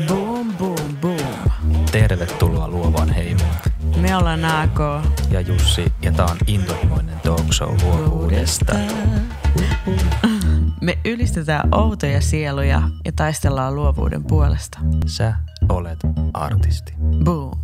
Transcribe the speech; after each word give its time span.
Boom, 0.00 0.56
boom, 0.56 0.96
boom. 1.00 1.84
Tervetuloa 1.92 2.68
luovaan 2.68 3.08
heimoon. 3.08 3.54
Me 4.00 4.16
ollaan 4.16 4.44
AK 4.44 4.80
Ja 5.30 5.40
Jussi, 5.40 5.92
ja 6.02 6.12
tää 6.12 6.26
on 6.26 6.36
intohimoinen 6.46 7.20
talk 7.20 7.52
show 7.52 7.76
luovuudesta. 7.82 8.72
Me 10.80 10.98
ylistetään 11.04 11.74
outoja 11.74 12.20
sieluja 12.20 12.82
ja 13.04 13.12
taistellaan 13.12 13.74
luovuuden 13.74 14.24
puolesta. 14.24 14.78
Sä 15.06 15.34
olet 15.68 15.98
artisti. 16.34 16.94
Boom. 17.24 17.58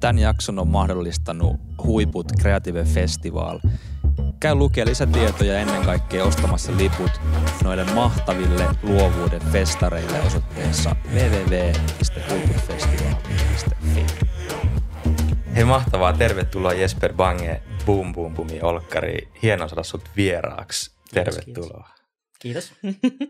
Tämän 0.00 0.18
jakson 0.18 0.58
on 0.58 0.68
mahdollistanut 0.68 1.56
Huiput 1.84 2.32
Creative 2.40 2.84
Festival. 2.84 3.60
Käy 4.40 4.54
lukea 4.54 4.86
lisätietoja 4.86 5.52
ja 5.52 5.58
ennen 5.58 5.84
kaikkea 5.84 6.24
ostamassa 6.24 6.72
liput 6.76 7.10
noille 7.64 7.84
mahtaville 7.84 8.66
luovuuden 8.82 9.40
festareille 9.52 10.20
osoitteessa 10.20 10.96
www.huiputfestival.fi. 11.14 14.06
Hei 15.56 15.64
mahtavaa, 15.64 16.12
tervetuloa 16.12 16.72
Jesper 16.72 17.12
Bange, 17.12 17.62
Boom 17.86 18.12
Boom 18.12 18.34
Boomi 18.34 18.60
Olkkari. 18.62 19.28
Hienoa 19.42 19.68
saada 19.68 19.82
sut 19.82 20.10
vieraaksi. 20.16 20.90
Tervetuloa. 21.14 21.88
Kiitos. 22.38 22.72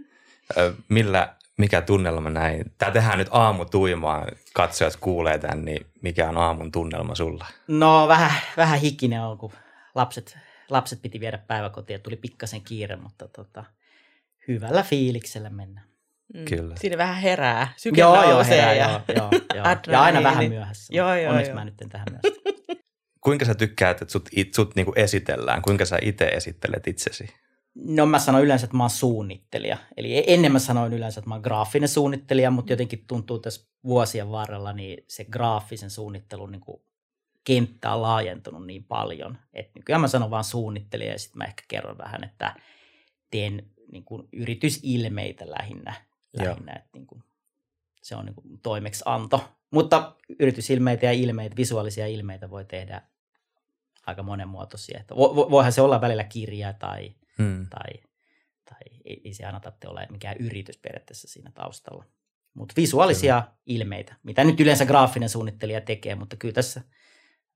Ö, 0.57 0.75
Millä, 0.89 1.35
mikä 1.57 1.81
tunnelma 1.81 2.31
näin? 2.31 2.65
Tää 2.79 2.91
tehdään 2.91 3.19
nyt 3.19 3.29
aamu 3.31 3.65
tuimaan. 3.65 4.27
Katsojat 4.55 4.97
kuulee 4.97 5.39
tän, 5.39 5.65
niin 5.65 5.87
mikä 6.03 6.29
on 6.29 6.37
aamun 6.37 6.73
tunnelma 6.73 7.15
sulla? 7.15 7.47
No 7.69 8.09
vähän, 8.09 8.33
vähän 8.57 8.81
hikinen 8.81 9.23
on, 9.23 9.39
kun 9.39 9.53
lapset, 9.95 10.39
lapset 10.71 11.03
piti 11.03 11.21
viedä 11.21 11.39
päiväkotiin 11.39 11.95
ja 11.95 11.99
tuli 11.99 12.17
pikkasen 12.17 12.63
kiire, 12.63 12.97
mutta 12.97 13.29
tota, 13.29 13.65
hyvällä 14.49 14.83
fiiliksellä 14.83 15.51
mennään. 15.51 15.89
Mm. 16.35 16.45
Kyllä. 16.45 16.75
Siinä 16.77 16.99
vähän 16.99 17.23
herää. 17.23 17.73
Syke 17.77 18.01
Joo, 18.01 18.31
joo, 18.31 18.45
herää, 18.45 18.75
ja... 18.75 19.01
joo, 19.09 19.17
joo, 19.17 19.31
joo. 19.55 19.65
Ja 19.87 20.03
aina 20.03 20.23
vähän 20.23 20.49
myöhässä. 20.49 20.97
Joo, 20.97 21.15
joo, 21.15 21.31
Onneksi 21.31 21.51
joo. 21.51 21.59
mä 21.59 21.65
nyt 21.65 21.81
en 21.81 21.89
tähän 21.89 22.07
myöhässä. 22.11 22.43
Kuinka 23.25 23.45
sä 23.45 23.55
tykkäät, 23.55 24.03
että 24.03 24.13
sut, 24.13 24.29
it, 24.33 24.55
sut 24.55 24.77
niinku 24.77 24.93
esitellään? 24.97 25.63
Kuinka 25.63 25.85
sä 25.85 25.99
itse 26.03 26.25
esittelet 26.25 26.87
itsesi? 26.87 27.29
No 27.75 28.07
mä 28.07 28.19
sanoin 28.19 28.45
yleensä, 28.45 28.65
että 28.65 28.77
mä 28.77 28.83
oon 28.83 28.91
suunnittelija. 28.91 29.77
Eli 29.97 30.25
ennen 30.27 30.53
mä 30.53 30.59
sanoin 30.59 30.93
yleensä, 30.93 31.21
että 31.21 31.29
mä 31.29 31.35
oon 31.35 31.43
graafinen 31.43 31.89
suunnittelija, 31.89 32.51
mutta 32.51 32.73
jotenkin 32.73 33.05
tuntuu 33.07 33.39
tässä 33.39 33.69
vuosien 33.85 34.31
varrella, 34.31 34.73
niin 34.73 35.05
se 35.09 35.25
graafisen 35.25 35.91
suunnittelun 35.91 36.53
niin 36.53 36.61
kuin 36.61 36.83
kenttä 37.49 37.95
on 37.95 38.03
laajentunut 38.03 38.67
niin 38.67 38.85
paljon, 38.85 39.39
että 39.53 39.73
nykyään 39.75 40.01
mä 40.01 40.09
sanon 40.09 40.31
vaan 40.31 40.45
suunnittelija 40.45 41.13
ja 41.13 41.19
sitten 41.19 41.39
mä 41.39 41.45
ehkä 41.45 41.63
kerron 41.69 41.99
vähän, 41.99 42.25
että 42.25 42.55
teen 43.31 43.71
niin 43.93 44.05
kuin 44.05 44.29
yritysilmeitä 44.33 45.51
lähinnä, 45.51 45.95
lähinnä 46.33 46.73
että 46.73 46.89
niin 46.93 47.07
kuin 47.07 47.23
se 48.03 48.17
on 48.17 48.25
niin 48.25 48.35
kuin 48.35 48.61
toimeksianto. 48.61 49.49
Mutta 49.71 50.17
yritysilmeitä 50.39 51.07
ja 51.07 51.13
ilmeitä, 51.13 51.57
visuaalisia 51.57 52.07
ilmeitä 52.07 52.51
voi 52.51 52.65
tehdä 52.65 53.03
aika 54.07 54.23
monenmuotoisia. 54.23 55.01
Että 55.01 55.15
vo- 55.15 55.51
voihan 55.51 55.73
se 55.73 55.81
olla 55.81 56.01
välillä 56.01 56.25
kirja 56.25 56.73
tai, 56.73 57.15
Hmm. 57.39 57.67
tai, 57.71 58.03
tai 58.65 58.81
ei, 59.05 59.21
ei 59.25 59.35
se 59.35 59.47
aina 59.47 59.61
tarvitse 59.61 59.89
olla 59.89 60.01
mikään 60.11 60.37
yritys 60.39 60.79
periaatteessa 60.79 61.29
siinä 61.29 61.51
taustalla. 61.55 62.05
Mutta 62.55 62.75
visuaalisia 62.77 63.41
kyllä. 63.41 63.57
ilmeitä, 63.67 64.17
mitä 64.23 64.45
nyt 64.45 64.61
yleensä 64.61 64.87
graafinen 64.87 65.29
suunnittelija 65.29 65.81
tekee, 65.81 66.15
mutta 66.15 66.37
kyllä 66.37 66.55
tässä 66.55 66.83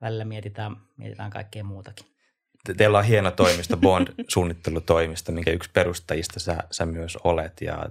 välillä 0.03 0.25
mietitään, 0.25 0.75
mietitään 0.97 1.31
kaikkea 1.31 1.63
muutakin. 1.63 2.05
Te- 2.63 2.73
Teillä 2.73 2.97
on 2.97 3.03
hieno 3.03 3.31
toimisto, 3.31 3.77
Bond-suunnittelutoimisto, 3.77 5.31
minkä 5.31 5.51
yksi 5.51 5.69
perustajista 5.73 6.39
sä, 6.39 6.57
sä 6.71 6.85
myös 6.85 7.17
olet 7.23 7.61
ja 7.61 7.89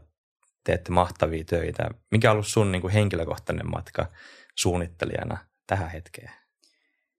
teette 0.64 0.92
mahtavia 0.92 1.44
töitä. 1.44 1.88
Mikä 2.10 2.30
on 2.30 2.32
ollut 2.32 2.46
sun 2.46 2.72
niin 2.72 2.82
kuin 2.82 2.92
henkilökohtainen 2.92 3.70
matka 3.70 4.06
suunnittelijana 4.56 5.38
tähän 5.66 5.90
hetkeen? 5.90 6.30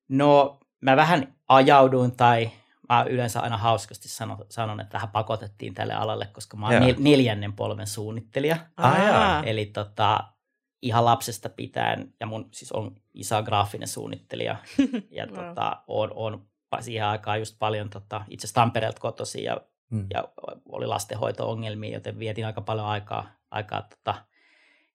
No 0.10 0.60
mä 0.82 0.96
vähän 0.96 1.36
ajauduin 1.48 2.12
tai 2.12 2.52
mä 2.90 3.06
yleensä 3.10 3.40
aina 3.40 3.58
hauskasti 3.58 4.08
sanon, 4.08 4.46
sanon 4.50 4.80
että 4.80 4.94
vähän 4.94 5.10
pakotettiin 5.10 5.74
tälle 5.74 5.94
alalle, 5.94 6.26
koska 6.26 6.58
mä 6.58 6.68
oon 6.68 6.82
nel, 6.82 6.96
neljännen 7.00 7.54
polven 7.54 7.88
suunnittelija. 7.88 8.58
Ah. 8.78 9.44
Eli 9.46 9.66
tota, 9.66 10.33
ihan 10.84 11.06
lapsesta 11.06 11.50
pitäen, 11.50 12.14
ja 12.20 12.26
mun 12.26 12.50
siis 12.52 12.72
on 12.72 12.96
isä 13.14 13.38
on 13.38 13.44
graafinen 13.44 13.88
suunnittelija, 13.88 14.56
ja 15.12 15.26
Wow. 15.28 15.36
tota, 15.36 15.84
on, 15.88 16.12
on 16.16 16.46
siihen 16.80 17.06
aikaan 17.06 17.40
just 17.40 17.56
paljon 17.60 17.90
tota, 17.90 18.22
itse 18.30 18.46
asiassa 18.46 18.62
Tampereelta 18.62 19.00
kotoisin, 19.02 19.44
ja, 19.44 19.58
Hmm. 19.92 20.08
ja 20.14 20.24
oli 20.70 20.86
lastenhoito-ongelmia, 20.88 21.94
joten 21.94 22.20
vietin 22.20 22.46
aika 22.46 22.62
paljon 22.62 22.86
aikaa, 22.88 23.28
aikaa 23.52 23.82
tota, 23.82 24.26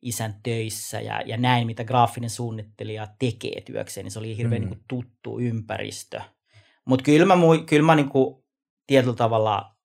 isän 0.02 0.34
töissä 0.42 1.00
ja, 1.00 1.20
ja 1.26 1.36
näin, 1.36 1.66
mitä 1.66 1.84
graafinen 1.84 2.30
suunnittelija 2.30 3.08
tekee 3.18 3.60
työkseen, 3.60 4.04
niin 4.04 4.12
se 4.12 4.18
oli 4.18 4.36
hirveän 4.36 4.62
Mm. 4.62 4.68
niin 4.68 4.84
tuttu 4.88 5.38
ympäristö. 5.40 6.20
Mutta 6.84 7.02
kyllä 7.02 7.26
mä, 7.26 7.34
mui- 7.36 7.64
kyllä 7.66 7.86
mä 7.86 7.94
niin 7.94 8.08
kuin 8.08 8.44
tietyllä 8.86 9.14
tavalla 9.16 9.76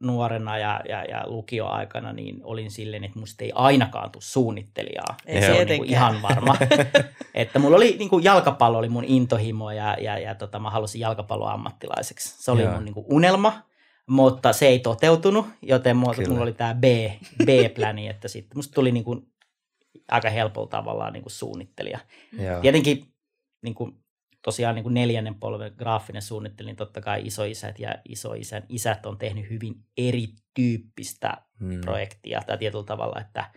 nuorena 0.00 0.58
ja, 0.58 0.80
ja, 0.88 1.04
ja 1.04 1.24
lukioaikana 1.26 2.12
niin 2.12 2.40
olin 2.44 2.70
silleen, 2.70 3.04
että 3.04 3.18
musta 3.18 3.44
ei 3.44 3.52
ainakaan 3.54 4.10
tule 4.10 4.22
suunnittelijaa. 4.22 5.16
Ei 5.26 5.42
se 5.42 5.60
on 5.60 5.66
niin 5.66 5.78
kuin 5.78 5.90
ihan 5.90 6.22
varma. 6.22 6.56
että 7.34 7.58
mulla 7.58 7.76
oli 7.76 7.96
niin 7.98 8.08
kuin 8.08 8.24
jalkapallo 8.24 8.78
oli 8.78 8.88
mun 8.88 9.04
intohimo 9.04 9.70
ja, 9.70 9.96
ja, 10.00 10.18
ja 10.18 10.34
tota, 10.34 10.58
mä 10.58 10.70
halusin 10.70 11.00
jalkapalloammattilaiseksi. 11.00 12.34
Se 12.44 12.50
oli 12.50 12.62
Joo. 12.62 12.74
mun 12.74 12.84
niin 12.84 12.94
kuin 12.94 13.06
unelma, 13.08 13.62
mutta 14.06 14.52
se 14.52 14.66
ei 14.66 14.78
toteutunut, 14.78 15.46
joten 15.62 15.96
mulla, 15.96 16.14
mulla 16.28 16.42
oli 16.42 16.52
tämä 16.52 16.74
B, 16.74 16.84
B-pläni, 17.44 18.08
että 18.08 18.28
sitten 18.28 18.58
musta 18.58 18.74
tuli 18.74 18.92
niin 18.92 19.04
kuin 19.04 19.26
aika 20.08 20.30
helpolla 20.30 20.68
tavallaan 20.68 21.12
niin 21.12 21.22
kuin 21.22 21.32
suunnittelija. 21.32 21.98
Joo. 22.38 22.60
Tietenkin 22.60 23.06
niin 23.62 23.74
kuin, 23.74 23.96
tosiaan 24.42 24.74
niin 24.74 24.82
kuin 24.82 24.94
neljännen 24.94 25.34
polven 25.34 25.72
graafinen 25.78 26.22
suunnittelija, 26.22 26.70
niin 26.70 26.76
totta 26.76 27.00
kai 27.00 27.26
isoisät 27.26 27.78
ja 27.78 27.94
isoisän 28.08 28.62
isät 28.68 29.06
on 29.06 29.18
tehnyt 29.18 29.50
hyvin 29.50 29.74
erityyppistä 29.96 31.36
Hmm. 31.60 31.80
projektia 31.80 32.42
tai 32.46 32.58
tietyllä 32.58 32.84
tavalla, 32.84 33.20
että 33.20 33.50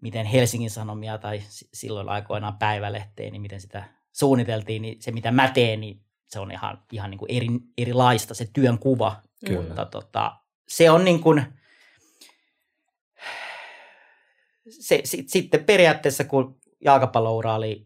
miten 0.00 0.26
Helsingin 0.26 0.70
Sanomia 0.70 1.18
tai 1.18 1.42
si- 1.48 1.68
silloin 1.74 2.08
aikoinaan 2.08 2.58
päivälehteen, 2.58 3.32
niin 3.32 3.42
miten 3.42 3.60
sitä 3.60 3.84
suunniteltiin, 4.12 4.82
niin 4.82 5.02
se 5.02 5.10
mitä 5.12 5.30
mä 5.30 5.48
teen, 5.48 5.80
niin 5.80 6.00
se 6.26 6.40
on 6.40 6.50
ihan, 6.52 6.82
ihan 6.92 7.10
niin 7.10 7.18
kuin 7.18 7.30
eri, 7.32 7.46
erilaista 7.78 8.34
se 8.34 8.48
työn 8.52 8.78
kuva. 8.78 9.22
Kyllä. 9.46 9.62
Mutta 9.62 9.84
tota, 9.86 10.36
se 10.68 10.90
on 10.90 11.04
niin 11.04 11.20
kuin, 11.20 11.44
se, 14.68 15.00
sit, 15.04 15.28
sitten 15.28 15.64
periaatteessa 15.64 16.24
kun 16.24 16.60
jalkapalloura 16.84 17.54
oli, 17.54 17.85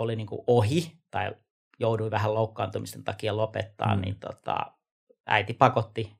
oli 0.00 0.16
niin 0.16 0.26
kuin 0.26 0.40
ohi 0.46 0.98
tai 1.10 1.32
jouduin 1.80 2.10
vähän 2.10 2.34
loukkaantumisten 2.34 3.04
takia 3.04 3.36
lopettaa, 3.36 3.94
Mm. 3.96 4.00
niin 4.02 4.18
tota, 4.18 4.56
äiti 5.26 5.54
pakotti 5.54 6.16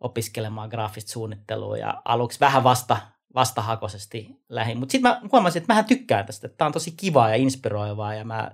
opiskelemaan 0.00 0.68
graafista 0.68 1.10
suunnittelua 1.12 1.78
ja 1.78 2.02
aluksi 2.04 2.40
vähän 2.40 2.64
vasta, 2.64 2.96
vastahakoisesti 3.34 4.40
lähin. 4.48 4.78
Mutta 4.78 4.92
sitten 4.92 5.10
mä 5.10 5.20
huomasin, 5.32 5.60
että 5.62 5.72
mähän 5.72 5.84
tykkään 5.84 6.26
tästä, 6.26 6.46
että 6.46 6.56
tämä 6.56 6.66
on 6.66 6.72
tosi 6.72 6.90
kivaa 6.96 7.28
ja 7.28 7.34
inspiroivaa 7.34 8.14
ja 8.14 8.24
mä 8.24 8.50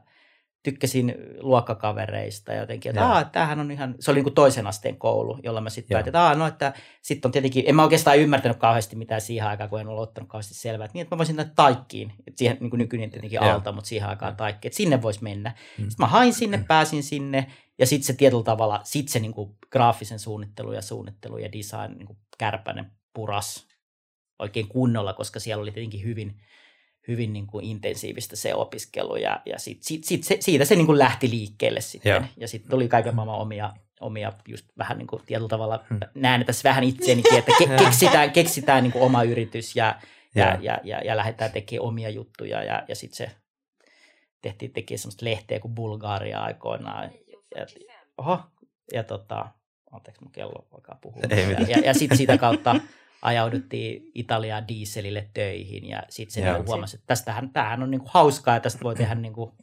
tykkäsin 0.62 1.14
luokkakavereista 1.38 2.52
jotenkin, 2.52 2.90
että. 2.90 3.06
Aa, 3.06 3.24
tämähän 3.24 3.60
on 3.60 3.70
ihan, 3.70 3.94
se 4.00 4.10
oli 4.10 4.18
niin 4.18 4.24
kuin 4.24 4.34
toisen 4.34 4.66
asteen 4.66 4.96
koulu, 4.96 5.38
jolla 5.42 5.60
mä 5.60 5.70
sitten 5.70 5.94
päätin, 5.94 6.08
että, 6.08 6.34
no, 6.34 6.46
että 6.46 6.72
sitten 7.02 7.28
on 7.28 7.32
tietenkin, 7.32 7.64
en 7.66 7.76
mä 7.76 7.82
oikeastaan 7.82 8.18
ymmärtänyt 8.18 8.58
kauheasti 8.58 8.96
mitään 8.96 9.20
siihen 9.20 9.48
aikaan, 9.48 9.70
kun 9.70 9.80
en 9.80 9.88
ollut 9.88 10.02
ottanut 10.02 10.30
kauheasti 10.30 10.54
selvää, 10.54 10.84
että 10.84 10.94
niin, 10.94 11.02
että 11.02 11.16
mä 11.16 11.18
voisin 11.18 11.36
mennä 11.36 11.52
taikkiin, 11.56 12.12
että 12.26 12.38
siihen 12.38 12.56
niin 12.60 12.70
kuin 12.70 12.78
nykyinen 12.78 13.10
tietenkin 13.10 13.36
Joo. 13.42 13.54
alta, 13.54 13.72
mutta 13.72 13.88
siihen 13.88 14.08
aikaan 14.08 14.36
taikki, 14.36 14.68
että 14.68 14.76
sinne 14.76 15.02
voisi 15.02 15.22
mennä. 15.22 15.50
Mm. 15.50 15.82
Sitten 15.82 15.96
mä 15.98 16.06
hain 16.06 16.34
sinne, 16.34 16.64
pääsin 16.68 17.02
sinne 17.02 17.46
ja 17.78 17.86
sitten 17.86 18.06
se 18.06 18.12
tietyllä 18.12 18.42
tavalla, 18.42 18.80
sitten 18.84 19.12
se 19.12 19.20
niin 19.20 19.34
kuin 19.34 19.56
graafisen 19.72 20.18
suunnittelu 20.18 20.72
ja 20.72 20.82
suunnittelu 20.82 21.38
ja 21.38 21.52
design 21.52 21.98
niin 21.98 22.06
kuin 22.06 22.18
kärpänen 22.38 22.90
puras 23.14 23.66
oikein 24.38 24.68
kunnolla, 24.68 25.12
koska 25.12 25.40
siellä 25.40 25.62
oli 25.62 25.72
tietenkin 25.72 26.04
hyvin, 26.04 26.40
hyvin 27.10 27.32
niin 27.32 27.46
kuin 27.46 27.64
intensiivistä 27.64 28.36
se 28.36 28.54
opiskelu 28.54 29.16
ja, 29.16 29.40
ja 29.46 29.58
sit, 29.58 29.82
sit, 29.82 30.04
sit 30.04 30.24
se, 30.24 30.36
siitä 30.40 30.64
se 30.64 30.76
niin 30.76 30.86
kuin 30.86 30.98
lähti 30.98 31.30
liikkeelle 31.30 31.80
sitten. 31.80 32.10
Joo. 32.10 32.22
Ja 32.36 32.48
sitten 32.48 32.70
tuli 32.70 32.88
kaiken 32.88 33.14
maailman 33.14 33.38
omia, 33.38 33.72
omia 34.00 34.32
just 34.48 34.66
vähän 34.78 34.98
niin 34.98 35.06
kuin 35.06 35.22
tietyllä 35.26 35.48
tavalla, 35.48 35.84
Hmm. 35.90 36.00
näen 36.14 36.46
tässä 36.46 36.68
vähän 36.68 36.84
itseänikin, 36.84 37.38
että 37.38 37.52
ke, 37.58 37.66
keksitään, 37.84 38.30
keksitään 38.30 38.82
niin 38.82 38.92
kuin 38.92 39.02
oma 39.02 39.22
yritys 39.22 39.76
ja, 39.76 40.00
ja, 40.34 40.46
Joo. 40.46 40.56
ja, 40.60 40.80
ja, 40.84 40.98
ja 41.04 41.16
lähdetään 41.16 41.52
tekemään 41.52 41.88
omia 41.88 42.08
juttuja 42.10 42.64
ja, 42.64 42.82
ja 42.88 42.94
sitten 42.94 43.16
se 43.16 43.30
tehtiin 44.42 44.72
tekee 44.72 44.98
semmoista 44.98 45.24
lehteä 45.24 45.60
kuin 45.60 45.74
Bulgaria 45.74 46.40
aikoinaan. 46.40 47.10
Ja, 47.56 47.66
oho, 48.18 48.40
ja 48.92 49.04
tota, 49.04 49.46
anteeksi 49.90 50.22
mun 50.22 50.32
kello 50.32 50.68
alkaa 50.72 50.98
puhua. 51.00 51.22
Ei 51.30 51.50
ja, 51.50 51.60
ja, 51.60 51.78
ja 51.78 51.94
sitten 51.94 52.18
sitä 52.18 52.38
kautta 52.38 52.76
ajauduttiin 53.22 54.02
Italiaan 54.14 54.68
dieselille 54.68 55.30
töihin 55.34 55.88
ja 55.88 56.02
sitten 56.08 56.34
se 56.34 56.52
niinku 56.52 56.66
huomasi, 56.66 56.96
että 56.96 57.06
tästähän, 57.06 57.50
tämähän 57.50 57.82
on 57.82 57.90
niinku 57.90 58.08
hauskaa 58.10 58.54
ja 58.54 58.60
tästä 58.60 58.82
voi 58.82 58.94
tehdä 58.94 59.14
niinku 59.14 59.56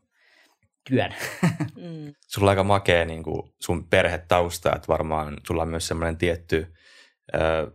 työn. 0.90 1.16
Mm. 1.76 2.14
Sulla 2.28 2.46
on 2.46 2.50
aika 2.50 2.64
makea 2.64 3.06
niin 3.06 3.24
kuin 3.24 3.54
sun 3.60 3.88
perhetausta, 3.88 4.76
että 4.76 4.88
varmaan 4.88 5.38
sulla 5.48 5.62
on 5.62 5.70
myös 5.70 5.88
semmoinen 5.88 6.18
tietty 6.18 6.74
ö, 7.36 7.72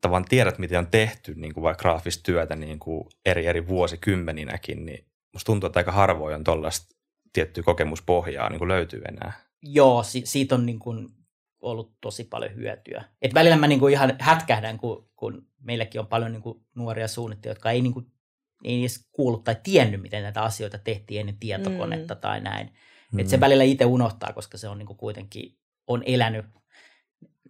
tavan 0.00 0.24
tiedät, 0.24 0.58
miten 0.58 0.78
on 0.78 0.86
tehty 0.86 1.34
niin 1.34 1.54
kuin 1.54 1.62
vaikka 1.64 1.82
graafista 1.82 2.22
työtä 2.22 2.56
niin 2.56 2.78
kuin 2.78 3.04
eri 3.26 3.46
eri 3.46 3.68
vuosikymmeninäkin, 3.68 4.86
niin 4.86 5.06
musta 5.32 5.46
tuntuu, 5.46 5.66
että 5.66 5.80
aika 5.80 5.92
harvoin 5.92 6.34
on 6.34 6.44
tuollaista 6.44 6.94
tiettyä 7.32 7.62
kokemuspohjaa 7.62 8.48
niin 8.50 8.58
kuin 8.58 8.68
löytyy 8.68 9.02
enää. 9.08 9.32
Joo, 9.62 10.02
si- 10.02 10.26
siitä 10.26 10.54
on 10.54 10.66
niin 10.66 10.78
kuin 10.78 11.08
ollut 11.60 11.96
tosi 12.00 12.24
paljon 12.24 12.54
hyötyä. 12.54 13.04
Et 13.22 13.34
välillä 13.34 13.56
mä 13.56 13.66
niin 13.66 13.80
kuin 13.80 13.92
ihan 13.92 14.16
hätkähdän, 14.18 14.78
kun, 14.78 15.10
kun 15.16 15.46
meilläkin 15.60 16.00
on 16.00 16.06
paljon 16.06 16.32
niin 16.32 16.42
kuin 16.42 16.64
nuoria 16.74 17.08
suunnittelijoita, 17.08 17.58
jotka 17.58 17.70
ei, 17.70 17.82
niin 17.82 17.92
kuin, 17.92 18.12
ei 18.64 18.80
edes 18.80 19.08
kuullut 19.12 19.44
tai 19.44 19.56
tiennyt, 19.62 20.02
miten 20.02 20.22
näitä 20.22 20.42
asioita 20.42 20.78
tehtiin 20.78 21.20
ennen 21.20 21.38
tietokonetta 21.38 22.14
mm. 22.14 22.20
tai 22.20 22.40
näin. 22.40 22.70
Mm. 23.12 23.18
Et 23.18 23.28
se 23.28 23.40
välillä 23.40 23.64
itse 23.64 23.84
unohtaa, 23.84 24.32
koska 24.32 24.58
se 24.58 24.68
on 24.68 24.78
niin 24.78 24.86
kuin 24.86 24.96
kuitenkin 24.96 25.58
on 25.86 26.02
elänyt 26.06 26.46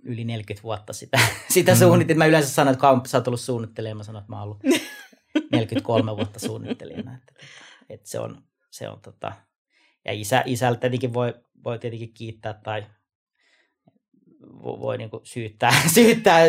yli 0.03 0.25
40 0.25 0.63
vuotta 0.63 0.93
sitä, 0.93 1.21
sitä 1.55 1.73
mm. 1.73 1.79
suunnittelua. 1.79 2.19
Mä 2.19 2.27
yleensä 2.27 2.51
sanon, 2.51 2.73
että 2.73 2.81
kauan 2.81 3.07
sä 3.07 3.19
oot 3.19 3.27
ollut 3.27 3.41
suunnittelijana, 3.41 3.97
mä 3.97 4.03
sanon, 4.03 4.21
että 4.21 4.33
mä 4.33 4.37
oon 4.37 4.45
ollut 4.45 4.63
43 5.53 6.17
vuotta 6.17 6.39
suunnittelijana. 6.39 7.15
Että, 7.15 7.33
että 7.89 8.09
se 8.09 8.19
on, 8.19 8.43
se 8.71 8.89
on 8.89 9.01
tota, 9.01 9.33
ja 10.05 10.13
isä, 10.13 10.43
isältä 10.47 10.81
tietenkin 10.81 11.15
voi, 11.15 11.35
voi 11.65 11.79
tietenkin 11.79 12.15
kiittää 12.15 12.55
tai 12.55 12.87
voi 14.63 14.99
niin 14.99 15.11
kuin 15.11 15.21
syyttää, 15.25 15.73
syyttää 15.95 16.43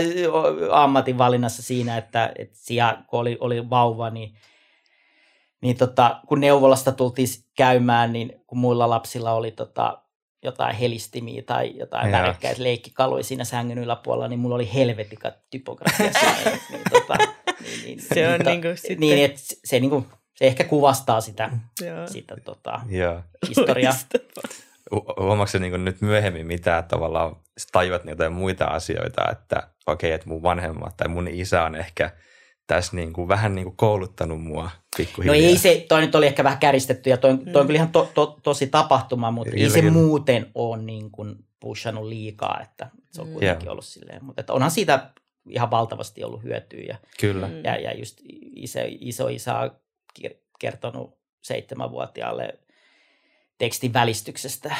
ammatin 0.71 1.17
valinnassa 1.17 1.63
siinä, 1.63 1.97
että, 1.97 2.31
että 2.37 2.57
siellä, 2.57 3.03
kun 3.07 3.19
oli, 3.19 3.37
oli 3.39 3.69
vauva, 3.69 4.09
niin, 4.09 4.35
niin 5.61 5.77
tota, 5.77 6.19
kun 6.27 6.39
neuvolasta 6.39 6.91
tultiin 6.91 7.27
käymään, 7.57 8.13
niin 8.13 8.41
kun 8.47 8.57
muilla 8.57 8.89
lapsilla 8.89 9.31
oli 9.33 9.51
tota, 9.51 10.01
jotain 10.43 10.75
helistimiä 10.75 11.41
tai 11.45 11.73
jotain 11.77 12.11
Jaa. 12.11 12.21
värikkäitä 12.21 12.63
leikkikaluja 12.63 13.23
siinä 13.23 13.43
sängyn 13.43 13.77
yläpuolella, 13.77 14.27
niin 14.27 14.39
mulla 14.39 14.55
oli 14.55 14.73
helvetikat 14.73 15.33
typografia 15.49 16.05
niin, 16.45 16.59
niin, 16.69 16.81
tota, 16.91 17.15
niin, 17.61 17.85
niin, 17.85 18.01
se 18.01 18.27
on 18.27 18.33
niin, 18.33 18.45
niin 18.45 18.61
kuin 18.61 18.77
sitten... 18.77 18.99
Niin, 18.99 19.25
että 19.25 19.39
se, 19.65 19.79
niin 19.79 19.89
kuin, 19.89 20.05
se 20.35 20.47
ehkä 20.47 20.63
kuvastaa 20.63 21.21
sitä, 21.21 21.51
sitä 22.05 22.35
tota, 22.43 22.81
historiaa. 23.47 23.93
Huomaatko 25.19 25.57
niin 25.57 25.85
nyt 25.85 26.01
myöhemmin 26.01 26.47
mitään 26.47 26.83
tavallaan, 26.83 27.35
tajuat 27.71 28.03
niitä 28.03 28.29
muita 28.29 28.65
asioita, 28.65 29.31
että 29.31 29.55
okei, 29.87 30.09
okay, 30.09 30.15
että 30.15 30.29
mun 30.29 30.43
vanhemmat 30.43 30.97
tai 30.97 31.07
mun 31.07 31.27
isä 31.27 31.63
on 31.63 31.75
ehkä 31.75 32.11
tässä 32.67 32.95
niin 32.95 33.13
kuin, 33.13 33.27
vähän 33.27 33.55
niin 33.55 33.65
kuin 33.65 33.77
kouluttanut 33.77 34.43
mua 34.43 34.69
pikkuhiljaa. 34.97 35.35
No 35.35 35.41
ei 35.41 35.57
se, 35.57 35.85
toi 35.89 36.01
nyt 36.01 36.15
oli 36.15 36.27
ehkä 36.27 36.43
vähän 36.43 36.59
käristetty 36.59 37.09
ja 37.09 37.17
toi, 37.17 37.37
toi 37.37 37.59
on 37.59 37.65
mm. 37.65 37.67
kyllä 37.67 37.77
ihan 37.77 37.91
to, 37.91 38.11
to, 38.13 38.39
tosi 38.43 38.67
tapahtuma, 38.67 39.31
mutta 39.31 39.53
ei 39.55 39.69
se 39.69 39.81
muuten 39.81 40.51
ole 40.55 40.81
niin 40.81 41.11
kuin 41.11 41.35
pushannut 41.59 42.05
liikaa, 42.05 42.59
että 42.61 42.89
se 43.11 43.21
on 43.21 43.27
mm. 43.27 43.33
kuitenkin 43.33 43.65
yeah. 43.65 43.71
ollut 43.71 43.85
silleen. 43.85 44.25
Mutta 44.25 44.41
että 44.41 44.53
onhan 44.53 44.71
siitä 44.71 45.09
ihan 45.49 45.71
valtavasti 45.71 46.23
ollut 46.23 46.43
hyötyä. 46.43 46.79
Ja, 46.87 46.97
kyllä. 47.19 47.47
Mm. 47.47 47.63
Ja, 47.63 47.75
ja 47.75 47.97
just 47.97 48.17
iso, 48.55 48.79
iso 48.85 49.27
isä 49.27 49.59
on 49.59 49.71
kertonut 50.59 51.19
seitsemänvuotiaalle 51.41 52.59
tekstin 53.59 53.93
välistyksestä, 53.93 54.75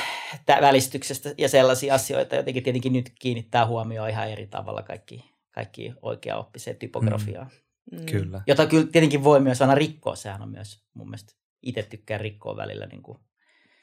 välistyksestä 0.61 1.33
ja 1.37 1.49
sellaisia 1.49 1.93
asioita. 1.93 2.35
Jotenkin 2.35 2.63
tietenkin 2.63 2.93
nyt 2.93 3.11
kiinnittää 3.19 3.65
huomioon 3.65 4.09
ihan 4.09 4.29
eri 4.29 4.47
tavalla 4.47 4.83
kaikki, 4.83 5.35
kaikki 5.51 5.93
oikeaoppiseen 6.01 6.77
typografiaan. 6.77 7.49
Mm. 7.91 8.05
Kyllä. 8.05 8.41
Jota 8.47 8.65
kyllä 8.65 8.87
tietenkin 8.91 9.23
voi 9.23 9.39
myös 9.39 9.61
aina 9.61 9.75
rikkoa. 9.75 10.15
Sehän 10.15 10.41
on 10.41 10.49
myös 10.49 10.83
mun 10.93 11.07
mielestä 11.07 11.33
itse 11.61 11.83
tykkään 11.83 12.21
rikkoa 12.21 12.57
välillä 12.57 12.85
niin 12.85 13.03
kuin 13.03 13.17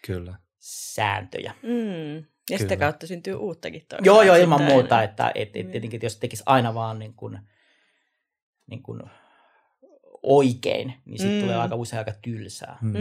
kyllä. 0.07 0.35
sääntöjä. 0.59 1.55
Mm. 1.63 2.25
Ja 2.51 2.59
sitä 2.59 2.77
kautta 2.77 3.07
syntyy 3.07 3.35
uuttakin 3.35 3.87
toista. 3.89 4.07
Joo, 4.07 4.23
joo, 4.23 4.37
ilman 4.37 4.63
muuta. 4.63 5.03
Että, 5.03 5.33
et, 5.35 5.57
et, 5.57 5.67
mm. 5.67 5.73
tietenkin, 5.73 5.99
että 5.99 6.07
jos 6.07 6.17
tekisi 6.17 6.43
aina 6.47 6.75
vaan 6.75 6.99
niin 6.99 7.15
kuin, 7.15 7.39
niin 8.67 8.83
kuin 8.83 9.03
oikein, 10.23 10.95
niin 11.05 11.19
sitten 11.19 11.37
mm. 11.37 11.43
tulee 11.43 11.57
aika 11.57 11.75
usein 11.75 11.99
aika 11.99 12.13
tylsää. 12.23 12.79
Mm. 12.81 12.89
mm. 12.89 12.97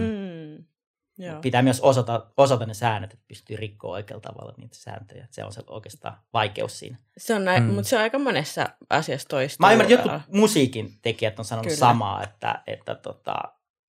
Joo. 1.18 1.42
Pitää 1.42 1.62
myös 1.62 1.82
osata, 1.82 2.26
osata 2.38 2.66
ne 2.66 2.74
säännöt, 2.74 3.14
että 3.14 3.26
pystyy 3.28 3.56
rikkoa 3.58 3.92
oikealla 3.92 4.22
tavalla 4.22 4.54
niitä 4.58 4.76
sääntöjä. 4.76 5.28
Se 5.32 5.44
on 5.44 5.54
se 5.54 5.64
oikeastaan 5.68 6.18
vaikeus 6.34 6.80
siinä. 6.80 6.98
Se 7.18 7.36
on 7.36 7.46
näin, 7.46 7.64
mm. 7.64 7.74
mutta 7.74 7.90
se 7.90 7.96
on 7.96 8.02
aika 8.02 8.20
monessa 8.20 8.70
asiassa 8.90 9.28
toista. 9.28 9.64
Mä 9.64 9.72
ymmärrän, 9.72 10.00
että 10.00 10.12
jotkut 10.12 10.34
musiikin 10.34 11.00
tekijät 11.02 11.40
on 11.40 11.46
sanonut 11.46 11.68
Kyllä. 11.68 11.80
samaa, 11.80 12.24
että, 12.24 12.64
että, 12.68 12.96
tota, 12.96 13.36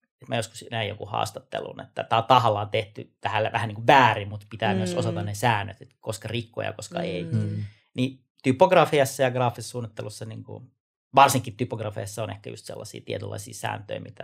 että 0.03 0.25
mä 0.27 0.35
joskus 0.35 0.65
näin 0.71 0.89
joku 0.89 1.05
haastattelun, 1.05 1.81
että 1.81 2.03
tämä 2.03 2.21
on 2.21 2.27
tahallaan 2.27 2.69
tehty 2.69 3.15
tähän 3.21 3.51
vähän 3.53 3.67
niin 3.67 3.75
kuin 3.75 3.87
väärin, 3.87 4.29
mutta 4.29 4.47
pitää 4.49 4.73
mm. 4.73 4.77
myös 4.77 4.95
osata 4.95 5.23
ne 5.23 5.33
säännöt, 5.33 5.81
että 5.81 5.95
koska 5.99 6.27
rikkoja, 6.27 6.73
koska 6.73 6.99
mm. 6.99 7.05
ei. 7.05 7.23
Mm. 7.23 7.63
Niin 7.93 8.23
typografiassa 8.43 9.23
ja 9.23 9.31
graafisessa 9.31 9.71
suunnittelussa, 9.71 10.25
niin 10.25 10.43
kuin, 10.43 10.71
varsinkin 11.15 11.57
typografiassa 11.57 12.23
on 12.23 12.29
ehkä 12.29 12.49
just 12.49 12.65
sellaisia 12.65 13.01
tietynlaisia 13.05 13.53
sääntöjä, 13.53 13.99
mitä 13.99 14.23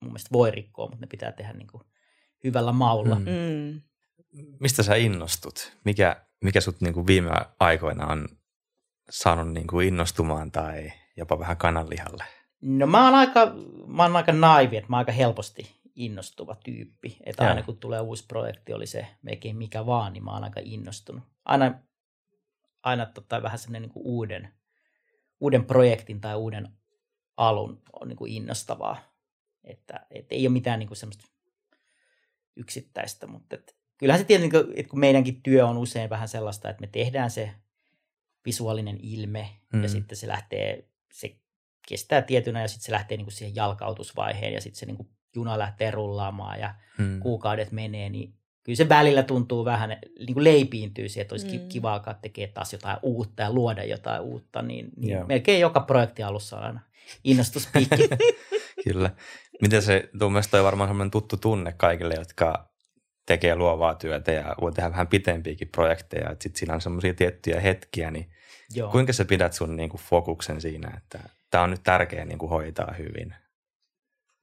mun 0.00 0.10
mielestä 0.10 0.28
voi 0.32 0.50
rikkoa, 0.50 0.86
mutta 0.86 1.00
ne 1.00 1.06
pitää 1.06 1.32
tehdä 1.32 1.52
niin 1.52 1.66
kuin 1.66 1.82
hyvällä 2.44 2.72
maulla. 2.72 3.14
Mm. 3.14 3.24
Mm. 4.32 4.56
Mistä 4.60 4.82
sä 4.82 4.94
innostut? 4.94 5.72
Mikä, 5.84 6.26
mikä 6.44 6.60
sut 6.60 6.80
niin 6.80 6.94
kuin 6.94 7.06
viime 7.06 7.30
aikoina 7.60 8.06
on 8.06 8.28
saanut 9.10 9.52
niin 9.52 9.66
kuin 9.66 9.88
innostumaan 9.88 10.52
tai 10.52 10.92
jopa 11.16 11.38
vähän 11.38 11.56
kananlihalle? 11.56 12.24
No 12.62 12.86
mä 12.86 13.04
oon 13.04 13.14
aika, 13.14 13.52
mä 13.86 14.02
oon 14.02 14.16
aika 14.16 14.32
naivi, 14.32 14.76
että 14.76 14.90
mä 14.90 14.96
oon 14.96 14.98
aika 14.98 15.12
helposti 15.12 15.80
innostuva 15.94 16.54
tyyppi. 16.54 17.16
Että 17.24 17.48
aina 17.48 17.62
kun 17.62 17.76
tulee 17.76 18.00
uusi 18.00 18.26
projekti, 18.26 18.72
oli 18.72 18.86
se 18.86 19.06
melkein 19.22 19.56
mikä 19.56 19.86
vaan, 19.86 20.12
niin 20.12 20.24
mä 20.24 20.30
oon 20.30 20.44
aika 20.44 20.60
innostunut. 20.64 21.22
Aina, 21.44 21.78
aina 22.82 23.06
tota, 23.06 23.42
vähän 23.42 23.58
semmoinen 23.58 23.82
niin 23.82 24.04
uuden, 24.04 24.54
uuden 25.40 25.64
projektin 25.64 26.20
tai 26.20 26.34
uuden 26.34 26.68
alun 27.36 27.82
on 28.00 28.08
niin 28.08 28.16
kuin 28.16 28.32
innostavaa. 28.32 28.96
Että, 29.64 30.06
et 30.10 30.26
ei 30.32 30.46
ole 30.46 30.52
mitään 30.52 30.78
niin 30.78 30.88
kuin 30.88 30.96
semmoista 30.96 31.33
yksittäistä, 32.56 33.26
mutta 33.26 33.56
et, 33.56 33.76
kyllähän 33.98 34.20
se 34.20 34.26
tietenkin, 34.26 34.60
että 34.76 34.90
kun 34.90 35.00
meidänkin 35.00 35.42
työ 35.42 35.66
on 35.66 35.78
usein 35.78 36.10
vähän 36.10 36.28
sellaista, 36.28 36.70
että 36.70 36.80
me 36.80 36.86
tehdään 36.86 37.30
se 37.30 37.50
visuaalinen 38.46 38.98
ilme 39.02 39.50
mm. 39.72 39.82
ja 39.82 39.88
sitten 39.88 40.18
se 40.18 40.28
lähtee, 40.28 40.88
se 41.12 41.36
kestää 41.88 42.22
tietynä 42.22 42.60
ja 42.60 42.68
sitten 42.68 42.84
se 42.86 42.92
lähtee 42.92 43.16
niin 43.16 43.24
kuin 43.24 43.34
siihen 43.34 43.56
jalkautusvaiheen 43.56 44.52
ja 44.52 44.60
sitten 44.60 44.78
se 44.78 44.86
niin 44.86 44.96
kuin 44.96 45.08
juna 45.34 45.58
lähtee 45.58 45.90
rullaamaan 45.90 46.60
ja 46.60 46.74
mm. 46.98 47.20
kuukaudet 47.20 47.72
menee, 47.72 48.08
niin 48.08 48.34
kyllä 48.62 48.76
se 48.76 48.88
välillä 48.88 49.22
tuntuu 49.22 49.64
vähän, 49.64 49.96
niin 50.18 50.34
kuin 50.34 50.44
leipiintyy 50.44 51.08
siihen, 51.08 51.22
että 51.22 51.34
olisi 51.34 51.58
mm. 51.58 51.68
kiva 51.68 51.92
alkaa 51.92 52.14
tekemään 52.14 52.54
taas 52.54 52.72
jotain 52.72 52.98
uutta 53.02 53.42
ja 53.42 53.52
luoda 53.52 53.84
jotain 53.84 54.22
uutta, 54.22 54.62
niin, 54.62 54.88
niin 54.96 55.26
melkein 55.26 55.60
joka 55.60 55.80
projekti 55.80 56.22
alussa 56.22 56.56
on 56.56 56.64
aina 56.64 56.80
innostuspiikki. 57.24 58.08
Kyllä. 58.84 59.10
Miten 59.62 59.82
se, 59.82 60.08
tuo 60.18 60.30
mielestä 60.30 60.58
on 60.58 60.64
varmaan 60.64 60.90
sellainen 60.90 61.10
tuttu 61.10 61.36
tunne 61.36 61.72
kaikille, 61.72 62.14
jotka 62.14 62.68
tekee 63.26 63.56
luovaa 63.56 63.94
työtä 63.94 64.32
ja 64.32 64.54
voi 64.60 64.72
tehdä 64.72 64.90
vähän 64.90 65.08
pitempiäkin 65.08 65.68
projekteja, 65.68 66.30
että 66.30 66.42
sitten 66.42 66.58
siinä 66.58 66.74
on 66.74 66.80
semmoisia 66.80 67.14
tiettyjä 67.14 67.60
hetkiä, 67.60 68.10
niin 68.10 68.30
Joo. 68.74 68.90
kuinka 68.90 69.12
sä 69.12 69.24
pidät 69.24 69.52
sun 69.52 69.76
niin 69.76 69.90
kuin 69.90 70.00
fokuksen 70.00 70.60
siinä, 70.60 70.92
että 70.96 71.18
tämä 71.50 71.64
on 71.64 71.70
nyt 71.70 71.82
tärkeä 71.82 72.24
niin 72.24 72.38
kuin 72.38 72.50
hoitaa 72.50 72.94
hyvin? 72.98 73.34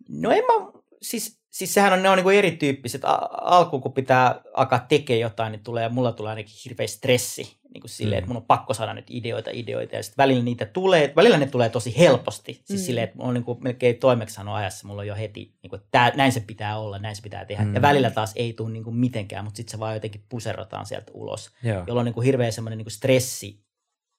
No 0.10 0.32
en 0.32 0.44
mä, 0.44 0.82
siis 1.02 1.41
siis 1.52 1.74
sehän 1.74 1.94
on, 1.94 2.04
ne 2.04 2.10
on 2.10 2.18
niin 2.18 2.38
erityyppiset. 2.38 3.02
Alkuun 3.42 3.82
kun 3.82 3.94
pitää 3.94 4.42
alkaa 4.54 4.86
tekemään 4.90 5.20
jotain, 5.20 5.52
niin 5.52 5.64
tulee, 5.64 5.90
mulla 5.90 6.12
tulee 6.12 6.30
ainakin 6.30 6.56
hirveä 6.66 6.88
stressi 6.88 7.62
niin 7.74 7.82
kuin 7.82 7.90
silleen, 7.90 8.20
mm. 8.20 8.24
että 8.24 8.28
mun 8.28 8.38
on 8.38 8.46
pakko 8.46 8.74
saada 8.74 8.94
nyt 8.94 9.06
ideoita, 9.10 9.50
ideoita. 9.54 9.96
Ja 9.96 10.04
sitten 10.04 10.24
välillä 10.24 10.44
niitä 10.44 10.66
tulee, 10.66 11.14
välillä 11.16 11.38
ne 11.38 11.46
tulee 11.46 11.70
tosi 11.70 11.98
helposti. 11.98 12.62
Siis 12.66 12.82
mm. 12.82 12.86
silleen, 12.86 13.04
että 13.04 13.18
mulla 13.18 13.28
on 13.28 13.34
niin 13.34 13.44
kuin 13.44 13.64
melkein 13.64 13.98
toimeksiannon 13.98 14.56
ajassa, 14.56 14.88
mulla 14.88 15.02
on 15.02 15.08
jo 15.08 15.16
heti, 15.16 15.54
niin 15.64 15.70
kuin, 15.70 15.80
että 15.80 15.88
tää, 15.92 16.12
näin 16.16 16.32
se 16.32 16.40
pitää 16.40 16.78
olla, 16.78 17.00
näin 17.00 17.16
se 17.16 17.22
pitää 17.22 17.46
tehdä. 17.46 17.64
Mm. 17.64 17.76
Ja 17.76 17.82
välillä 17.82 18.12
taas 18.12 18.32
ei 18.36 18.54
tule 18.54 18.72
niin 18.72 18.84
kuin 18.84 18.96
mitenkään, 18.96 19.46
mutta 19.46 19.58
sitten 19.58 19.72
se 19.72 19.80
vaan 19.80 19.94
jotenkin 19.94 20.24
puserrotaan 20.30 20.86
sieltä 20.86 21.12
ulos. 21.14 21.52
Joo. 21.64 21.84
Jolloin 21.88 22.00
on 22.02 22.06
niin 22.06 22.14
kuin 22.14 22.26
hirveä 22.26 22.52
semmoinen 22.52 22.78
niin 22.78 22.86
kuin 22.86 22.94
stressi 22.94 23.64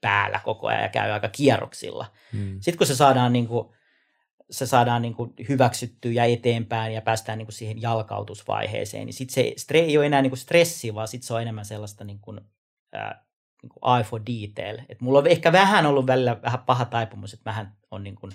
päällä 0.00 0.40
koko 0.44 0.66
ajan 0.66 0.82
ja 0.82 0.88
käy 0.88 1.10
aika 1.10 1.28
kierroksilla. 1.28 2.06
Mm. 2.32 2.56
Sitten 2.60 2.78
kun 2.78 2.86
se 2.86 2.96
saadaan 2.96 3.32
niin 3.32 3.46
kuin, 3.46 3.68
se 4.52 4.66
saadaan 4.66 5.02
niin 5.02 5.14
kuin 5.14 5.32
hyväksyttyä 5.48 6.12
ja 6.12 6.24
eteenpäin 6.24 6.94
ja 6.94 7.02
päästään 7.02 7.38
niin 7.38 7.46
kuin 7.46 7.54
siihen 7.54 7.82
jalkautusvaiheeseen, 7.82 9.06
niin 9.06 9.14
sitten 9.14 9.34
se 9.34 9.54
stre- 9.58 9.76
ei 9.76 9.98
ole 9.98 10.06
enää 10.06 10.22
niin 10.22 10.30
kuin 10.30 10.38
stressi, 10.38 10.94
vaan 10.94 11.08
sitten 11.08 11.26
se 11.26 11.34
on 11.34 11.42
enemmän 11.42 11.64
sellaista 11.64 12.04
niin 12.04 12.18
kuin, 12.18 12.40
ää, 12.92 13.24
niin 13.62 13.70
kuin 13.70 13.96
eye 13.96 14.04
for 14.04 14.20
detail. 14.20 14.78
Et 14.88 15.00
mulla 15.00 15.18
on 15.18 15.26
ehkä 15.26 15.52
vähän 15.52 15.86
ollut 15.86 16.06
välillä 16.06 16.42
vähän 16.42 16.60
paha 16.66 16.84
taipumus, 16.84 17.32
että 17.32 17.44
vähän 17.44 17.76
on 17.90 18.04
niin 18.04 18.16
kuin 18.16 18.32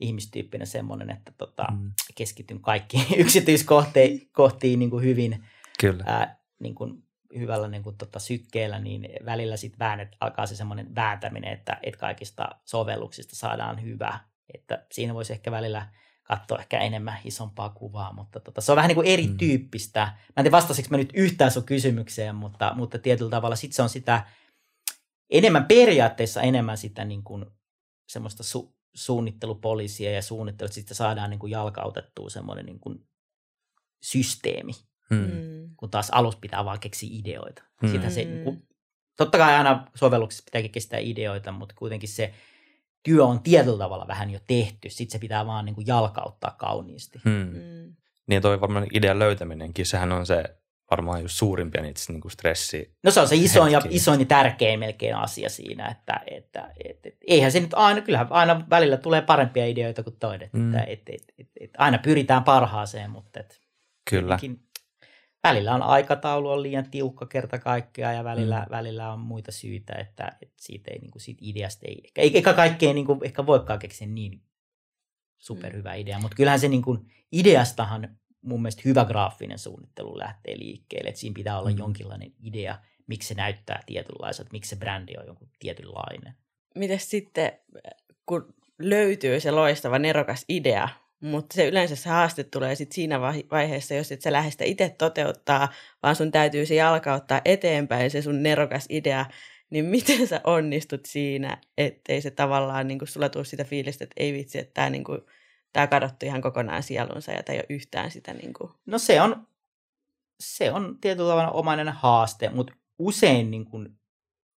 ihmistyyppinen 0.00 0.66
semmoinen, 0.66 1.10
että 1.10 1.32
tota, 1.38 1.64
mm. 1.72 1.92
keskityn 2.14 2.60
kaikkiin 2.60 3.06
yksityiskohtiin 3.22 4.78
niin 4.78 4.90
kuin 4.90 5.04
hyvin 5.04 5.44
Kyllä. 5.80 6.04
Ää, 6.06 6.40
niin 6.58 6.74
kuin 6.74 7.02
hyvällä 7.38 7.68
niin 7.68 7.82
kuin, 7.82 7.96
tota, 7.96 8.18
sykkeellä, 8.18 8.78
niin 8.78 9.08
välillä 9.24 9.56
sitten 9.56 9.78
väännet, 9.78 10.16
alkaa 10.20 10.46
se 10.46 10.56
semmoinen 10.56 10.94
vääntäminen, 10.94 11.52
että, 11.52 11.78
että 11.82 12.00
kaikista 12.00 12.48
sovelluksista 12.64 13.36
saadaan 13.36 13.82
hyvä 13.82 14.20
että 14.54 14.86
siinä 14.92 15.14
voisi 15.14 15.32
ehkä 15.32 15.50
välillä 15.50 15.88
katsoa 16.22 16.58
ehkä 16.58 16.78
enemmän 16.78 17.18
isompaa 17.24 17.68
kuvaa, 17.70 18.12
mutta 18.12 18.40
tota, 18.40 18.60
se 18.60 18.72
on 18.72 18.76
vähän 18.76 18.88
niin 18.88 18.94
kuin 18.94 19.06
erityyppistä. 19.06 20.04
Mm. 20.04 20.10
Mä 20.10 20.32
en 20.36 20.44
tiedä 20.44 20.50
vastasinko 20.56 20.88
mä 20.90 20.96
nyt 20.96 21.10
yhtään 21.14 21.50
sun 21.50 21.64
kysymykseen, 21.64 22.34
mutta, 22.34 22.72
mutta 22.76 22.98
tietyllä 22.98 23.30
tavalla 23.30 23.56
sitten 23.56 23.76
se 23.76 23.82
on 23.82 23.88
sitä 23.88 24.26
enemmän 25.30 25.64
periaatteessa 25.66 26.42
enemmän 26.42 26.78
sitä 26.78 27.04
niin 27.04 27.22
kuin 27.24 27.46
semmoista 28.08 28.42
su- 28.42 28.74
suunnittelupoliisia 28.94 30.10
ja 30.12 30.22
suunnittelua, 30.22 30.66
että 30.66 30.74
sitten 30.74 30.96
saadaan 30.96 31.30
niin 31.30 31.40
kuin 31.40 31.50
jalkautettua 31.50 32.30
semmoinen 32.30 32.66
niin 32.66 32.80
kuin 32.80 33.08
systeemi, 34.02 34.72
Mm. 35.10 35.16
Mm. 35.18 35.70
kun 35.76 35.90
taas 35.90 36.10
alus 36.10 36.36
pitää 36.36 36.64
vaan 36.64 36.80
keksiä 36.80 37.08
ideoita. 37.12 37.62
Mm. 37.82 37.88
Sitä 37.88 38.10
se, 38.10 38.24
Mm. 38.24 38.30
niin 38.30 38.44
kuin, 38.44 38.68
totta 39.16 39.38
kai 39.38 39.54
aina 39.54 39.86
sovelluksessa 39.94 40.44
pitääkin 40.44 40.70
kestää 40.72 40.98
ideoita, 40.98 41.52
mutta 41.52 41.74
kuitenkin 41.78 42.08
se 42.08 42.34
työ 43.08 43.24
on 43.24 43.42
tietyllä 43.42 43.78
tavalla 43.78 44.06
vähän 44.08 44.30
jo 44.30 44.38
tehty. 44.46 44.90
Sitten 44.90 45.12
se 45.12 45.18
pitää 45.18 45.46
vaan 45.46 45.64
niin 45.64 45.74
kuin 45.74 45.86
jalkauttaa 45.86 46.54
kauniisti. 46.58 47.20
Mm. 47.24 47.32
Mm. 47.32 47.94
Niin 48.26 48.42
toi 48.42 48.60
varmaan 48.60 48.86
idean 48.94 49.18
löytäminenkin, 49.18 49.86
sehän 49.86 50.12
on 50.12 50.26
se 50.26 50.44
varmaan 50.90 51.22
just 51.22 51.36
suurimpia 51.36 51.82
niitä 51.82 52.00
niin 52.08 52.20
kuin 52.20 52.32
stressi. 52.32 52.96
No 53.04 53.10
se 53.10 53.20
on 53.20 53.28
se 53.28 53.36
isoin 53.36 53.72
ja, 53.72 53.80
isoin 53.90 54.20
ja 54.20 54.26
tärkein 54.26 54.78
melkein 54.78 55.16
asia 55.16 55.48
siinä, 55.48 55.88
että, 55.88 56.20
että 56.26 56.70
et, 56.84 57.06
et, 57.06 57.16
eihän 57.26 57.52
se 57.52 57.60
nyt 57.60 57.74
aina, 57.74 58.00
kyllähän 58.00 58.26
aina 58.30 58.64
välillä 58.70 58.96
tulee 58.96 59.22
parempia 59.22 59.66
ideoita 59.66 60.02
kuin 60.02 60.16
toinen. 60.16 60.50
Mm. 60.52 60.60
Mm. 60.60 60.74
Että, 60.74 60.82
et, 60.86 61.02
et, 61.12 61.24
et, 61.38 61.48
et, 61.60 61.70
aina 61.78 61.98
pyritään 61.98 62.44
parhaaseen, 62.44 63.10
mutta 63.10 63.40
et, 63.40 63.60
Kyllä. 64.10 64.38
tietenkin 64.38 64.67
välillä 65.48 65.74
on 65.74 65.82
aikataulu 65.82 66.50
on 66.50 66.62
liian 66.62 66.90
tiukka 66.90 67.26
kerta 67.26 67.58
kaikkiaan 67.58 68.14
ja 68.14 68.24
välillä, 68.24 68.58
Mm. 68.58 68.64
mm. 68.64 68.70
välillä 68.70 69.12
on 69.12 69.18
muita 69.18 69.52
syitä, 69.52 69.92
että, 69.94 70.32
että 70.42 70.54
siitä, 70.60 70.90
ei, 70.90 70.98
niin 70.98 71.10
kuin, 71.10 71.22
siitä 71.22 71.40
ideasta 71.44 71.86
ei, 71.88 72.00
ehkä, 72.04 72.22
eikä 72.22 72.52
kaikkea 72.52 72.94
niin 72.94 73.06
kuin, 73.06 73.20
ehkä 73.22 73.46
voikaan 73.46 73.78
keksiä 73.78 74.06
niin 74.06 74.42
superhyvä 75.38 75.94
idea, 75.94 76.18
mutta 76.18 76.34
kyllähän 76.36 76.60
se 76.60 76.68
niin 76.68 76.82
kuin, 76.82 76.98
ideastahan 77.32 78.18
mun 78.42 78.62
mielestä 78.62 78.82
hyvä 78.84 79.04
graafinen 79.04 79.58
suunnittelu 79.58 80.18
lähtee 80.18 80.58
liikkeelle, 80.58 81.08
että 81.08 81.20
siinä 81.20 81.34
pitää 81.34 81.58
olla 81.58 81.70
Mm. 81.70 81.74
mm. 81.74 81.78
jonkinlainen 81.78 82.32
idea, 82.42 82.78
miksi 83.06 83.28
se 83.28 83.34
näyttää 83.34 83.82
tietynlaiselta, 83.86 84.50
miksi 84.52 84.68
se 84.70 84.76
brändi 84.76 85.12
on 85.18 85.26
jonkun 85.26 85.48
tietynlainen. 85.58 86.34
Mites 86.74 87.10
sitten, 87.10 87.52
kun 88.26 88.54
löytyy 88.78 89.40
se 89.40 89.50
loistava, 89.50 89.98
nerokas 89.98 90.44
idea, 90.48 90.88
mutta 91.20 91.54
se 91.54 91.68
yleensä 91.68 91.96
se 91.96 92.08
haaste 92.08 92.44
tulee 92.44 92.74
sit 92.74 92.92
siinä 92.92 93.20
vai- 93.20 93.44
vaiheessa, 93.50 93.94
jos 93.94 94.12
et 94.12 94.22
sä 94.22 94.32
lähde 94.32 94.50
sitä 94.50 94.64
itse 94.64 94.94
toteuttaa, 94.98 95.68
vaan 96.02 96.16
sun 96.16 96.30
täytyy 96.30 96.66
se 96.66 96.74
jalkauttaa 96.74 97.40
eteenpäin 97.44 98.10
se 98.10 98.22
sun 98.22 98.42
nerokas 98.42 98.86
idea, 98.88 99.26
niin 99.70 99.84
miten 99.94 100.26
sä 100.26 100.40
onnistut 100.44 101.04
siinä, 101.04 101.60
ettei 101.78 102.20
se 102.20 102.30
tavallaan 102.30 102.88
niin 102.88 102.98
sulla 103.04 103.28
tule 103.28 103.44
sitä 103.44 103.64
fiilistä, 103.64 104.04
että 104.04 104.14
ei 104.16 104.32
vitsi, 104.32 104.58
että 104.58 104.74
tämä 104.74 104.90
niin 104.90 105.04
tää 105.72 105.86
kadotti 105.86 106.26
ihan 106.26 106.42
kokonaan 106.42 106.82
sielunsa 106.82 107.32
ja 107.32 107.42
tämä 107.42 107.54
ei 107.54 107.60
ole 107.60 107.76
yhtään 107.76 108.10
sitä 108.10 108.34
niin 108.34 108.54
kuin... 108.54 108.72
No 108.86 108.98
se 108.98 109.22
on, 109.22 109.46
se 110.40 110.72
on 110.72 110.98
tietyllä 111.00 111.30
tavalla 111.30 111.50
omainen 111.50 111.88
haaste, 111.88 112.48
mutta 112.48 112.72
usein, 112.98 113.50
niin 113.50 113.64
kuin, 113.64 113.98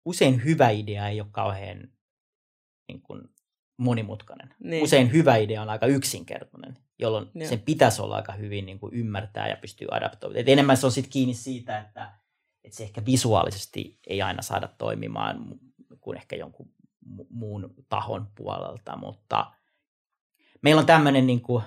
usein 0.05 0.43
hyvä 0.43 0.69
idea 0.69 1.07
ei 1.07 1.21
ole 1.21 1.29
kauhean 1.31 1.89
niin 2.87 3.01
kuin, 3.01 3.21
monimutkainen. 3.81 4.53
Niin. 4.59 4.83
Usein 4.83 5.11
hyvä 5.11 5.35
idea 5.35 5.61
on 5.61 5.69
aika 5.69 5.85
yksinkertainen, 5.85 6.77
jolloin 6.99 7.27
niin. 7.33 7.49
sen 7.49 7.59
pitäisi 7.59 8.01
olla 8.01 8.15
aika 8.15 8.33
hyvin 8.33 8.65
niin 8.65 8.79
kuin 8.79 8.93
ymmärtää 8.93 9.49
ja 9.49 9.57
pystyy 9.57 9.87
adaptoimaan. 9.91 10.43
Enemmän 10.47 10.77
se 10.77 10.85
on 10.85 10.91
sitten 10.91 11.11
kiinni 11.11 11.33
siitä, 11.33 11.79
että, 11.79 12.11
että 12.63 12.77
se 12.77 12.83
ehkä 12.83 13.05
visuaalisesti 13.05 13.99
ei 14.07 14.21
aina 14.21 14.41
saada 14.41 14.69
toimimaan 14.77 15.59
kuin 16.01 16.17
ehkä 16.17 16.35
jonkun 16.35 16.69
muun 17.29 17.73
tahon 17.89 18.27
puolelta, 18.35 18.97
mutta 18.97 19.51
meillä 20.61 20.79
on 20.79 20.85
tämmöinen 20.85 21.27
niin 21.27 21.41
kuin 21.41 21.63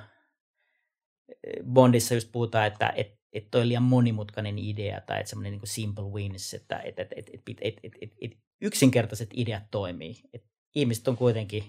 eh, 1.28 1.64
Bondissa 1.64 2.14
just 2.14 2.32
puhutaan, 2.32 2.66
että 2.66 2.92
että 2.96 3.24
että 3.34 3.50
toi 3.50 3.60
on 3.60 3.68
liian 3.68 3.82
monimutkainen 3.82 4.58
idea 4.58 5.00
tai 5.00 5.20
että 5.20 5.30
semmoinen 5.30 5.52
niin 5.52 5.60
simple 5.64 6.04
wins, 6.04 6.54
että 6.54 6.78
et, 6.78 6.98
et, 6.98 7.12
et, 7.12 7.28
et, 7.46 7.58
et, 7.82 7.94
et, 8.00 8.12
et, 8.20 8.32
yksinkertaiset 8.60 9.30
ideat 9.32 9.62
toimii. 9.70 10.20
Et 10.32 10.44
ihmiset 10.74 11.08
on 11.08 11.16
kuitenkin 11.16 11.64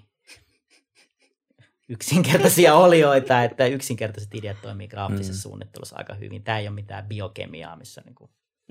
yksinkertaisia 1.89 2.75
olioita, 2.85 3.43
että 3.43 3.65
yksinkertaiset 3.65 4.35
ideat 4.35 4.57
toimii 4.61 4.87
graafisessa 4.87 5.31
Mm. 5.33 5.35
mm. 5.35 5.41
suunnittelussa 5.41 5.95
aika 5.97 6.13
hyvin. 6.13 6.43
Tämä 6.43 6.59
ei 6.59 6.67
ole 6.67 6.75
mitään 6.75 7.05
biokemiaa, 7.07 7.75
missä 7.75 8.01
niin 8.05 8.15
kuin, 8.15 8.29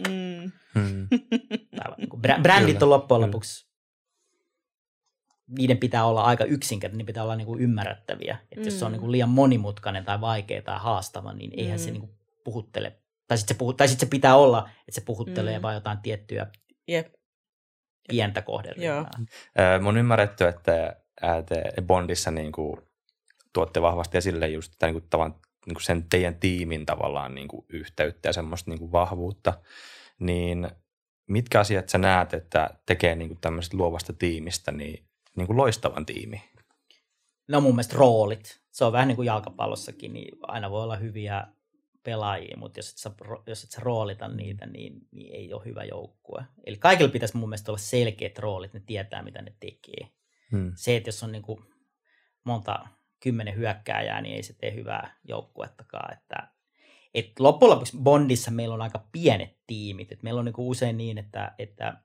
Mm. 0.09 0.53
Mm. 0.75 1.09
täällä, 1.77 1.97
niin 1.99 2.09
kuin 2.09 2.21
brä- 2.23 2.43
brändit 2.43 2.83
on 2.83 2.91
loppujen 2.91 3.19
kyllä. 3.21 3.27
lopuksi, 3.27 3.67
niiden 5.59 5.79
pitää 5.79 6.05
olla 6.05 6.23
aika 6.23 6.45
yksinkertaisia, 6.45 6.97
niin 6.99 7.07
pitää 7.07 7.23
olla 7.23 7.37
niin 7.37 7.47
kuin 7.47 7.61
ymmärrettäviä. 7.61 8.39
Että 8.53 8.67
jos 8.67 8.79
se 8.79 8.85
on 8.85 8.91
Mm. 8.91 8.93
niin 8.93 9.01
kuin 9.01 9.13
liian 9.13 9.29
monimutkainen 9.29 10.05
tai 10.05 10.21
vaikea 10.21 10.63
tai 10.63 10.79
haastava, 10.79 11.33
niin 11.33 11.51
eihän 11.57 11.79
se 11.79 11.87
Mm. 11.87 11.93
niin 11.93 12.01
kuin 12.01 12.13
puhuttele. 12.45 12.99
Tai 13.29 13.39
sitten 13.39 13.55
se, 13.55 13.59
puhu, 13.59 13.73
tai 13.73 13.89
sit 13.89 14.01
se 14.01 14.07
pitää 14.07 14.37
olla, 14.37 14.69
että 14.89 15.01
se 15.01 15.01
puhuttelee 15.01 15.59
Mm. 15.59 15.63
vain 15.63 15.75
jotain 15.75 15.99
tiettyä 15.99 16.47
Jep. 16.89 17.15
pientä 18.09 18.43
kohderyhmää. 18.43 18.87
Joo. 19.59 19.81
Mä 19.81 19.87
oon 19.89 19.97
ymmärretty, 19.97 20.45
että 20.45 20.97
te 21.47 21.83
Bondissa 21.83 22.31
niin 22.31 22.53
kuin, 22.53 22.77
tuotte 23.55 23.83
vahvasti 23.83 24.19
esille 24.19 24.49
just 24.49 24.73
tämän, 24.79 24.95
niin 24.95 25.03
kuin, 25.03 25.11
tavan, 25.11 25.35
niin 25.67 25.75
kuin 25.75 25.83
sen 25.83 26.05
teidän 26.11 26.35
tiimin 26.35 26.87
tavallaan 26.87 27.35
niin 27.35 27.49
kuin, 27.49 27.67
yhteyttä 27.69 28.29
ja 28.29 28.33
semmoista 28.33 28.71
niin 28.71 28.79
kuin, 28.79 28.93
vahvuutta. 28.93 29.53
Niin 30.19 30.71
mitkä 31.27 31.61
asiat 31.61 31.89
sä 31.89 31.99
näet, 31.99 32.35
että 32.35 32.71
tekee 32.87 33.15
niin 33.15 33.29
kuin, 33.29 33.41
tämmöisestä 33.41 33.77
luovasta 33.77 34.13
tiimistä 34.13 34.73
niin, 34.73 35.05
niin 35.37 35.47
kuin 35.47 35.57
loistavan 35.57 36.07
tiimi? 36.07 36.43
No 37.49 37.61
mun 37.61 37.75
mielestä 37.75 37.97
roolit. 37.97 38.61
Se 38.71 38.85
on 38.85 38.93
vähän 38.93 39.09
niin 39.09 39.17
kuin 39.17 39.27
jalkapallossakin, 39.27 40.13
niin 40.13 40.39
aina 40.43 40.71
voi 40.71 40.83
olla 40.83 40.97
hyviä 40.97 41.47
pelaajia, 42.03 42.57
mutta 42.57 42.79
jos 42.79 42.91
et 42.91 42.99
sä, 42.99 43.11
jos 43.47 43.65
et 43.65 43.71
sä 43.71 43.81
roolita 43.81 44.29
niitä, 44.29 44.67
niin, 44.67 45.09
niin 45.11 45.35
ei 45.35 45.53
ole 45.53 45.65
hyvä 45.65 45.85
joukkue. 45.85 46.45
Eli 46.65 46.77
kaikilla 46.77 47.13
pitäisi 47.13 47.37
mun 47.37 47.49
mielestä 47.49 47.73
olla 47.73 47.79
selkeät 47.79 48.39
roolit, 48.39 48.75
ne 48.75 48.83
tietää 48.87 49.23
mitä 49.23 49.43
ne 49.43 49.55
tekee. 49.61 50.09
Hmm. 50.51 50.73
Se, 50.77 50.97
että 50.97 51.09
jos 51.09 51.23
on 51.23 51.33
niin 51.33 51.43
kuin 51.43 51.65
monta 52.45 52.89
kymmenen 53.25 53.57
hyökkääjää, 53.57 54.21
niin 54.21 54.37
ei 54.37 54.43
se 54.43 54.53
tee 54.53 54.75
hyvää 54.75 55.17
joukkuettakaan. 55.29 56.13
Että, 56.13 56.49
et 57.15 57.41
loppujen 57.41 57.71
lopuksi 57.71 57.97
Bondissa 58.03 58.51
meillä 58.51 58.75
on 58.75 58.83
aika 58.83 59.07
pienet 59.13 59.59
tiimit. 59.67 60.13
Et 60.13 60.23
meillä 60.23 60.39
on 60.39 60.45
niin 60.45 60.53
kuin 60.53 60.67
usein 60.69 60.97
niin, 60.97 61.19
että, 61.19 61.55
että 61.59 61.97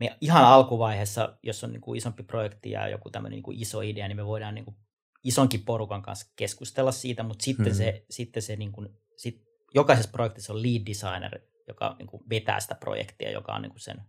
me 0.00 0.16
ihan 0.20 0.44
alkuvaiheessa, 0.44 1.38
jos 1.42 1.64
on 1.64 1.72
niin 1.72 1.80
kuin 1.80 1.98
isompi 1.98 2.22
projekti 2.22 2.70
ja 2.70 2.88
joku 2.88 3.10
tämmöinen 3.10 3.36
niin 3.36 3.42
kuin 3.42 3.60
iso 3.62 3.80
idea, 3.80 4.08
niin 4.08 4.16
me 4.16 4.26
voidaan 4.26 4.54
niin 4.54 4.64
kuin 4.64 4.76
isonkin 5.24 5.64
porukan 5.64 6.02
kanssa 6.02 6.32
keskustella 6.36 6.92
siitä, 6.92 7.22
mutta 7.22 7.44
sitten 7.44 7.66
Mhm. 7.66 7.76
se, 7.76 8.04
sitten 8.10 8.42
se 8.42 8.56
niin 8.56 8.72
kuin, 8.72 8.88
sit 9.16 9.42
jokaisessa 9.74 10.10
projektissa 10.10 10.52
on 10.52 10.62
lead 10.62 10.82
designer, 10.86 11.40
joka 11.68 11.96
niin 11.98 12.06
kuin 12.06 12.22
vetää 12.30 12.60
sitä 12.60 12.74
projektia, 12.74 13.30
joka 13.30 13.52
on 13.54 13.62
niin 13.62 13.70
kuin 13.70 13.80
sen 13.80 14.02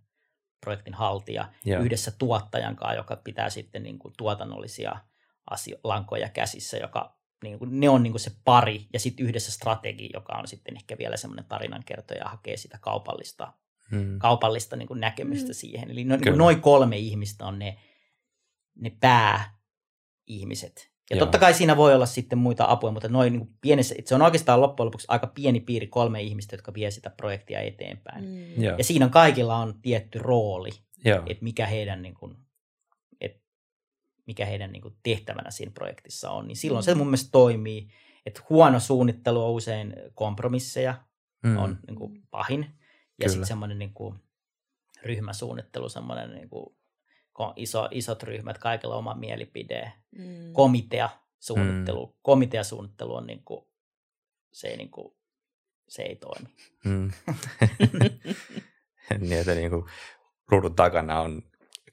projektin 0.61 0.93
haltija 0.93 1.49
Joo. 1.65 1.81
yhdessä 1.83 2.11
tuottajan 2.19 2.75
kanssa, 2.75 2.95
joka 2.95 3.15
pitää 3.15 3.49
sitten 3.49 3.83
niin 3.83 3.99
kuin 3.99 4.13
tuotannollisia 4.17 4.95
asio- 5.51 5.79
lankoja 5.83 6.29
käsissä, 6.29 6.77
joka 6.77 7.17
niin 7.43 7.59
kuin, 7.59 7.79
ne 7.79 7.89
on 7.89 8.03
niin 8.03 8.13
kuin 8.13 8.19
se 8.21 8.31
pari, 8.45 8.87
ja 8.93 8.99
sitten 8.99 9.25
yhdessä 9.25 9.51
strategi, 9.51 10.09
joka 10.13 10.33
on 10.33 10.47
sitten 10.47 10.75
ehkä 10.75 10.97
vielä 10.97 11.17
semmoinen 11.17 11.45
tarinankertoja 11.45 12.19
ja 12.19 12.29
hakee 12.29 12.57
sitä 12.57 12.77
kaupallista 12.81 13.53
Hmm. 13.91 14.19
kaupallista 14.19 14.75
niin 14.75 14.87
kuin 14.87 14.99
näkemystä 14.99 15.45
Mm. 15.45 15.49
mm. 15.49 15.53
siihen. 15.53 15.91
Eli 15.91 16.03
no, 16.03 16.15
niin 16.15 16.37
noin 16.37 16.61
kolme 16.61 16.97
ihmistä 16.97 17.45
on 17.45 17.59
ne, 17.59 17.77
ne 18.75 18.91
pääihmiset. 18.99 20.91
Ja 21.09 21.15
Joo. 21.17 21.25
totta 21.25 21.37
kai 21.39 21.53
siinä 21.53 21.77
voi 21.77 21.95
olla 21.95 22.05
sitten 22.05 22.37
muita 22.39 22.65
apuja, 22.67 22.91
mutta 22.91 23.07
noin 23.09 23.33
niin 23.33 23.39
kuin 23.47 23.57
pienessä, 23.61 23.95
se 24.05 24.15
on 24.15 24.21
oikeastaan 24.21 24.61
loppujen 24.61 24.85
lopuksi 24.85 25.07
aika 25.09 25.27
pieni 25.27 25.59
piiri 25.59 25.87
kolme 25.87 26.21
ihmistä, 26.21 26.53
jotka 26.53 26.73
vie 26.73 26.91
sitä 26.91 27.09
projektia 27.09 27.59
eteenpäin. 27.59 28.25
Mm. 28.25 28.63
Joo. 28.63 28.77
Ja 28.77 28.83
siinä 28.83 29.05
on 29.05 29.11
kaikilla 29.11 29.55
on 29.55 29.81
tietty 29.81 30.19
rooli, 30.19 30.69
Joo. 31.05 31.23
että 31.25 31.43
mikä 31.43 31.65
heidän, 31.65 32.01
niin 32.01 32.13
kuin, 32.13 32.37
mikä 34.25 34.45
heidän 34.45 34.71
niin 34.71 34.81
kuin 34.81 34.95
tehtävänä 35.03 35.51
siinä 35.51 35.71
projektissa 35.71 36.31
on. 36.31 36.47
Niin 36.47 36.55
silloin 36.57 36.83
Mm. 36.83 36.85
se 36.85 36.95
mun 36.95 37.07
mielestä 37.07 37.29
toimii. 37.31 37.87
Että 38.25 38.41
huono 38.49 38.79
suunnittelu 38.79 39.45
on 39.45 39.51
usein 39.51 39.95
kompromisseja, 40.13 40.95
Hmm. 41.47 41.57
on 41.57 41.79
niin 41.87 41.95
kuin 41.95 42.23
pahin. 42.31 42.75
Ja 43.19 43.29
sitten 43.29 43.47
semmoinen 43.47 43.79
niin 43.79 43.93
kuin 43.93 44.15
ryhmäsuunnittelu, 45.03 45.89
semmoinen 45.89 46.33
niin 46.33 46.49
kuin 46.49 46.75
iso, 47.55 47.87
isot 47.91 48.23
ryhmät, 48.23 48.57
kaikilla 48.57 48.95
oma 48.95 49.13
mielipide, 49.15 49.93
Mm. 50.11 50.53
komitea 50.53 51.09
suunnittelu. 51.39 52.05
Mm. 52.05 52.13
Komiteasuunnittelu 52.21 53.15
on 53.15 53.27
niin 53.27 53.43
kuin, 53.45 53.65
se 54.53 54.67
ei, 54.67 54.77
niin 54.77 54.91
kuin, 54.91 55.13
se 55.87 56.01
ei 56.01 56.15
toimi. 56.15 56.49
Hmm. 56.83 57.11
niin, 59.19 59.33
että 59.39 59.53
niin 59.55 59.69
kuin, 59.69 59.85
ruudun 60.47 60.75
takana 60.75 61.19
on 61.19 61.41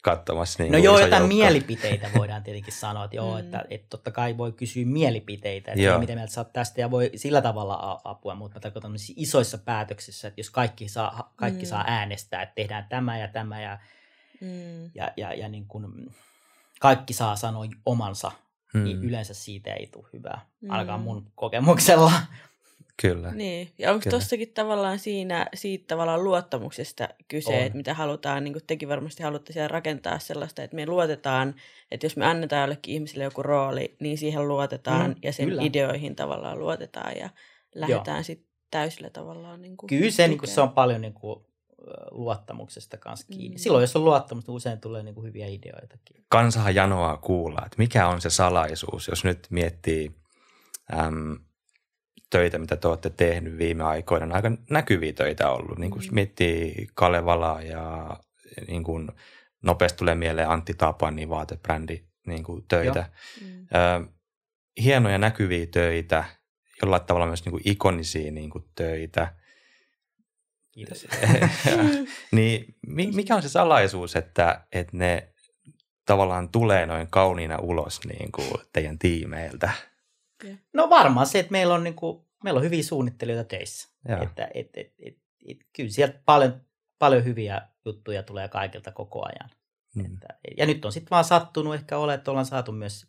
katsomassa 0.03 0.63
niin 0.63 0.73
no 0.73 0.79
joo, 0.79 0.99
jotain 0.99 1.21
joukko. 1.21 1.35
mielipiteitä 1.37 2.11
voidaan 2.19 2.43
tietenkin 2.43 2.73
sanoa, 2.73 3.05
että 3.05 3.17
joo, 3.17 3.35
Mm. 3.35 3.41
että, 3.41 3.65
että 3.71 3.87
totta 3.91 4.11
kai 4.11 4.37
voi 4.39 4.53
kysyä 4.53 4.85
mielipiteitä, 4.87 5.73
että 5.73 5.83
Joo. 5.83 5.99
mitä 5.99 6.15
mieltä 6.15 6.33
sä 6.33 6.41
oot 6.41 6.53
tästä 6.53 6.81
ja 6.81 6.91
voi 6.91 7.11
sillä 7.17 7.43
tavalla 7.43 8.01
apua, 8.05 8.35
mutta 8.35 8.57
mä 8.57 8.61
tarkoitan 8.61 8.83
tämmöisissä 8.83 9.13
isoissa 9.17 9.59
päätöksissä, 9.59 10.29
että 10.29 10.41
jos 10.41 10.51
kaikki 10.51 10.89
saa, 10.89 11.33
kaikki 11.37 11.63
Mm. 11.63 11.69
saa 11.69 11.85
äänestää, 11.87 12.43
että 12.43 12.55
tehdään 12.55 12.87
tämä 12.89 13.19
ja 13.19 13.29
tämä 13.29 13.61
ja 13.63 13.79
Mm. 14.41 14.91
ja, 14.95 15.13
ja, 15.17 15.35
ja 15.35 15.49
niin 15.49 15.67
kuin 15.67 16.15
kaikki 16.81 17.13
saa 17.13 17.37
sanoa 17.37 17.65
omansa, 17.87 18.33
Hmm. 18.73 18.85
niin 18.85 19.05
yleensä 19.05 19.35
siitä 19.35 19.73
ei 19.75 19.87
tule 19.87 20.07
hyvää, 20.13 20.41
ainakaan 20.69 21.01
Mm. 21.01 21.05
mun 21.05 21.33
kokemuksella. 21.35 22.13
Kyllä. 23.01 23.33
Niin, 23.33 23.71
ja 23.79 23.93
onko 23.93 24.03
Kyllä. 24.05 24.17
tossakin 24.17 24.53
tavallaan 24.53 24.99
siinä 24.99 25.47
siitä 25.55 25.85
tavallaan 25.87 26.25
luottamuksesta 26.25 27.09
kyse, 27.29 27.53
On. 27.53 27.59
että 27.59 27.77
mitä 27.77 27.95
halutaan, 27.95 28.45
niin 28.45 28.53
kuin 28.53 28.63
tekin 28.67 28.89
varmasti 28.89 29.23
haluatte 29.23 29.53
siellä 29.53 29.69
rakentaa 29.69 30.19
sellaista, 30.19 30.63
että 30.63 30.77
me 30.77 30.87
luotetaan, 30.87 31.55
että 31.91 32.07
jos 32.07 32.17
me 32.17 32.27
annetaan 32.27 32.61
jollekin 32.61 32.95
ihmiselle 32.95 33.25
joku 33.25 33.43
rooli, 33.43 33.97
niin 34.01 34.19
siihen 34.19 34.49
luotetaan 34.49 35.11
Mm, 35.11 35.17
ja 35.23 35.33
sen 35.33 35.49
kyllä. 35.49 35.63
ideoihin 35.63 36.17
tavallaan 36.17 36.59
luotetaan 36.59 37.17
ja 37.17 37.31
lähdetään 37.75 38.25
sitten 38.25 38.51
täysillä 38.71 39.11
tavallaan 39.11 39.63
niin 39.63 39.77
kuin 39.77 39.89
Kyllä 39.89 40.11
se, 40.11 40.29
niin 40.29 40.39
kuin, 40.39 40.49
se 40.49 40.61
on 40.61 40.71
paljon 40.71 41.01
niin 41.01 41.15
kuin, 41.15 41.41
luottamuksesta 42.11 42.97
kanssa 42.97 43.27
kiinni. 43.31 43.57
Mm. 43.57 43.59
Silloin, 43.59 43.83
jos 43.83 43.97
on 43.97 44.05
luottamusta, 44.05 44.51
niin 44.53 44.57
usein 44.57 44.81
tulee 44.81 45.03
niin 45.03 45.15
kuin, 45.15 45.27
hyviä 45.27 45.47
ideoitakin. 45.47 46.25
Kansahan 46.29 46.75
janoaa 46.75 47.17
kuulla, 47.17 47.63
että 47.67 47.79
mikä 47.79 48.09
on 48.09 48.21
se 48.21 48.31
salaisuus, 48.31 49.09
jos 49.09 49.25
nyt 49.25 49.47
miettii 49.51 50.11
äm, 50.99 51.39
töitä, 52.31 52.59
mitä 52.59 52.77
te 52.77 52.89
olette 52.89 53.11
tehnyt 53.11 53.59
viime 53.59 53.85
aikoina. 53.85 54.27
On 54.27 54.33
aika 54.33 54.51
näkyviä 54.71 55.13
töitä 55.13 55.51
ollut. 55.51 55.79
Niin 55.79 55.91
kuin 55.91 56.03
Mm. 56.05 56.15
miettii 56.15 56.87
Kalevalaa 56.95 57.63
ja 57.63 58.17
niin 58.69 58.85
kuin 58.85 59.09
nopeasti 59.63 59.99
tulee 59.99 60.15
mieleen 60.15 60.49
Antti 60.49 60.75
Tapani 60.75 61.29
vaatebrändi 61.29 62.05
niin 62.27 62.43
kuin 62.45 62.65
töitä. 62.69 63.11
Mm. 63.45 63.61
Ö, 63.61 64.07
hienoja 64.83 65.19
näkyviä 65.19 65.67
töitä, 65.67 66.25
jollain 66.83 67.05
tavalla 67.05 67.27
myös 67.27 67.45
niin 67.45 67.51
kuin 67.51 67.63
ikonisia 67.65 68.33
niin 68.33 68.51
kuin 68.51 68.65
töitä. 68.75 69.35
Kiitos. 70.73 71.07
niin 72.33 72.75
mi- 72.87 73.13
mikä 73.13 73.35
on 73.37 73.43
se 73.43 73.49
salaisuus, 73.49 74.17
että, 74.17 74.65
että 74.73 74.97
ne 74.97 75.29
tavallaan 76.07 76.49
tulee 76.49 76.87
noin 76.87 77.07
kauniina 77.11 77.59
ulos 77.59 78.01
niin 78.05 78.33
kuin 78.33 78.49
teidän 78.73 78.99
tiimeiltä? 78.99 79.71
No 80.73 80.91
varmaan 80.91 81.27
se, 81.27 81.39
että 81.39 81.53
meillä 81.53 81.75
on, 81.75 81.85
niin 81.85 81.95
kuin, 81.95 82.27
meillä 82.45 82.59
on 82.59 82.65
hyviä 82.65 82.83
suunnittelijoita 82.83 83.49
töissä. 83.49 83.89
Joo. 84.09 84.23
Että, 84.23 84.49
et, 84.55 84.69
et, 84.75 84.95
et, 84.99 85.17
et, 85.49 85.59
kyllä 85.77 85.91
sieltä 85.91 86.21
paljon, 86.25 86.61
paljon 86.99 87.25
hyviä 87.25 87.63
juttuja 87.85 88.23
tulee 88.23 88.49
kaikilta 88.49 88.93
koko 88.93 89.27
ajan. 89.27 89.51
Mm. 89.95 90.05
Että, 90.05 90.29
ja 90.57 90.67
nyt 90.67 90.85
on 90.85 90.93
sitten 90.93 91.11
vaan 91.11 91.25
sattunut 91.25 91.75
ehkä 91.75 91.99
ole, 91.99 92.15
että 92.15 92.31
ollaan 92.31 92.47
saatu 92.47 92.73
myös 92.73 93.07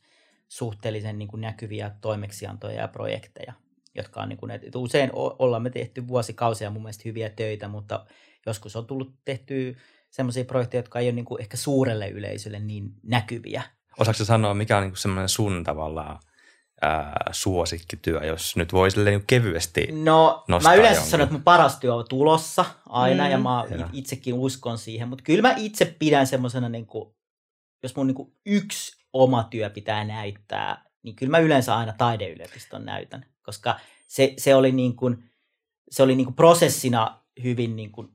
suhteellisen 0.48 1.20
niin 1.20 1.28
kuin 1.28 1.42
näkyviä 1.42 1.92
toimeksiantoja 2.02 2.82
ja 2.82 2.88
projekteja, 2.88 3.54
jotka 3.96 4.22
on 4.22 4.30
niin 4.30 4.38
kuin, 4.38 4.52
että 4.52 4.80
usein 4.80 5.10
ollaan 5.14 5.62
me 5.62 5.70
tehty 5.70 6.08
vuosikausia 6.08 6.70
mun 6.70 6.82
mielestä 6.82 7.04
hyviä 7.06 7.30
töitä, 7.30 7.68
mutta 7.68 8.06
joskus 8.46 8.76
on 8.76 8.88
tullut 8.88 9.16
tehty 9.26 9.78
sellaisia 10.10 10.46
projekteja, 10.46 10.80
jotka 10.80 11.00
ei 11.00 11.06
ole 11.06 11.12
niin 11.12 11.26
kuin 11.26 11.42
ehkä 11.42 11.58
suurelle 11.58 12.10
yleisölle 12.10 12.60
niin 12.60 12.90
näkyviä. 13.04 13.62
Osaatko 14.00 14.26
sanoa, 14.26 14.54
mikä 14.54 14.78
on 14.78 14.84
niin 14.84 14.92
kuin 14.92 14.98
semmoinen 14.98 15.30
sun 15.30 15.64
tavallaan 15.64 16.20
ää, 16.82 17.24
suosikkityö, 17.32 18.26
jos 18.26 18.56
nyt 18.56 18.74
voi 18.74 18.92
silleen 18.92 19.18
niin 19.18 19.28
kevyesti 19.28 19.88
No, 19.92 20.44
nostaa 20.48 20.72
mä 20.72 20.76
yleensä 20.76 20.96
jonkun. 20.98 21.12
sanon, 21.12 21.24
että 21.24 21.34
mun 21.34 21.44
paras 21.44 21.80
työ 21.80 21.96
on 21.96 22.06
tulossa 22.10 22.66
aina, 22.90 23.24
Mm. 23.26 23.32
ja 23.32 23.38
mä 23.38 23.66
Joo. 23.78 23.88
itsekin 23.94 24.34
uskon 24.34 24.78
siihen, 24.78 25.08
mutta 25.08 25.24
kyllä 25.24 25.42
mä 25.42 25.54
itse 25.58 25.96
pidän 26.00 26.28
semmoisena, 26.28 26.70
niin 26.70 26.86
kuin, 26.86 27.16
jos 27.84 27.96
mun 27.96 28.08
niin 28.08 28.16
kuin 28.16 28.34
yksi 28.46 28.98
oma 29.14 29.44
työ 29.44 29.70
pitää 29.70 30.04
näyttää, 30.04 30.86
niin 31.04 31.16
kyllä 31.16 31.32
mä 31.32 31.38
yleensä 31.40 31.76
aina 31.78 31.94
taideyliopiston 31.98 32.86
näytän, 32.86 33.26
koska 33.42 33.80
se, 34.08 34.34
se 34.38 34.56
oli, 34.56 34.72
niin 34.72 34.96
kuin, 34.96 35.30
se 35.92 36.04
oli 36.04 36.16
niin 36.16 36.26
kuin 36.26 36.36
prosessina 36.36 37.22
hyvin 37.44 37.76
niin 37.76 37.92
kuin, 37.92 38.08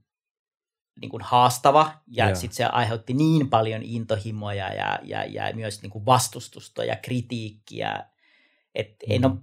niin 1.00 1.11
kuin 1.11 1.23
haastava, 1.23 1.92
ja 2.06 2.35
sitten 2.35 2.56
se 2.56 2.64
aiheutti 2.64 3.14
niin 3.14 3.50
paljon 3.50 3.82
intohimoja 3.82 4.75
ja, 4.75 4.99
ja, 5.02 5.25
ja 5.25 5.54
myös 5.56 5.82
niin 5.82 5.90
kuin 5.90 6.06
vastustusta 6.06 6.85
ja 6.85 6.96
kritiikkiä, 6.96 8.04
en 9.09 9.21
Mm. 9.23 9.25
ole 9.25 9.35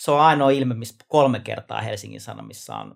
se 0.00 0.10
on 0.10 0.20
ainoa 0.20 0.50
ilme, 0.50 0.74
missä 0.74 0.94
kolme 1.08 1.40
kertaa 1.40 1.80
Helsingin 1.80 2.20
Sanomissa 2.20 2.76
on 2.76 2.94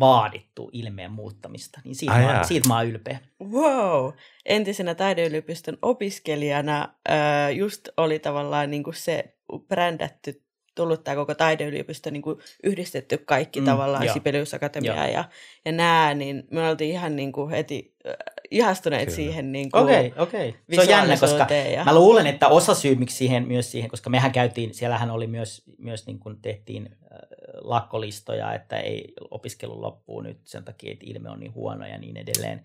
vaadittu 0.00 0.70
ilmeen 0.72 1.12
muuttamista. 1.12 1.80
Niin 1.84 1.94
siitä, 1.94 2.12
Ai 2.14 2.22
mä, 2.22 2.42
siitä 2.44 2.68
mä 2.68 2.76
oon 2.76 2.86
ylpeä. 2.86 3.18
Wow! 3.42 4.12
Entisenä 4.46 4.94
taideyliopiston 4.94 5.78
opiskelijana 5.82 6.88
ää, 7.08 7.50
just 7.50 7.88
oli 7.96 8.18
tavallaan 8.18 8.70
niin 8.70 8.82
kuin 8.84 8.94
se 8.94 9.36
brändätty, 9.68 10.42
tullut 10.74 11.04
tämä 11.04 11.14
koko 11.14 11.34
taideyliopisto 11.34 12.10
niin 12.10 12.22
kuin 12.22 12.38
yhdistetty 12.62 13.18
kaikki 13.18 13.60
Mm, 13.60 13.66
tavallaan 13.66 14.04
joo. 14.04 14.12
Sibelius 14.14 14.54
Akatemia 14.54 14.96
Joo. 14.96 15.06
ja, 15.06 15.24
ja 15.64 15.72
nämä, 15.72 16.14
niin 16.14 16.44
me 16.50 16.68
oltiin 16.68 16.90
ihan 16.90 17.16
niin 17.16 17.32
kuin 17.32 17.50
heti 17.50 17.94
äh, 18.06 18.14
ihastuneet 18.50 19.04
Kyllä. 19.04 19.16
siihen 19.16 19.52
niin 19.52 19.70
kuin 19.70 19.84
Okei, 19.84 20.12
okei. 20.18 20.54
Se 20.74 20.80
on 20.80 20.88
jännä, 20.88 21.16
koska 21.16 21.46
ja, 21.54 21.84
mä 21.84 21.94
luulen, 21.94 22.26
että 22.26 22.48
osa 22.48 22.74
syy 22.74 22.94
miksi 22.94 23.16
siihen, 23.16 23.48
myös 23.48 23.70
siihen, 23.72 23.90
koska 23.90 24.10
mehän 24.10 24.32
käytiin, 24.32 24.74
siellähän 24.74 25.10
oli 25.10 25.26
myös, 25.26 25.62
myös 25.78 26.06
niin 26.06 26.18
kuin 26.18 26.40
tehtiin 26.42 26.88
äh, 26.92 27.18
lakkolistoja, 27.60 28.54
että 28.54 28.76
ei 28.76 29.12
opiskelu 29.30 29.82
loppuu 29.82 30.20
nyt 30.20 30.40
sen 30.44 30.64
takia, 30.64 30.92
että 30.92 31.04
ilme 31.08 31.30
on 31.30 31.40
niin 31.40 31.54
huono 31.54 31.86
ja 31.86 31.98
niin 31.98 32.16
edelleen. 32.16 32.62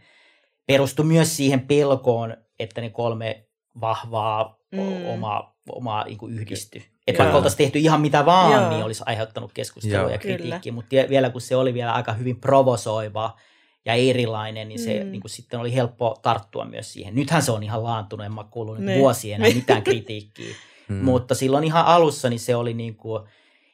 Perustui 0.65 1.06
myös 1.06 1.38
siihen 1.38 1.67
pelkoon, 1.67 2.38
että 2.60 2.82
ne 2.82 2.89
kolme 2.89 3.48
vahvaa 3.82 4.58
Mm. 4.72 5.06
omaa, 5.06 5.58
omaa 5.70 6.04
niin 6.04 6.17
yhdisty. 6.30 6.82
Että 7.08 7.24
vaikka 7.24 7.38
oltaisiin 7.38 7.58
tehty 7.58 7.80
ihan 7.80 8.02
mitä 8.02 8.26
vaan, 8.26 8.62
Joo. 8.62 8.70
Niin 8.70 8.84
olisi 8.86 9.04
aiheuttanut 9.06 9.54
keskustelua 9.54 9.98
Joo. 10.02 10.10
ja 10.10 10.17
kritiikkiä, 10.17 10.72
mutta 10.72 10.96
vielä 11.10 11.30
kun 11.30 11.41
se 11.41 11.56
oli 11.56 11.74
vielä 11.74 11.93
aika 11.93 12.13
hyvin 12.13 12.39
provosoiva 12.39 13.38
ja 13.86 13.93
erilainen, 13.93 14.67
niin 14.67 14.80
se 14.80 15.04
Mm. 15.04 15.12
niin 15.12 15.22
kuin 15.22 15.32
sitten 15.32 15.60
oli 15.60 15.74
helppo 15.74 16.20
tarttua 16.22 16.65
myös 16.65 16.93
siihen. 16.93 17.15
Nythän 17.15 17.41
se 17.41 17.52
on 17.52 17.63
ihan 17.63 17.84
laantunut, 17.84 18.26
en 18.26 18.34
mä 18.34 18.43
kuullut 18.52 18.78
Niin. 18.78 18.86
niin. 18.86 19.00
vuosia 19.00 19.36
enää 19.36 19.50
mitään 19.50 19.84
kritiikkiä. 19.84 20.56
Mm. 20.88 20.96
Mutta 21.04 21.36
silloin 21.36 21.63
ihan 21.63 21.86
alussa 21.86 22.30
niin 22.30 22.39
se 22.39 22.56
oli 22.56 22.74
niin 22.74 22.96
kuin, 22.96 23.24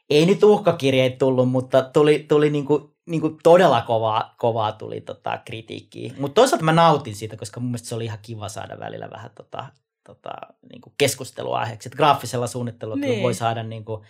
ei 0.10 0.26
nyt 0.26 0.43
uhkakirjeitä 0.43 1.17
tullut, 1.17 1.50
mutta 1.50 1.82
tuli, 1.82 2.26
tuli 2.28 2.50
niin 2.50 2.65
kuin, 2.65 2.84
niin 3.06 3.22
kuin 3.22 3.38
todella 3.43 3.82
kovaa, 3.82 4.36
kovaa 4.38 4.72
tuli 4.72 5.02
tota 5.02 5.38
kritiikkiä. 5.46 6.13
Mutta 6.17 6.36
toisaalta 6.41 6.65
mä 6.65 6.72
nautin 6.74 7.15
siitä, 7.15 7.38
koska 7.38 7.60
mun 7.60 7.69
mielestä 7.69 7.88
se 7.88 7.96
oli 7.96 8.06
ihan 8.06 8.19
kiva 8.22 8.50
saada 8.50 8.80
välillä 8.80 9.10
vähän 9.10 9.32
tota, 9.36 9.65
tota, 10.04 10.32
niin 10.72 10.82
kuin 10.82 10.94
keskusteluaiheeksi. 10.98 11.89
Että 11.89 11.98
graafisella 11.98 12.48
suunnittelulla 12.48 13.00
Niin. 13.00 13.24
voi 13.24 13.34
saada 13.34 13.63
niin 13.63 13.86
kuin 13.86 14.02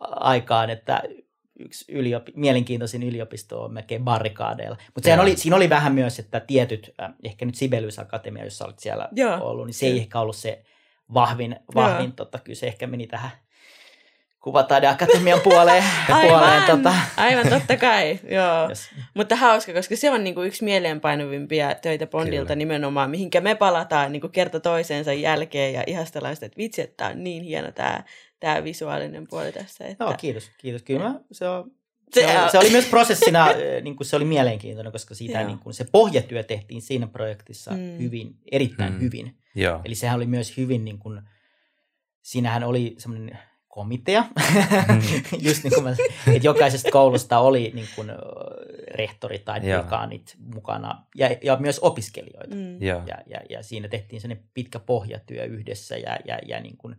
aikaan, 0.00 0.70
että 0.70 1.02
yksi 1.58 1.92
yliopi- 1.92 2.32
mielenkiintoisin 2.36 3.02
yliopisto 3.02 3.64
on 3.64 3.72
melkein 3.72 4.04
barrikaadeilla. 4.04 4.76
Mutta 4.94 5.22
oli, 5.22 5.36
siinä 5.36 5.56
oli 5.56 5.70
vähän 5.70 5.94
myös, 5.94 6.18
että 6.18 6.40
tietyt, 6.40 6.94
äh, 7.02 7.12
ehkä 7.24 7.44
nyt 7.44 7.54
Sibelius 7.54 7.98
Akatemia, 7.98 8.44
jossa 8.44 8.64
olit 8.64 8.78
siellä 8.78 9.08
Joo. 9.12 9.38
ollut, 9.40 9.66
niin 9.66 9.74
se 9.74 9.86
ei 9.86 9.98
ehkä 9.98 10.20
ollut 10.20 10.36
se 10.36 10.62
vahvin, 11.14 11.56
vahvin 11.74 12.12
tota, 12.12 12.38
kyllä 12.38 12.56
se 12.56 12.66
ehkä 12.66 12.86
meni 12.86 13.06
tähän 13.06 13.30
kuvataideakatemian 14.40 15.40
puoleen. 15.40 15.84
puoleen 16.06 16.32
Aivan, 16.42 16.62
tota, 16.66 16.94
aivan 17.16 17.48
totta 17.48 17.76
kai, 17.76 18.18
joo. 18.36 18.68
jos, 18.68 18.88
Mutta 19.14 19.36
hauska, 19.36 19.72
koska 19.72 19.96
se 19.96 20.10
on 20.10 20.24
niinku 20.24 20.42
yksi 20.42 20.64
mieleenpainuvimpia 20.64 21.74
töitä 21.74 22.06
Bondilta 22.06 22.44
Kyllä. 22.44 22.56
nimenomaan, 22.56 23.10
mihinkä 23.10 23.40
me 23.40 23.54
palataan 23.54 24.12
niinku 24.12 24.28
kerta 24.28 24.60
toisensa 24.60 25.12
jälkeen 25.12 25.72
ja 25.74 25.84
ihastellaan 25.86 26.34
sitä, 26.36 26.46
että 26.46 26.56
vitsi, 26.58 26.82
että 26.82 26.94
tää 26.96 27.08
on 27.10 27.24
niin 27.24 27.42
hieno 27.42 27.72
tämä 27.72 28.02
tää 28.40 28.64
visuaalinen 28.64 29.26
puoli 29.28 29.52
tässä. 29.52 29.84
Että... 29.84 30.04
no, 30.04 30.14
kiitos, 30.18 30.50
kiitos. 30.58 30.82
Kyllä 30.82 31.00
mä, 31.08 31.20
se, 31.32 31.48
on, 31.48 31.70
Se- 32.14 32.20
se, 32.20 32.38
oli, 32.40 32.50
se 32.50 32.58
oli 32.58 32.70
myös 32.70 32.86
prosessina, 32.96 33.46
niin 33.82 33.96
kuin 33.96 34.06
se 34.06 34.16
oli 34.16 34.24
mielenkiintoinen, 34.24 34.92
koska 34.92 35.14
siitä 35.14 35.44
niin 35.44 35.58
kuin 35.58 35.74
se 35.74 35.84
pohjatyö 35.92 36.42
tehtiin 36.42 36.82
siinä 36.82 37.06
projektissa 37.06 37.70
Mm. 37.70 37.98
hyvin, 37.98 38.34
erittäin 38.52 38.92
Mm. 38.92 39.00
hyvin. 39.00 39.36
Joo. 39.54 39.80
Eli 39.84 39.94
sehän 39.94 40.16
oli 40.16 40.26
myös 40.26 40.56
hyvin, 40.56 40.84
niin 40.84 40.98
kuin, 40.98 41.20
siinähän 42.22 42.64
oli 42.64 42.94
semmoinen 42.98 43.38
komitea, 43.80 44.24
Mm. 44.88 45.02
just 45.48 45.64
niin 45.64 45.74
kuin 45.74 45.84
mä, 45.84 45.90
että 45.90 46.46
jokaisesta 46.46 46.90
koulusta 46.90 47.38
oli 47.38 47.70
niin 47.74 47.88
kuin, 47.94 48.08
rehtori 48.90 49.38
tai 49.38 49.62
dekaanit 49.62 50.36
mukana 50.54 51.06
ja, 51.16 51.30
ja 51.42 51.56
myös 51.56 51.78
opiskelijoita. 51.78 52.54
Mm. 52.54 52.82
Ja, 52.82 53.18
ja, 53.26 53.40
ja 53.50 53.62
siinä 53.62 53.88
tehtiin 53.88 54.20
sellainen 54.20 54.48
pitkä 54.54 54.78
pohjatyö 54.78 55.44
yhdessä 55.44 55.96
ja, 55.96 56.18
ja, 56.24 56.38
ja 56.46 56.60
niin 56.60 56.76
kuin, 56.76 56.96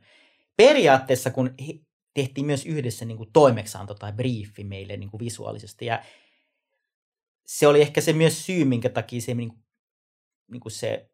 periaatteessa 0.58 1.32
kun 1.32 1.54
he, 1.68 1.74
tehtiin 2.14 2.46
myös 2.46 2.66
yhdessä 2.66 3.06
niin 3.06 3.18
kuin 3.18 3.30
toimeksianto 3.34 3.94
tai 3.94 4.14
briefi 4.14 4.64
meille 4.64 4.98
niin 4.98 5.10
kuin 5.10 5.20
visuaalisesti 5.20 5.86
ja 5.86 6.04
se 7.46 7.68
oli 7.68 7.82
ehkä 7.82 8.02
se 8.02 8.14
myös 8.14 8.46
syy, 8.46 8.66
minkä 8.66 8.90
takia 8.90 9.22
se, 9.22 9.34
niin 9.34 9.50
kuin, 9.50 9.64
niin 10.52 10.62
kuin 10.62 10.72
se 10.72 11.12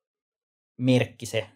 merkki, 0.78 1.26
se 1.26 1.48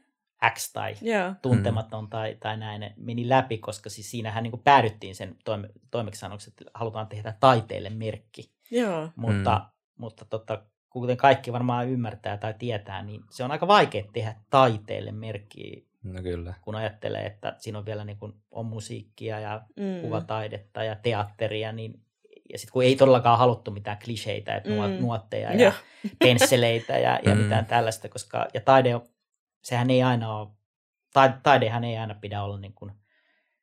X 0.49 0.73
tai 0.73 0.95
Joo. 1.01 1.33
tuntematon 1.41 2.09
tai, 2.09 2.37
tai 2.39 2.57
näin 2.57 2.93
meni 2.97 3.29
läpi, 3.29 3.57
koska 3.57 3.89
siis 3.89 4.11
siinähän 4.11 4.43
niin 4.43 4.51
kuin 4.51 4.61
päädyttiin 4.63 5.15
sen 5.15 5.35
toime, 5.45 5.69
toimeksiannoksi, 5.91 6.49
että 6.49 6.71
halutaan 6.73 7.07
tehdä 7.07 7.33
taiteelle 7.39 7.89
merkki. 7.89 8.51
Joo. 8.71 9.09
Mutta, 9.15 9.57
mm. 9.59 9.65
mutta 9.97 10.25
tota, 10.25 10.63
kuten 10.89 11.17
kaikki 11.17 11.53
varmaan 11.53 11.87
ymmärtää 11.89 12.37
tai 12.37 12.53
tietää, 12.59 13.01
niin 13.03 13.21
se 13.29 13.43
on 13.43 13.51
aika 13.51 13.67
vaikea 13.67 14.03
tehdä 14.13 14.35
taiteelle 14.49 15.11
merkkiä, 15.11 15.81
No 16.03 16.21
kyllä. 16.21 16.53
kun 16.61 16.75
ajattelee, 16.75 17.25
että 17.25 17.55
siinä 17.57 17.77
on 17.79 17.85
vielä 17.85 18.03
niin 18.05 18.17
kuin, 18.17 18.33
on 18.51 18.65
musiikkia 18.65 19.39
ja 19.39 19.61
Mm. 19.77 20.01
kuvataidetta 20.01 20.83
ja 20.83 20.95
teatteria, 20.95 21.71
niin 21.71 21.93
ja 22.51 22.57
sitten 22.57 22.73
kun 22.73 22.83
ei 22.83 22.95
todellakaan 22.95 23.37
haluttu 23.39 23.71
mitään 23.71 23.97
kliseitä, 24.05 24.55
että 24.55 24.69
Mm. 24.69 24.75
nuotteja 25.01 25.53
Joo. 25.53 25.61
ja 25.61 25.73
pensseleitä 26.19 26.97
ja, 26.97 27.19
ja 27.25 27.31
Mm. 27.35 27.41
mitään 27.41 27.65
tällaista, 27.65 28.09
koska 28.09 28.47
ja 28.53 28.61
taide, 28.61 28.95
on- 28.95 29.05
sehän 29.61 29.89
ei 29.89 30.03
aina 30.03 30.37
ole, 30.37 30.47
taide, 31.13 31.33
taidehan 31.43 31.83
ei 31.83 31.97
aina 31.97 32.15
pidä 32.15 32.43
olla 32.43 32.57
niin 32.57 32.73
kuin, 32.73 32.91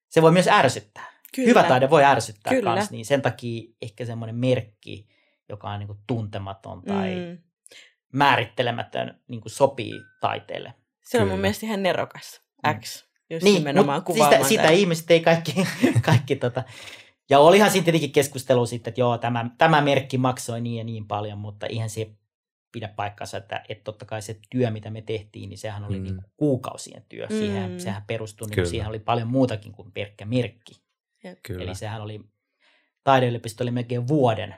se 0.08 0.22
voi 0.22 0.32
myös 0.32 0.48
ärsyttää. 0.48 1.18
Kyllä. 1.34 1.48
hyvä 1.48 1.62
taide 1.62 1.90
voi 1.90 2.04
ärsyttää 2.04 2.52
Kyllä. 2.52 2.74
kans, 2.74 2.90
niin 2.90 3.04
sen 3.04 3.22
takia 3.22 3.72
ehkä 3.82 4.04
semmoinen 4.04 4.36
merkki, 4.36 5.08
joka 5.48 5.70
on 5.70 5.78
niin 5.78 5.86
kuin 5.86 5.98
tuntematon 6.06 6.82
tai 6.82 7.14
mm. 7.14 7.20
Mm. 7.20 7.38
määrittelemätön, 8.12 9.20
niin 9.28 9.40
kuin 9.40 9.52
sopii 9.52 9.92
taiteelle. 10.20 10.74
Se 11.04 11.18
on 11.18 11.22
Kyllä. 11.22 11.32
mun 11.32 11.40
mielestä 11.40 11.66
ihan 11.66 11.82
nerokas. 11.82 12.40
Mm. 12.66 12.80
X. 12.80 13.08
Just 13.30 13.44
Niin, 13.44 13.54
nimenomaan 13.54 13.98
mutta 13.98 14.12
kuvaamaan 14.12 14.44
sitä, 14.44 14.62
sitä 14.62 14.70
ihmiset 14.70 15.10
ei 15.10 15.20
kaikki, 15.20 15.54
kaikki 16.06 16.36
tota, 16.36 16.64
ja 17.30 17.38
olihan 17.38 17.70
siinä 17.70 17.84
tietenkin 17.84 18.12
keskustelu 18.12 18.66
sitten, 18.66 18.90
että 18.90 19.00
joo, 19.00 19.18
tämä, 19.18 19.50
tämä 19.58 19.80
merkki 19.80 20.18
maksoi 20.18 20.60
niin 20.60 20.78
ja 20.78 20.84
niin 20.84 21.06
paljon, 21.06 21.38
mutta 21.38 21.66
ihan 21.70 21.90
se 21.90 22.10
pidä 22.72 22.88
paikkansa, 22.88 23.36
että, 23.36 23.64
että 23.68 23.84
totta 23.84 24.04
kai 24.04 24.22
se 24.22 24.40
työ, 24.50 24.70
mitä 24.70 24.90
me 24.90 25.02
tehtiin, 25.02 25.48
niin 25.48 25.58
sehän 25.58 25.84
oli 25.84 25.98
Mm. 25.98 26.06
mm. 26.06 26.12
niin 26.12 26.22
kuukausien 26.36 27.04
työ. 27.08 27.26
Mm. 27.26 27.36
Siihen, 27.36 27.80
sehän 27.80 28.02
perustui, 28.06 28.46
niin 28.48 28.54
kuin, 28.54 28.66
siihen 28.66 28.88
oli 28.88 28.98
paljon 28.98 29.28
muutakin 29.28 29.72
kuin 29.72 29.92
pelkkä 29.92 30.24
merkki. 30.24 30.82
Kyllä. 31.42 31.64
Eli 31.64 31.74
sehän 31.74 32.02
oli, 32.02 32.20
taideyliopisto 33.04 33.64
oli 33.64 33.70
melkein 33.70 34.08
vuoden 34.08 34.54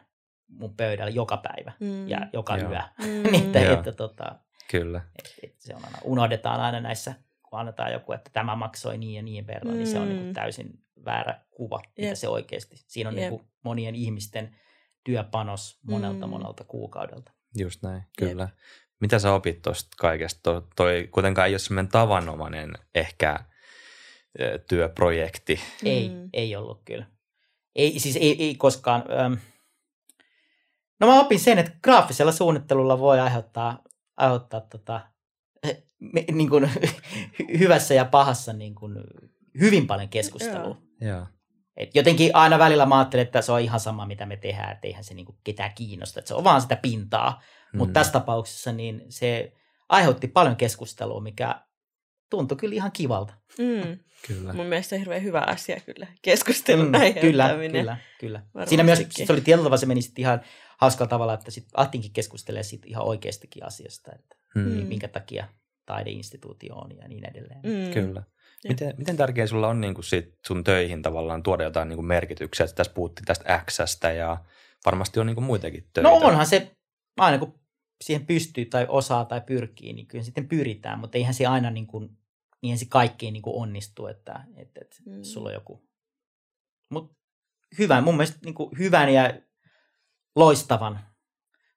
mun 0.49 0.77
pöydällä 0.77 1.11
joka 1.11 1.37
päivä 1.37 1.73
Mm. 1.81 2.09
ja 2.09 2.19
joka 2.33 2.57
Joo. 2.57 2.71
yö. 2.71 2.81
Mm. 2.99 3.33
niin, 3.33 3.45
että, 3.57 3.73
että 3.73 3.93
tota, 3.93 4.39
Kyllä. 4.71 5.01
et, 5.19 5.35
et 5.43 5.55
se 5.59 5.75
on 5.75 5.85
aina, 5.85 5.99
unohdetaan 6.05 6.61
aina 6.61 6.81
näissä, 6.81 7.15
kun 7.49 7.59
annetaan 7.59 7.93
joku, 7.93 8.13
että 8.13 8.31
tämä 8.33 8.57
maksoi 8.57 8.99
niin 8.99 9.15
ja 9.15 9.23
niin 9.23 9.47
verran, 9.47 9.73
mm. 9.73 9.79
niin 9.79 9.87
se 9.87 9.99
on 9.99 10.09
niin 10.09 10.19
Mm. 10.19 10.25
kuin 10.25 10.35
täysin 10.35 10.71
väärä 11.05 11.41
kuva, 11.51 11.81
mitä 11.97 12.09
Jep. 12.09 12.15
se 12.17 12.29
oikeasti. 12.29 12.77
Siinä 12.87 13.11
on 13.11 13.17
niin 13.17 13.31
kuin 13.31 13.43
monien 13.65 13.95
ihmisten 13.95 14.57
työpanos 15.05 15.79
monelta 15.87 16.27
Mm. 16.27 16.31
monelta 16.31 16.65
kuukaudelta. 16.65 17.33
Just 17.57 17.83
näin, 17.83 18.03
kyllä. 18.19 18.49
Mitä 19.01 19.19
sä 19.19 19.33
opit 19.33 19.63
tuosta 19.63 19.89
kaikesta? 19.99 20.41
Toi, 20.43 20.63
toi 20.77 21.09
kuitenkaan 21.11 21.49
ei 21.49 21.53
ole 21.53 21.59
semmoinen 21.59 21.91
tavanomainen 21.93 22.73
ehkä 22.95 23.39
työprojekti. 24.69 25.61
Ei, 25.85 26.09
Mm. 26.09 26.29
ei 26.33 26.57
ollut 26.57 26.83
kyllä. 26.85 27.07
Ei, 27.77 27.99
siis 28.01 28.17
ei, 28.17 28.45
ei 28.45 28.55
koskaan. 28.55 29.05
Öm. 29.27 29.39
No 31.01 31.07
mä 31.07 31.21
opin 31.21 31.41
sen, 31.41 31.59
että 31.59 31.73
graafisella 31.83 32.33
suunnittelulla 32.33 32.99
voi 32.99 33.21
aiheuttaa, 33.21 33.83
aiheuttaa 34.17 34.61
tota, 34.61 35.01
me- 36.01 36.25
niin 36.33 36.51
kuin, 36.51 36.71
hyvässä 37.59 37.95
ja 37.95 38.05
pahassa 38.05 38.53
niin 38.53 38.75
kuin, 38.75 38.95
hyvin 39.61 39.87
paljon 39.87 40.09
keskustelua. 40.09 40.83
Joo. 41.01 41.27
Et 41.81 41.95
jotenkin 41.95 42.37
aina 42.37 42.59
välillä 42.59 42.87
mä 42.87 42.99
ajattelen, 42.99 43.27
että 43.27 43.43
se 43.43 43.53
on 43.53 43.61
ihan 43.61 43.81
sama, 43.81 44.07
mitä 44.07 44.27
me 44.27 44.37
tehdään, 44.37 44.73
että 44.73 44.87
eihän 44.87 45.05
se 45.05 45.15
niinku 45.15 45.39
ketään 45.45 45.73
kiinnosta, 45.75 46.21
että 46.21 46.29
se 46.29 46.35
on 46.35 46.45
vaan 46.45 46.61
sitä 46.61 46.77
pintaa. 46.77 47.43
Mm. 47.73 47.79
Mutta 47.79 47.93
tässä 47.93 48.13
tapauksessa 48.13 48.73
niin 48.73 49.03
se 49.09 49.53
aiheutti 49.89 50.29
paljon 50.29 50.57
keskustelua, 50.57 51.21
mikä 51.21 51.61
tuntui 52.31 52.57
kyllä 52.57 52.75
ihan 52.75 52.93
kivalta. 52.93 53.35
Mm. 53.59 53.99
Kyllä. 54.27 54.53
Mun 54.53 54.67
mielestä 54.67 54.89
se 54.89 54.95
on 54.95 54.99
hirveän 54.99 55.23
hyvä 55.23 55.41
asia 55.41 55.81
kyllä, 55.81 56.07
keskustelun 56.23 56.87
Mm, 56.87 57.21
kyllä, 57.21 57.49
kyllä, 57.73 57.97
kyllä. 58.21 58.43
Varmastikin. 58.55 58.69
Siinä 58.69 58.83
myös 58.83 59.07
se 59.11 59.33
oli 59.33 59.41
tietyllä 59.41 59.63
tavalla, 59.65 59.77
se 59.77 59.87
meni 59.87 60.03
sitten 60.03 60.23
ihan 60.23 60.41
hauskalla 60.79 61.09
tavalla, 61.09 61.35
että 61.35 61.51
sitten 61.51 61.71
Ahtinkin 61.75 62.13
keskustelee 62.13 62.63
siitä 62.63 62.87
ihan 62.89 63.05
oikeastakin 63.07 63.67
asiasta, 63.67 64.11
että 64.15 64.41
Mm. 64.55 64.63
Mm. 64.63 64.87
minkä 64.87 65.09
takia 65.09 65.49
taideinstituutio 65.87 66.75
on 66.75 66.97
ja 66.97 67.09
niin 67.09 67.31
edelleen. 67.31 67.61
Mm. 67.63 67.95
Kyllä. 67.95 68.23
Miten, 68.69 68.95
miten 68.99 69.17
tärkeä 69.17 69.47
sulla 69.47 69.69
on 69.69 69.81
niin 69.81 69.95
kuin 69.95 70.05
sit 70.05 70.39
sun 70.47 70.65
töihin 70.65 71.03
tavallaan 71.03 71.43
tuoda 71.43 71.65
jotain 71.65 71.89
niin 71.89 71.97
kuin 71.97 72.07
merkityksiä? 72.07 72.65
Että 72.65 72.75
Tässä 72.77 72.93
puhuttiin 72.93 73.25
tästä 73.27 73.65
Xstä 73.71 74.13
ja 74.13 74.45
varmasti 74.87 75.21
on 75.21 75.27
niin 75.27 75.35
kuin 75.35 75.45
muitakin 75.45 75.87
töitä. 75.93 76.09
No 76.09 76.17
onhan 76.17 76.47
se, 76.47 76.77
aina 77.17 77.39
kun 77.39 77.61
siihen 78.05 78.27
pystyy 78.27 78.65
tai 78.65 78.87
osaa 78.89 79.25
tai 79.25 79.41
pyrkii, 79.41 79.93
niin 79.93 80.07
kyllä 80.07 80.25
sitten 80.25 80.49
pyritään, 80.49 80.99
mutta 80.99 81.19
eihän 81.19 81.35
se 81.35 81.47
aina 81.47 81.71
niin 81.71 81.87
kuin, 81.87 82.11
eihän 82.63 82.79
se 82.79 82.87
kaikkiin 82.89 83.33
niin 83.33 83.43
kuin 83.43 83.57
onnistu, 83.63 84.07
että, 84.07 84.45
että, 84.57 84.81
että 84.83 84.97
Mm. 85.07 85.23
sulla 85.23 85.49
on 85.49 85.55
joku. 85.55 85.89
Mutta 86.91 87.17
hyvän, 87.79 88.05
mun 88.05 88.17
mielestä 88.17 88.39
niin 88.45 88.55
kuin 88.55 88.79
hyvän 88.79 89.13
ja 89.15 89.35
loistavan 90.37 91.01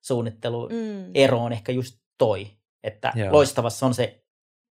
suunnittelun 0.02 0.70
Mm. 0.72 1.12
ero 1.14 1.44
on 1.44 1.54
ehkä 1.54 1.72
just 1.72 2.00
toi, 2.18 2.48
että 2.84 3.12
Joo. 3.16 3.32
loistavassa 3.32 3.86
on 3.86 3.94
se, 3.94 4.24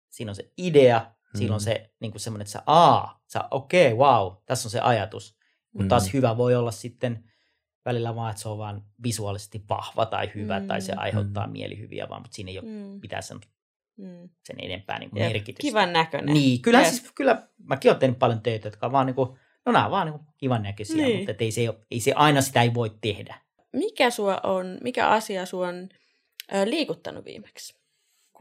siinä 0.10 0.32
on 0.32 0.36
se 0.36 0.52
idea, 0.58 1.12
Mm. 1.40 1.60
se 1.60 1.90
niin 2.00 2.12
kuin 2.12 2.20
semmoinen, 2.22 2.42
että 2.44 2.52
sä, 2.52 2.64
aa, 2.66 3.22
sä, 3.28 3.44
okei, 3.52 3.94
okay, 3.94 3.98
wow, 4.08 4.34
tässä 4.46 4.68
on 4.68 4.72
se 4.72 4.80
ajatus. 4.80 5.38
Mutta 5.72 5.84
Mm. 5.84 5.88
taas 5.90 6.14
hyvä 6.14 6.38
voi 6.38 6.56
olla 6.56 6.72
sitten 6.72 7.24
välillä 7.86 8.16
vaan, 8.16 8.30
että 8.32 8.42
se 8.42 8.50
on 8.50 8.58
vaan 8.58 8.84
visuaalisesti 9.04 9.64
vahva 9.70 10.06
tai 10.06 10.32
hyvä 10.36 10.60
Mm. 10.60 10.68
tai 10.68 10.82
se 10.82 10.94
aiheuttaa 10.94 11.48
Mm. 11.48 11.52
mielihyviä 11.54 12.10
vaan, 12.10 12.22
mutta 12.22 12.36
siinä 12.36 12.52
ei 12.52 12.60
ole 12.60 12.68
Mm. 12.68 13.00
mitään 13.02 13.24
sen, 13.24 13.40
Mm. 13.98 14.30
sen 14.44 14.56
enempää 14.60 15.00
niin 15.00 15.10
kuin 15.10 15.24
merkitystä. 15.24 15.62
Kivan 15.62 15.94
näköinen. 15.94 16.34
Niin, 16.34 16.62
kyllä, 16.62 16.80
Jep. 16.80 16.88
siis, 16.90 17.12
kyllä 17.16 17.48
mäkin 17.64 17.92
olen 17.92 18.00
tehnyt 18.00 18.20
paljon 18.20 18.42
töitä, 18.42 18.68
jotka 18.68 18.86
on 18.86 18.92
vaan 18.92 19.06
niin 19.06 19.16
kuin, 19.16 19.30
no 19.66 19.72
nämä 19.72 19.86
on 19.86 19.92
vaan 19.92 20.08
niin 20.08 20.20
kuin 20.20 20.28
kivan 20.38 20.64
näköisiä, 20.64 21.06
Niin. 21.06 21.18
mutta 21.30 21.44
ei 21.44 21.52
se, 21.52 21.62
ei 21.92 22.00
se 22.00 22.14
aina 22.14 22.42
sitä 22.42 22.62
ei 22.62 22.74
voi 22.74 22.92
tehdä. 23.02 23.42
Mikä, 23.74 24.10
sua 24.10 24.40
on, 24.44 24.78
mikä 24.84 25.10
asia 25.10 25.46
sua 25.46 25.68
on 25.68 25.90
liikuttanut 26.66 27.26
viimeksi? 27.26 27.81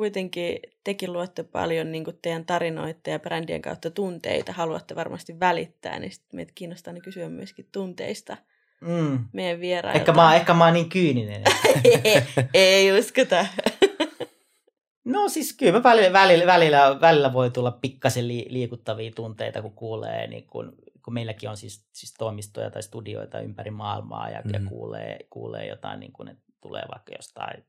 Kuitenkin 0.01 0.59
tekin 0.85 1.13
luotte 1.13 1.43
paljon 1.43 1.93
niin 1.93 2.05
teidän 2.23 2.47
tarinoita 2.47 3.11
ja 3.11 3.19
brändien 3.19 3.63
kautta 3.63 3.91
tunteita, 3.91 4.53
haluatte 4.53 4.97
varmasti 4.97 5.41
välittää, 5.41 5.99
niin 5.99 6.13
sitten 6.13 6.37
meitä 6.37 6.53
kiinnostaa 6.55 6.93
niin 6.93 7.03
kysyä 7.03 7.29
myöskin 7.29 7.69
tunteista 7.73 8.37
Mm. 8.81 9.25
meidän 9.33 9.61
vierailta. 9.61 9.99
Ehkä, 9.99 10.13
mä, 10.13 10.37
ehkä 10.37 10.55
mä 10.55 10.65
oon 10.65 10.75
niin 10.75 10.89
kyyninen. 10.89 11.43
ei, 12.05 12.23
ei 12.55 12.99
uskota. 12.99 13.47
No 15.05 15.29
siis 15.29 15.57
kyllä 15.57 15.73
mä 15.73 15.83
välillä, 15.83 16.13
välillä, 16.13 16.47
välillä, 16.47 17.01
välillä 17.01 17.33
voi 17.33 17.51
tulla 17.51 17.71
pikkasen 17.71 18.29
li, 18.29 18.47
liikuttavia 18.49 19.11
tunteita, 19.17 19.63
kun 19.63 19.75
kuulee, 19.75 20.27
niin 20.27 20.47
kun, 20.47 20.73
kun 21.05 21.15
meilläkin 21.15 21.49
on 21.51 21.57
siis, 21.57 21.89
siis 21.93 22.15
toimistoja 22.19 22.71
tai 22.71 22.83
studioita 22.83 23.41
ympäri 23.41 23.71
maailmaa 23.71 24.31
ja, 24.31 24.43
mm. 24.45 24.51
ja 24.55 24.61
kuulee, 24.69 25.19
kuulee 25.31 25.67
jotain, 25.67 26.01
niin 26.01 26.13
kun, 26.13 26.29
että 26.29 26.45
tulee 26.61 26.83
vaikka 26.91 27.13
jostain 27.13 27.65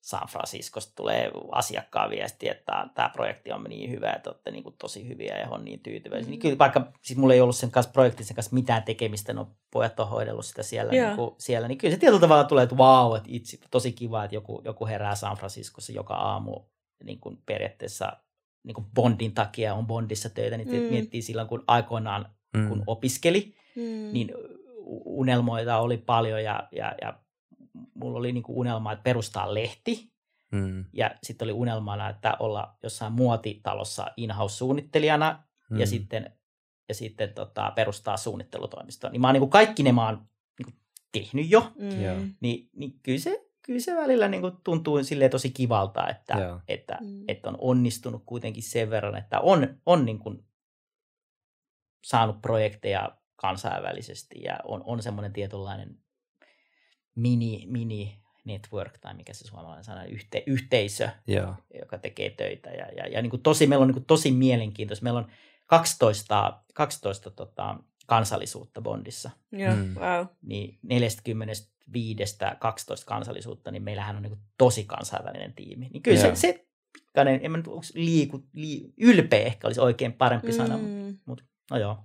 San 0.00 0.28
Franciscosta 0.28 0.92
tulee 0.96 1.30
asiakkaan 1.52 2.10
viesti, 2.10 2.48
että 2.48 2.88
tämä 2.94 3.08
projekti 3.08 3.52
on 3.52 3.64
niin 3.64 3.90
hyvä, 3.90 4.12
että 4.12 4.30
olette 4.30 4.50
niin 4.50 4.62
kuin 4.64 4.74
tosi 4.78 5.08
hyviä 5.08 5.38
ja 5.38 5.48
on 5.50 5.64
niin 5.64 5.80
tyytyväisiä. 5.80 6.26
Mm. 6.26 6.30
Niin 6.30 6.40
kyllä 6.40 6.58
vaikka 6.58 6.92
siis 7.02 7.18
mulla 7.18 7.34
ei 7.34 7.40
ollut 7.40 7.56
sen 7.56 7.70
kanssa 7.70 7.92
projektin 7.92 8.26
sen 8.26 8.34
kanssa 8.34 8.54
mitään 8.54 8.82
tekemistä, 8.82 9.32
no 9.32 9.48
pojat 9.72 10.00
on 10.00 10.08
hoidellut 10.08 10.44
sitä 10.46 10.62
siellä, 10.62 10.92
Joo. 10.92 11.06
niin, 11.06 11.16
kuin, 11.16 11.34
siellä 11.38 11.68
niin 11.68 11.78
kyllä 11.78 11.94
se 11.94 12.00
tietyllä 12.00 12.20
tavalla 12.20 12.44
tulee, 12.44 12.62
että 12.64 12.76
vau, 12.76 13.14
että 13.14 13.28
itse, 13.32 13.58
tosi 13.70 13.92
kiva, 13.92 14.24
että 14.24 14.34
joku, 14.34 14.62
joku 14.64 14.86
herää 14.86 15.14
San 15.14 15.36
Franciscossa 15.36 15.92
joka 15.92 16.14
aamu 16.14 16.60
niin 17.04 17.20
kuin 17.20 17.42
periaatteessa 17.46 18.12
niin 18.64 18.74
kuin 18.74 18.86
Bondin 18.94 19.34
takia 19.34 19.74
on 19.74 19.86
Bondissa 19.86 20.30
töitä, 20.30 20.56
niin 20.56 20.68
Mm. 20.68 20.74
miettii 20.90 21.22
silloin, 21.22 21.48
kun 21.48 21.64
aikoinaan 21.66 22.28
Mm. 22.56 22.68
kun 22.68 22.82
opiskeli, 22.86 23.54
Mm. 23.76 24.12
niin 24.12 24.30
unelmoita 25.04 25.78
oli 25.78 25.96
paljon 25.96 26.42
ja, 26.44 26.68
ja, 26.72 26.94
ja 27.00 27.14
mulla 27.94 28.18
oli 28.18 28.32
niin 28.32 28.42
kuin 28.42 28.58
unelma, 28.58 28.92
että 28.92 29.02
perustaa 29.02 29.54
lehti 29.54 30.10
Mm. 30.52 30.84
ja 30.92 31.10
sitten 31.22 31.46
oli 31.46 31.52
unelmana, 31.52 32.08
että 32.08 32.36
olla 32.38 32.76
jossain 32.82 33.12
muotitalossa 33.12 34.06
in-house-suunnittelijana 34.16 35.42
Mm. 35.70 35.78
ja 35.80 35.86
sitten, 35.86 36.32
ja 36.88 36.94
sitten 36.94 37.32
tota, 37.34 37.72
perustaa 37.76 38.16
suunnittelutoimistoa. 38.16 39.10
Niin 39.10 39.20
mä 39.20 39.26
oon 39.28 39.32
niin 39.34 39.40
kuin 39.40 39.50
kaikki 39.50 39.82
ne 39.82 39.92
mä 39.92 40.06
oon 40.06 40.28
niin 40.58 40.64
kuin 40.64 40.74
tehnyt 41.12 41.50
jo, 41.50 41.72
Mm. 41.76 42.34
Niin, 42.40 42.68
niin 42.76 43.00
kyllä, 43.02 43.18
se, 43.18 43.46
kyllä 43.66 43.80
se 43.80 43.96
välillä 43.96 44.28
niin 44.28 44.40
kuin 44.40 44.52
tuntuu 44.64 45.04
silleen 45.04 45.30
tosi 45.30 45.50
kivalta, 45.50 46.08
että, 46.08 46.34
Joo. 46.34 46.60
että, 46.68 46.98
Mm. 47.00 47.24
että 47.28 47.48
on 47.48 47.56
onnistunut 47.60 48.22
kuitenkin 48.26 48.62
sen 48.62 48.90
verran, 48.90 49.16
että 49.16 49.40
on, 49.40 49.80
on 49.86 50.04
niin 50.04 50.18
kuin 50.18 50.44
saanut 52.04 52.40
projekteja 52.42 53.16
kansainvälisesti 53.36 54.42
ja 54.42 54.58
on, 54.64 54.82
on 54.84 55.02
semmoinen 55.02 55.32
tietynlainen 55.32 55.99
mini, 57.14 57.66
mini 57.68 58.20
network 58.44 58.98
tai 58.98 59.14
mikä 59.14 59.32
se 59.34 59.44
suomalainen 59.44 59.84
sana, 59.84 60.04
yhte, 60.04 60.42
yhteisö, 60.46 61.08
Joo. 61.26 61.54
joka 61.80 61.98
tekee 61.98 62.30
töitä. 62.30 62.70
Ja, 62.70 62.86
ja, 62.96 63.06
ja 63.08 63.22
niin 63.22 63.30
kuin 63.30 63.42
tosi, 63.42 63.66
meillä 63.66 63.82
on 63.82 63.88
niin 63.88 63.94
kuin 63.94 64.04
tosi 64.04 64.32
mielenkiintoista. 64.32 65.02
Meillä 65.04 65.18
on 65.18 65.30
12, 65.66 66.62
12 66.74 67.30
tota, 67.30 67.76
kansallisuutta 68.06 68.80
Bondissa. 68.80 69.30
Joo, 69.52 69.74
Mm. 69.76 69.94
wow. 69.94 70.26
Niin 70.42 70.78
45 70.82 72.36
12 72.58 73.06
kansallisuutta, 73.06 73.70
niin 73.70 73.82
meillähän 73.82 74.16
on 74.16 74.22
niin 74.22 74.30
kuin 74.30 74.42
tosi 74.58 74.84
kansainvälinen 74.84 75.52
tiimi. 75.54 75.88
Niin 75.88 76.02
kyllä 76.02 76.20
Joo. 76.20 76.34
se, 76.34 76.40
se 76.40 76.66
pikkainen, 76.92 77.40
en 77.42 77.50
mä 77.50 77.56
nyt, 77.56 77.66
liiku, 77.94 78.44
lii, 78.52 78.92
ylpeä 78.96 79.44
ehkä 79.44 79.66
olisi 79.66 79.80
oikein 79.80 80.12
parempi 80.12 80.52
sana, 80.52 80.78
mutta 81.26 81.44
Mm. 81.44 81.48
no 81.70 81.78
joo. 81.78 81.98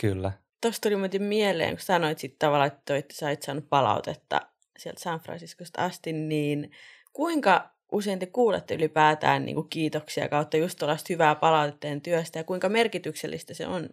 Kyllä. 0.00 0.32
Tuosta 0.66 0.88
tuli 0.88 0.96
muuten 0.96 1.22
mieleen, 1.22 1.70
kun 1.70 1.80
sanoit 1.80 2.18
sitten 2.18 2.38
tavallaan, 2.38 2.66
että 2.66 2.82
toitte, 2.84 3.14
sait 3.14 3.42
saanut 3.42 3.68
palautetta 3.68 4.40
sieltä 4.78 5.00
San 5.00 5.20
Franciscosta 5.20 5.84
asti, 5.84 6.12
niin 6.12 6.70
kuinka 7.12 7.70
usein 7.92 8.18
te 8.18 8.26
kuulette 8.26 8.74
ylipäätään 8.74 9.44
niin 9.44 9.54
kuin 9.54 9.68
kiitoksia 9.68 10.28
kautta 10.28 10.56
just 10.56 10.78
tuollaista 10.78 11.06
hyvää 11.12 11.34
palautetta 11.34 11.80
teidän 11.80 12.00
työstä 12.00 12.38
ja 12.38 12.44
kuinka 12.44 12.68
merkityksellistä 12.68 13.54
se 13.54 13.66
on? 13.66 13.88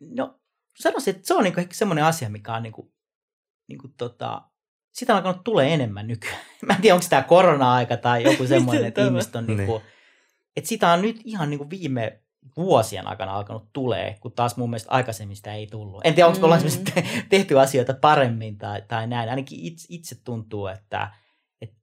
No 0.00 0.40
sanoisin, 0.80 1.14
että 1.14 1.26
se 1.26 1.34
on 1.34 1.44
niinku 1.44 1.60
ehkä 1.60 1.74
semmoinen 1.74 2.04
asia, 2.04 2.28
mikä 2.28 2.54
on 2.54 2.62
niinku, 2.62 2.92
niinku 3.68 3.88
tota, 3.88 4.42
sitä 4.92 5.12
on 5.12 5.16
alkanut 5.16 5.44
tulee 5.44 5.74
enemmän 5.74 6.06
nykyään. 6.06 6.42
Mä 6.66 6.74
en 6.74 6.82
tiedä, 6.82 6.94
onko 6.94 7.06
tämä 7.10 7.22
korona-aika 7.22 7.96
tai 7.96 8.22
joku 8.22 8.46
semmoinen, 8.56 8.84
että 8.84 9.04
ihmiset 9.04 9.36
on 9.36 9.46
niinku, 9.46 9.82
että 10.56 10.68
sitä 10.68 10.92
on 10.92 11.02
nyt 11.02 11.20
ihan 11.24 11.50
niinku 11.50 11.70
viime 11.70 12.22
vuosien 12.56 13.06
aikana 13.06 13.32
alkanut 13.32 13.68
tulee, 13.72 14.16
kun 14.20 14.32
taas 14.32 14.56
mun 14.56 14.70
mielestä 14.70 14.90
aikaisemmin 14.90 15.36
sitä 15.36 15.54
ei 15.54 15.66
tullut. 15.66 16.00
En 16.04 16.14
tiedä, 16.14 16.26
onko 16.26 16.38
mm. 16.38 16.44
ollaan 16.44 16.62
tehty 17.28 17.60
asioita 17.60 17.94
paremmin 17.94 18.58
tai, 18.58 18.82
tai 18.88 19.06
näin. 19.06 19.30
Ainakin 19.30 19.60
itse, 19.60 19.86
itse 19.90 20.16
tuntuu, 20.24 20.66
että, 20.66 21.10
että, 21.60 21.76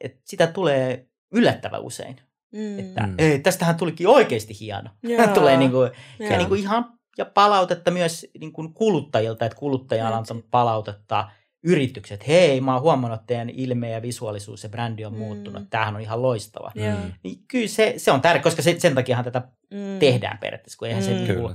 että 0.00 0.20
sitä 0.24 0.46
tulee 0.46 1.06
yllättävän 1.32 1.82
usein. 1.82 2.20
Mm. 2.52 2.78
Että 2.78 3.06
mm. 3.06 3.14
ei, 3.18 3.38
tästähän 3.38 3.76
tulikin 3.76 4.08
oikeasti 4.08 4.60
hieno. 4.60 4.90
tulee 5.34 5.56
niin 5.56 5.70
kuin, 5.70 5.90
ja 6.18 6.36
niin 6.36 6.48
kuin 6.48 6.60
ihan 6.60 6.98
ja 7.18 7.24
palautetta 7.24 7.90
myös 7.90 8.26
niin 8.40 8.52
kuin 8.52 8.74
kuluttajilta, 8.74 9.44
että 9.44 9.58
kuluttaja 9.58 10.08
on 10.08 10.14
antanut 10.14 10.50
palautetta 10.50 11.30
yritykset, 11.64 12.28
hei, 12.28 12.60
mä 12.60 12.72
oon 12.74 12.82
huomannut, 12.82 13.20
että 13.20 13.26
teidän 13.26 13.50
ilme 13.50 13.90
ja 13.90 14.02
visuaalisuus 14.02 14.62
ja 14.62 14.68
brändi 14.68 15.04
on 15.04 15.12
mm. 15.12 15.18
muuttunut, 15.18 15.70
tämähän 15.70 15.94
on 15.94 16.00
ihan 16.00 16.22
loistava. 16.22 16.72
Mm. 16.74 17.12
Niin 17.22 17.38
kyllä 17.48 17.68
se, 17.68 17.94
se 17.96 18.12
on 18.12 18.20
tärkeä, 18.20 18.42
koska 18.42 18.62
se, 18.62 18.76
sen 18.78 18.94
takiahan 18.94 19.24
tätä 19.24 19.42
mm. 19.70 19.98
tehdään 19.98 20.38
periaatteessa, 20.38 20.78
kun 20.78 20.88
eihän 20.88 21.02
mm. 21.02 21.08
se 21.08 21.14
niin 21.14 21.40
kuin, 21.40 21.54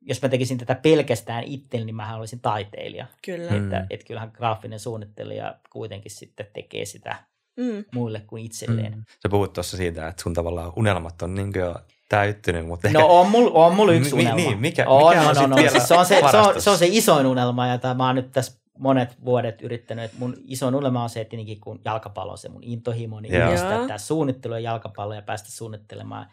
jos 0.00 0.22
mä 0.22 0.28
tekisin 0.28 0.58
tätä 0.58 0.74
pelkästään 0.74 1.44
itse, 1.44 1.84
niin 1.84 1.96
mähän 1.96 2.18
olisin 2.18 2.40
taiteilija. 2.40 3.06
Kyllä. 3.24 3.50
Mm. 3.50 3.64
Että, 3.64 3.86
että 3.90 4.06
kyllähän 4.06 4.30
graafinen 4.34 4.80
suunnittelija 4.80 5.54
kuitenkin 5.70 6.10
sitten 6.10 6.46
tekee 6.54 6.84
sitä 6.84 7.16
mm. 7.56 7.84
muille 7.94 8.20
kuin 8.26 8.44
itselleen. 8.44 8.92
Mm. 8.94 9.04
Sä 9.22 9.28
puhut 9.28 9.52
tuossa 9.52 9.76
siitä, 9.76 10.08
että 10.08 10.22
sun 10.22 10.34
tavallaan 10.34 10.72
unelmat 10.76 11.22
on 11.22 11.34
niin 11.34 11.52
jo 11.54 11.74
täyttynyt, 12.08 12.66
mutta 12.66 12.90
No 12.92 13.06
on 13.06 13.30
mulla 13.30 13.50
on 13.66 13.74
mul 13.74 13.88
yksi 13.88 14.14
unelma. 14.14 14.36
Niin, 14.36 14.60
mikä, 14.60 14.88
on, 14.88 15.16
mikä 15.16 15.30
on, 15.30 15.38
on, 15.38 15.52
on. 15.52 15.70
Siis 15.70 15.88
se, 15.88 15.94
on 15.94 16.06
se, 16.06 16.22
se, 16.30 16.36
on, 16.36 16.62
se 16.62 16.70
on 16.70 16.78
se 16.78 16.86
isoin 16.90 17.26
unelma, 17.26 17.66
ja 17.66 17.78
mä 17.94 18.06
oon 18.06 18.14
nyt 18.14 18.32
tässä 18.32 18.65
monet 18.78 19.24
vuodet 19.24 19.62
yrittänyt, 19.62 20.04
että 20.04 20.16
mun 20.18 20.36
iso 20.44 20.68
unelma 20.68 21.02
on 21.02 21.10
se, 21.10 21.20
että 21.20 21.30
tietenkin 21.30 21.60
kun 21.60 21.80
jalkapallo 21.84 22.32
on 22.32 22.38
se 22.38 22.48
mun 22.48 22.64
intohimo, 22.64 23.20
niin 23.20 23.34
yeah. 23.34 23.48
yhdistää 23.48 23.98
suunnittelu 23.98 24.54
ja 24.54 24.60
jalkapallo 24.60 25.14
ja 25.14 25.22
päästä 25.22 25.50
suunnittelemaan 25.50 26.26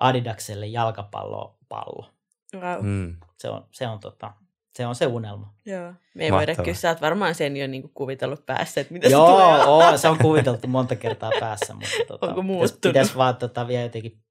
Adidakselle 0.00 0.66
jalkapallopallo. 0.66 2.10
Wow. 2.54 2.86
Mm. 2.86 3.16
Se 3.36 3.48
on, 3.48 3.66
se 3.70 3.86
on 3.86 4.00
tota, 4.00 4.32
se 4.74 4.86
on 4.86 4.94
se 4.94 5.06
unelma. 5.06 5.54
Joo. 5.66 5.92
Me 6.14 6.24
ei 6.24 6.32
voida 6.32 6.54
kyllä, 6.54 6.74
sä 6.74 6.88
oot 6.88 7.00
varmaan 7.00 7.34
sen 7.34 7.56
jo 7.56 7.66
niin 7.66 7.90
kuvitellut 7.94 8.46
päässä, 8.46 8.80
että 8.80 8.92
mitä 8.92 9.08
Joo, 9.08 9.26
se 9.26 9.32
tulee. 9.32 9.64
Oo, 9.64 9.96
se 9.96 10.08
on 10.08 10.18
kuviteltu 10.18 10.66
monta 10.66 10.96
kertaa 10.96 11.30
päässä, 11.40 11.74
mutta 11.74 11.96
tota, 12.08 12.26
Onko 12.26 12.42
muuttunut? 12.42 12.80
Pitäisi 12.80 13.16
vaan 13.16 13.36
tota, 13.36 13.68
vielä 13.68 13.82
jotenkin 13.82 14.22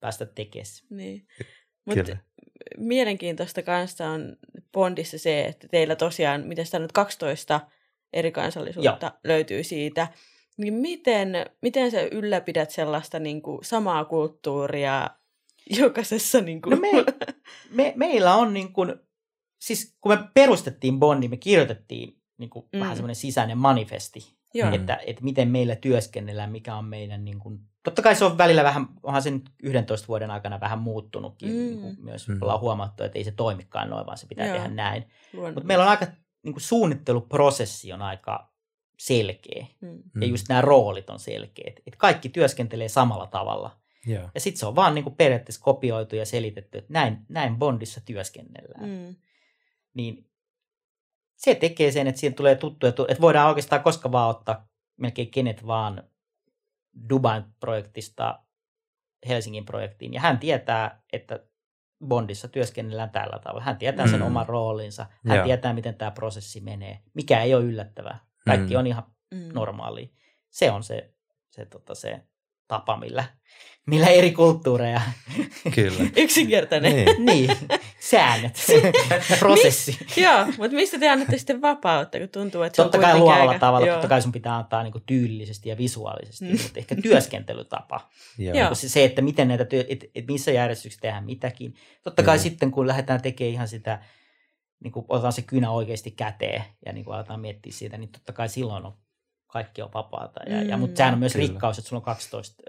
päästä 0.00 0.26
tekemään. 0.26 0.66
Niin. 0.90 1.26
Mutta 1.84 2.16
mielenkiintoista 2.78 3.62
kanssa 3.62 4.08
on 4.08 4.36
Bondissa 4.72 5.18
se, 5.18 5.44
että 5.44 5.68
teillä 5.68 5.96
tosiaan, 5.96 6.46
miten 6.46 6.66
sitä 6.66 6.78
nyt 6.78 6.92
12 6.92 7.60
eri 8.12 8.32
kansallisuutta 8.32 9.06
Joo. 9.06 9.20
löytyy 9.24 9.64
siitä, 9.64 10.08
niin 10.56 10.74
miten, 10.74 11.46
miten 11.62 11.90
sä 11.90 12.02
ylläpidät 12.02 12.70
sellaista 12.70 13.18
niin 13.18 13.42
kuin, 13.42 13.64
samaa 13.64 14.04
kulttuuria 14.04 15.10
jokaisessa? 15.80 16.40
Niin 16.40 16.62
kuin... 16.62 16.70
No 16.70 16.80
me, 16.80 17.04
me, 17.70 17.92
meillä 17.96 18.34
on 18.34 18.54
niin 18.54 18.72
kuin, 18.72 18.94
siis 19.60 19.96
kun 20.00 20.12
me 20.12 20.18
perustettiin 20.34 20.98
Bondi, 20.98 21.28
me 21.28 21.36
kirjoitettiin 21.36 22.20
niin 22.38 22.50
kuin 22.50 22.66
mm. 22.72 22.80
vähän 22.80 22.96
semmoinen 22.96 23.14
sisäinen 23.14 23.58
manifesti, 23.58 24.36
Joo. 24.54 24.74
Että, 24.74 25.00
että 25.06 25.24
miten 25.24 25.48
meillä 25.48 25.76
työskennellään, 25.76 26.52
mikä 26.52 26.76
on 26.76 26.84
meidän 26.84 27.24
niin 27.24 27.38
kuin, 27.38 27.60
totta 27.84 28.02
kai 28.02 28.16
se 28.16 28.24
on 28.24 28.38
välillä 28.38 28.64
vähän, 28.64 28.86
onhan 29.02 29.22
sen 29.22 29.42
11 29.62 30.08
vuoden 30.08 30.30
aikana 30.30 30.60
vähän 30.60 30.78
muuttunutkin, 30.78 31.48
mm. 31.48 31.56
niin 31.56 31.80
kuin 31.80 31.96
myös 32.00 32.28
mm. 32.28 32.38
ollaan 32.42 32.60
huomattu, 32.60 33.02
että 33.02 33.18
ei 33.18 33.24
se 33.24 33.30
toimikaan 33.30 33.90
noin, 33.90 34.06
vaan 34.06 34.18
se 34.18 34.26
pitää 34.26 34.46
Joo. 34.46 34.56
tehdä 34.56 34.68
näin. 34.68 35.04
Mutta 35.54 35.64
meillä 35.64 35.84
on 35.84 35.90
aika, 35.90 36.06
niin 36.42 36.52
kuin 36.52 36.62
suunnitteluprosessi 36.62 37.92
on 37.92 38.02
aika 38.02 38.52
selkeä, 38.98 39.66
mm. 39.80 40.02
ja 40.20 40.26
just 40.26 40.48
nämä 40.48 40.60
roolit 40.60 41.10
on 41.10 41.18
selkeät, 41.18 41.78
että 41.78 41.98
kaikki 41.98 42.28
työskentelee 42.28 42.88
samalla 42.88 43.26
tavalla. 43.26 43.80
Yeah. 44.08 44.30
Ja 44.34 44.40
sitten 44.40 44.60
se 44.60 44.66
on 44.66 44.76
vaan 44.76 44.94
niin 44.94 45.04
kuin 45.04 45.16
periaatteessa 45.16 45.62
kopioitu 45.62 46.16
ja 46.16 46.26
selitetty, 46.26 46.78
että 46.78 46.92
näin, 46.92 47.18
näin 47.28 47.56
Bondissa 47.56 48.00
työskennellään. 48.04 48.88
Mm. 48.88 49.16
Niin 49.94 50.29
se 51.40 51.54
tekee 51.54 51.92
sen, 51.92 52.06
että 52.06 52.20
siihen 52.20 52.34
tulee 52.34 52.54
tuttu, 52.54 52.86
että 52.86 53.20
voidaan 53.20 53.48
oikeastaan 53.48 53.82
koska 53.82 54.12
vaan 54.12 54.30
ottaa 54.30 54.68
melkein 54.96 55.30
kenet 55.30 55.66
vaan 55.66 56.02
Dubain 57.10 57.44
projektista 57.60 58.38
Helsingin 59.28 59.64
projektiin. 59.64 60.14
Ja 60.14 60.20
hän 60.20 60.38
tietää, 60.38 61.02
että 61.12 61.40
Bondissa 62.06 62.48
työskennellään 62.48 63.10
tällä 63.10 63.38
tavalla. 63.38 63.64
Hän 63.64 63.76
tietää 63.76 64.06
sen 64.06 64.20
mm. 64.20 64.26
oman 64.26 64.48
roolinsa. 64.48 65.06
Hän 65.28 65.36
Joo. 65.36 65.46
tietää, 65.46 65.72
miten 65.72 65.94
tämä 65.94 66.10
prosessi 66.10 66.60
menee. 66.60 66.98
Mikä 67.14 67.42
ei 67.42 67.54
ole 67.54 67.64
yllättävää. 67.64 68.18
Kaikki 68.46 68.74
mm. 68.74 68.78
on 68.78 68.86
ihan 68.86 69.04
mm. 69.34 69.48
normaalia. 69.52 70.08
Se 70.50 70.70
on 70.70 70.82
se, 70.82 71.14
se, 71.50 71.66
tota, 71.66 71.94
se 71.94 72.22
tapa, 72.70 72.96
millä, 72.96 73.24
millä 73.86 74.06
eri 74.06 74.32
kulttuureja. 74.32 75.00
Kyllä. 75.74 76.10
Yksinkertainen. 76.16 76.94
Niin. 76.94 77.26
niin. 77.26 77.50
Säännöt. 78.00 78.58
Prosessi. 79.38 79.98
Mis, 80.00 80.18
joo, 80.18 80.46
mutta 80.46 80.76
mistä 80.76 80.98
te 80.98 81.08
annatte 81.08 81.38
sitten 81.38 81.62
vapautta, 81.62 82.18
kun 82.18 82.28
tuntuu, 82.28 82.62
että 82.62 82.76
Totta 82.76 82.98
se 82.98 83.06
on 83.06 83.10
kai 83.10 83.18
luovalla 83.18 83.50
aika, 83.50 83.60
tavalla, 83.60 83.86
joo. 83.86 83.94
totta 83.94 84.08
kai 84.08 84.22
sun 84.22 84.32
pitää 84.32 84.56
antaa 84.56 84.82
niinku 84.82 85.00
tyylillisesti 85.06 85.68
ja 85.68 85.78
visuaalisesti, 85.78 86.44
mm. 86.44 86.62
mutta 86.62 86.78
ehkä 86.78 86.96
työskentelytapa. 87.02 88.08
joo. 88.38 88.52
Niin 88.52 88.76
se, 88.76 88.88
se, 88.88 89.04
että 89.04 89.22
miten 89.22 89.48
näitä 89.48 89.64
työ, 89.64 89.84
et, 89.88 90.04
et 90.14 90.26
missä 90.26 90.50
järjestyksessä 90.50 91.02
tehdään 91.02 91.24
mitäkin. 91.24 91.74
Totta 92.02 92.22
kai 92.22 92.36
mm. 92.36 92.42
sitten, 92.42 92.70
kun 92.70 92.86
lähdetään 92.86 93.22
tekemään 93.22 93.52
ihan 93.52 93.68
sitä, 93.68 94.02
niin 94.84 94.92
kuin 94.92 95.06
otetaan 95.08 95.32
se 95.32 95.42
kynä 95.42 95.70
oikeasti 95.70 96.10
käteen 96.10 96.64
ja 96.86 96.92
niin 96.92 97.04
kuin 97.04 97.14
aletaan 97.14 97.40
miettiä 97.40 97.72
siitä, 97.72 97.98
niin 97.98 98.12
totta 98.12 98.32
kai 98.32 98.48
silloin 98.48 98.86
on 98.86 98.92
kaikki 99.52 99.82
on 99.82 99.90
vapaata. 99.94 100.40
Ja, 100.46 100.62
mm, 100.62 100.68
ja, 100.68 100.76
mutta 100.76 100.96
sehän 100.96 101.14
on 101.14 101.20
myös 101.20 101.32
kyllä. 101.32 101.46
rikkaus, 101.46 101.78
että 101.78 101.88
sulla 101.88 102.00
on 102.00 102.04
12, 102.04 102.62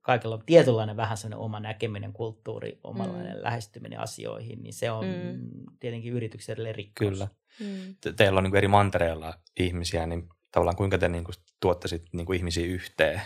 kaikilla 0.00 0.34
on 0.34 0.42
tietynlainen 0.46 0.96
vähän 0.96 1.16
sellainen 1.16 1.44
oma 1.44 1.60
näkeminen, 1.60 2.12
kulttuuri, 2.12 2.80
omanlainen 2.84 3.36
mm. 3.36 3.42
lähestyminen 3.42 4.00
asioihin, 4.00 4.62
niin 4.62 4.72
se 4.72 4.90
on 4.90 5.04
mm. 5.06 5.40
tietenkin 5.80 6.12
yritykselle 6.12 6.72
rikkaus. 6.72 7.10
Kyllä. 7.10 7.28
Mm. 7.60 7.94
Te, 8.00 8.12
teillä 8.12 8.38
on 8.38 8.44
niin 8.44 8.56
eri 8.56 8.68
mantereilla 8.68 9.34
ihmisiä, 9.60 10.06
niin 10.06 10.28
tavallaan 10.52 10.76
kuinka 10.76 10.98
te 10.98 11.08
niin 11.08 11.24
kuin, 11.24 11.34
tuotte 11.60 11.88
sit, 11.88 12.04
niin 12.12 12.26
kuin 12.26 12.36
ihmisiä 12.36 12.66
yhteen? 12.66 13.20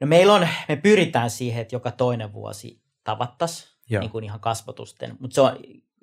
No 0.00 0.06
meillä 0.06 0.34
on, 0.34 0.48
me 0.68 0.76
pyritään 0.76 1.30
siihen, 1.30 1.62
että 1.62 1.74
joka 1.74 1.90
toinen 1.90 2.32
vuosi 2.32 2.82
tavattaisiin 3.04 3.70
niin 3.88 4.10
kuin 4.10 4.24
ihan 4.24 4.40
kasvatusten, 4.40 5.16
mutta 5.20 5.34
se 5.34 5.40
on, 5.40 5.56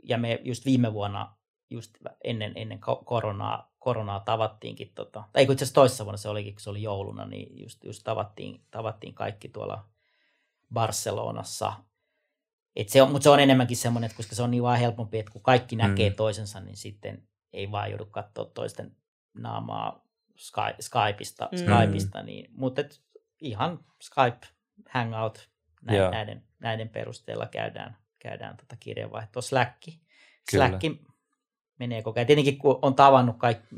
ja 0.04 0.18
me 0.18 0.40
just 0.44 0.66
viime 0.66 0.94
vuonna 0.94 1.36
just 1.70 1.98
ennen, 2.24 2.54
ennen 2.56 2.80
koronaa, 3.06 3.71
koronaa 3.82 4.20
tavattiinkin, 4.20 4.92
tota, 4.96 5.24
tai 5.34 5.44
itse 5.44 5.54
asiassa 5.54 5.74
toisessa 5.74 6.06
vuonna 6.06 6.18
se 6.18 6.30
olikin, 6.30 6.54
kun 6.54 6.62
se 6.62 6.70
oli 6.70 6.82
jouluna, 6.82 7.26
niin 7.26 7.60
just, 7.60 7.84
just 7.84 8.02
tavattiin, 8.04 8.66
tavattiin 8.72 9.14
kaikki 9.14 9.50
tuolla 9.50 9.90
Barcelonassa. 10.74 11.74
Et 12.76 12.90
se 12.90 13.02
on, 13.02 13.12
mutta 13.12 13.24
se 13.24 13.30
on 13.30 13.40
enemmänkin 13.40 13.78
semmoinen, 13.78 14.06
että 14.06 14.18
koska 14.18 14.36
se 14.36 14.44
on 14.44 14.52
niin 14.52 14.64
vaan 14.64 14.80
helpompi, 14.80 15.20
että 15.20 15.32
kun 15.32 15.42
kaikki 15.42 15.76
näkee 15.76 16.10
mm. 16.10 16.16
toisensa, 16.16 16.60
niin 16.60 16.78
sitten 16.78 17.28
ei 17.54 17.72
vaan 17.72 17.90
joudu 17.90 18.06
katsoa 18.06 18.46
toisten 18.46 18.96
naamaa 19.34 20.08
Sky, 20.36 20.62
Skypeista, 20.80 21.50
mm. 21.52 21.58
Skypeista 21.58 22.24
niin, 22.24 22.52
mutta 22.52 22.82
et 22.82 23.02
ihan 23.40 23.80
Skype, 24.02 24.48
Hangout, 24.90 25.50
näin, 25.82 26.12
näiden, 26.12 26.44
näiden 26.60 26.90
perusteella 26.90 27.48
käydään, 27.48 27.98
käydään 28.20 28.58
tota 28.58 28.76
kirjeenvaihtoa. 28.80 29.42
Slack, 29.42 29.88
Slack 30.52 30.84
menee 31.82 32.02
koko 32.02 32.20
ajan. 32.20 32.28
Tietenkin 32.28 32.58
kun 32.58 32.80
on 32.82 32.96
tavannut 32.96 33.38
kaikki, 33.38 33.76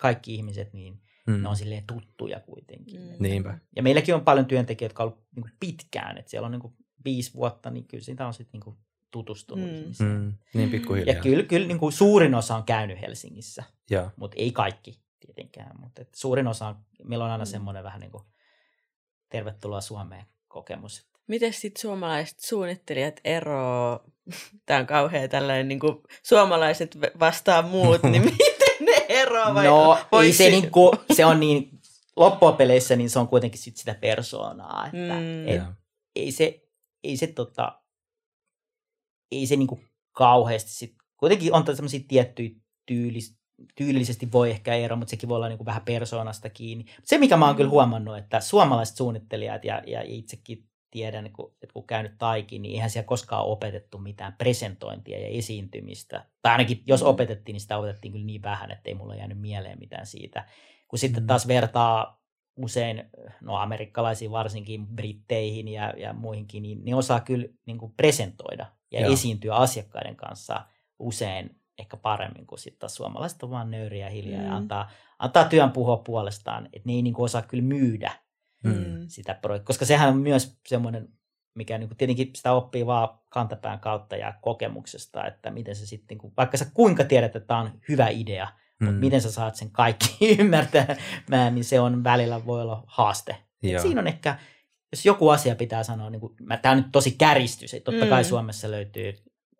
kaikki 0.00 0.34
ihmiset, 0.34 0.72
niin 0.72 1.00
mm. 1.26 1.42
ne 1.42 1.48
on 1.48 1.56
silleen 1.56 1.84
tuttuja 1.86 2.40
kuitenkin. 2.40 3.00
Mm. 3.00 3.16
Niinpä. 3.18 3.58
Ja 3.76 3.82
meilläkin 3.82 4.14
on 4.14 4.24
paljon 4.24 4.46
työntekijöitä, 4.46 4.92
jotka 4.92 5.02
on 5.02 5.08
ollut 5.08 5.24
niin 5.36 5.56
pitkään. 5.60 6.18
Että 6.18 6.30
siellä 6.30 6.46
on 6.46 6.52
niin 6.52 6.74
viisi 7.04 7.34
vuotta, 7.34 7.70
niin 7.70 7.84
kyllä 7.88 8.04
siitä 8.04 8.26
on 8.26 8.34
sitten 8.34 8.60
niin 8.60 8.76
tutustunut 9.10 9.70
mm. 9.70 9.76
ihmisiin. 9.76 10.08
Mm. 10.08 10.32
Niin 10.54 10.70
pikkuhiljaa. 10.70 11.16
Ja 11.16 11.22
kyllä, 11.22 11.42
kyllä 11.42 11.66
niin 11.66 11.78
kuin 11.78 11.92
suurin 11.92 12.34
osa 12.34 12.56
on 12.56 12.64
käynyt 12.64 13.00
Helsingissä, 13.00 13.64
mutta 14.16 14.36
ei 14.38 14.52
kaikki 14.52 15.00
tietenkään. 15.20 15.80
Mutta 15.80 16.02
suurin 16.14 16.46
osa 16.46 16.66
on, 16.66 16.76
meillä 17.04 17.24
on 17.24 17.30
aina 17.30 17.44
mm. 17.44 17.48
semmoinen 17.48 17.84
vähän 17.84 18.00
niin 18.00 18.12
kuin 18.12 18.24
tervetuloa 19.30 19.80
Suomeen 19.80 20.24
kokemus. 20.48 21.08
Miten 21.26 21.52
sitten 21.52 21.80
suomalaiset 21.80 22.40
suunnittelijat 22.40 23.20
eroavat 23.24 24.13
tämä 24.66 24.80
on 24.80 24.86
kauhea 24.86 25.28
tällainen 25.28 25.68
niin 25.68 25.80
kuin 25.80 25.96
suomalaiset 26.22 26.98
vastaa 27.20 27.62
muut, 27.62 28.02
niin 28.02 28.22
miten 28.30 28.86
ne 28.86 29.06
eroavat? 29.08 29.64
No 29.64 29.98
ei 30.22 30.32
se, 30.32 30.50
niin 30.50 30.70
kuin, 30.70 30.92
se 31.12 31.24
on 31.24 31.40
niin, 31.40 31.70
loppupeleissä 32.16 32.96
niin 32.96 33.10
se 33.10 33.18
on 33.18 33.28
kuitenkin 33.28 33.60
sit 33.60 33.76
sitä 33.76 33.94
persoonaa, 33.94 34.86
että 34.86 35.14
mm. 35.14 35.48
et, 35.48 35.62
ei 36.16 36.32
se, 36.32 36.62
ei 37.04 37.16
se 37.16 37.26
tota, 37.26 37.80
ei 39.32 39.46
se 39.46 39.56
niin 39.56 39.66
kuin 39.66 39.88
kauheasti 40.12 40.70
sit, 40.70 40.94
kuitenkin 41.16 41.54
on 41.54 41.66
sellaisia 41.66 42.00
tiettyjä 42.08 42.50
tyylis, 42.86 43.36
tyylillisesti 43.74 44.32
voi 44.32 44.50
ehkä 44.50 44.74
ero, 44.74 44.96
mutta 44.96 45.10
sekin 45.10 45.28
voi 45.28 45.36
olla 45.36 45.48
niin 45.48 45.58
kuin 45.58 45.66
vähän 45.66 45.82
persoonasta 45.84 46.50
kiinni. 46.50 46.84
Se, 47.04 47.18
mikä 47.18 47.36
mä 47.36 47.46
oon 47.46 47.56
kyllä 47.56 47.70
huomannut, 47.70 48.18
että 48.18 48.40
suomalaiset 48.40 48.96
suunnittelijat 48.96 49.64
ja, 49.64 49.82
ja 49.86 50.02
itsekin 50.02 50.68
tiedän, 50.94 51.26
että 51.26 51.72
kun 51.72 51.86
käynyt 51.86 52.18
taikin, 52.18 52.62
niin 52.62 52.74
eihän 52.74 52.90
siellä 52.90 53.06
koskaan 53.06 53.44
opetettu 53.44 53.98
mitään 53.98 54.32
presentointia 54.32 55.20
ja 55.20 55.26
esiintymistä. 55.26 56.24
Tai 56.42 56.52
ainakin 56.52 56.82
jos 56.86 57.02
mm. 57.02 57.08
opetettiin, 57.08 57.54
niin 57.54 57.60
sitä 57.60 57.78
opetettiin 57.78 58.12
kyllä 58.12 58.26
niin 58.26 58.42
vähän, 58.42 58.70
että 58.70 58.88
ei 58.88 58.94
mulla 58.94 59.14
jäänyt 59.14 59.40
mieleen 59.40 59.78
mitään 59.78 60.06
siitä. 60.06 60.44
Kun 60.88 60.98
sitten 60.98 61.22
mm. 61.22 61.26
taas 61.26 61.48
vertaa 61.48 62.22
usein, 62.56 63.10
no 63.40 63.56
amerikkalaisiin 63.56 64.30
varsinkin, 64.30 64.86
britteihin 64.86 65.68
ja, 65.68 65.90
ja 65.96 66.12
muihinkin, 66.12 66.62
niin 66.62 66.84
ne 66.84 66.94
osaa 66.94 67.20
kyllä 67.20 67.46
niin 67.66 67.78
kuin 67.78 67.92
presentoida 67.96 68.66
ja 68.90 69.00
Joo. 69.00 69.12
esiintyä 69.12 69.54
asiakkaiden 69.54 70.16
kanssa 70.16 70.66
usein 70.98 71.60
ehkä 71.78 71.96
paremmin 71.96 72.46
kuin 72.46 72.58
sitten 72.58 72.90
suomalaiset 72.90 73.42
on 73.42 73.50
vaan 73.50 73.70
nöyriä 73.70 74.06
ja 74.06 74.10
hiljaa 74.10 74.40
mm. 74.40 74.46
ja 74.46 74.50
Mm. 74.50 74.56
antaa, 74.56 74.90
antaa 75.18 75.44
työn 75.44 75.70
puhua 75.70 75.96
puolestaan, 75.96 76.66
että 76.66 76.88
ne 76.88 76.92
ei 76.92 77.02
niin 77.02 77.14
kuin 77.14 77.24
osaa 77.24 77.42
kyllä 77.42 77.64
myydä 77.64 78.12
Mm. 78.64 79.04
sitä 79.08 79.34
projektia, 79.34 79.66
koska 79.66 79.84
sehän 79.84 80.08
on 80.08 80.16
myös 80.18 80.58
semmoinen, 80.68 81.08
mikä 81.54 81.78
niin 81.78 81.88
kuin 81.88 81.98
tietenkin 81.98 82.30
sitä 82.34 82.52
oppii 82.52 82.86
vaan 82.86 83.08
kantapään 83.30 83.80
kautta 83.80 84.16
ja 84.16 84.34
kokemuksesta, 84.42 85.26
että 85.26 85.50
miten 85.50 85.76
se 85.76 85.86
sitten, 85.86 86.06
niin 86.14 86.18
kuin, 86.18 86.32
vaikka 86.36 86.56
sä 86.56 86.66
kuinka 86.74 87.04
tiedät, 87.04 87.36
että 87.36 87.46
tämä 87.46 87.60
on 87.60 87.70
hyvä 87.88 88.08
idea, 88.08 88.48
mm. 88.80 88.84
mutta 88.86 89.00
miten 89.00 89.20
sä 89.20 89.32
saat 89.32 89.54
sen 89.54 89.70
kaikki 89.70 90.16
ymmärtämään, 90.38 91.54
niin 91.54 91.64
se 91.64 91.80
on 91.80 92.04
välillä 92.04 92.46
voi 92.46 92.62
olla 92.62 92.84
haaste. 92.86 93.36
Et 93.62 93.80
siinä 93.82 94.00
on 94.00 94.06
ehkä, 94.06 94.38
jos 94.92 95.06
joku 95.06 95.28
asia 95.28 95.54
pitää 95.56 95.82
sanoa, 95.82 96.10
niin 96.10 96.20
kuin, 96.20 96.32
tämä 96.62 96.72
on 96.72 96.76
nyt 96.78 96.92
tosi 96.92 97.10
käristys, 97.10 97.74
että 97.74 97.92
totta 97.92 98.06
kai 98.06 98.22
Mm. 98.22 98.28
Suomessa 98.28 98.70
löytyy 98.70 99.14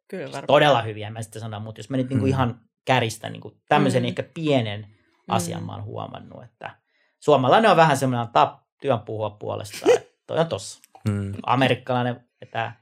Kyllä 0.09 0.25
varmaan. 0.25 0.47
todella 0.47 0.83
hyviä, 0.83 1.11
mä 1.11 1.23
sitten 1.23 1.43
sano, 1.43 1.61
mutta 1.61 1.79
jos 1.79 1.91
mä 1.91 1.97
nyt 1.97 2.09
niin 2.09 2.19
kuin 2.19 2.29
Mm. 2.29 2.35
ihan 2.35 2.61
käristän 2.85 3.33
niin 3.33 3.41
kuin 3.41 3.55
tämmöisen 3.69 4.03
Mm. 4.03 4.07
ehkä 4.09 4.23
pienen 4.35 4.87
asian 5.29 5.61
Mm. 5.61 5.67
mä 5.67 5.73
oon 5.75 5.85
huomannut, 5.85 6.45
että 6.45 6.77
suomalainen 7.21 7.71
on 7.71 7.77
vähän 7.77 7.97
semmoinen 7.97 8.21
antaa 8.27 8.64
työn 8.81 9.01
puhua 9.01 9.31
puolestaan, 9.31 9.99
toi 10.27 10.39
on 10.39 10.47
tossa. 10.47 10.81
Mm. 11.09 11.33
Amerikkalainen 11.47 12.29
vetää, 12.41 12.81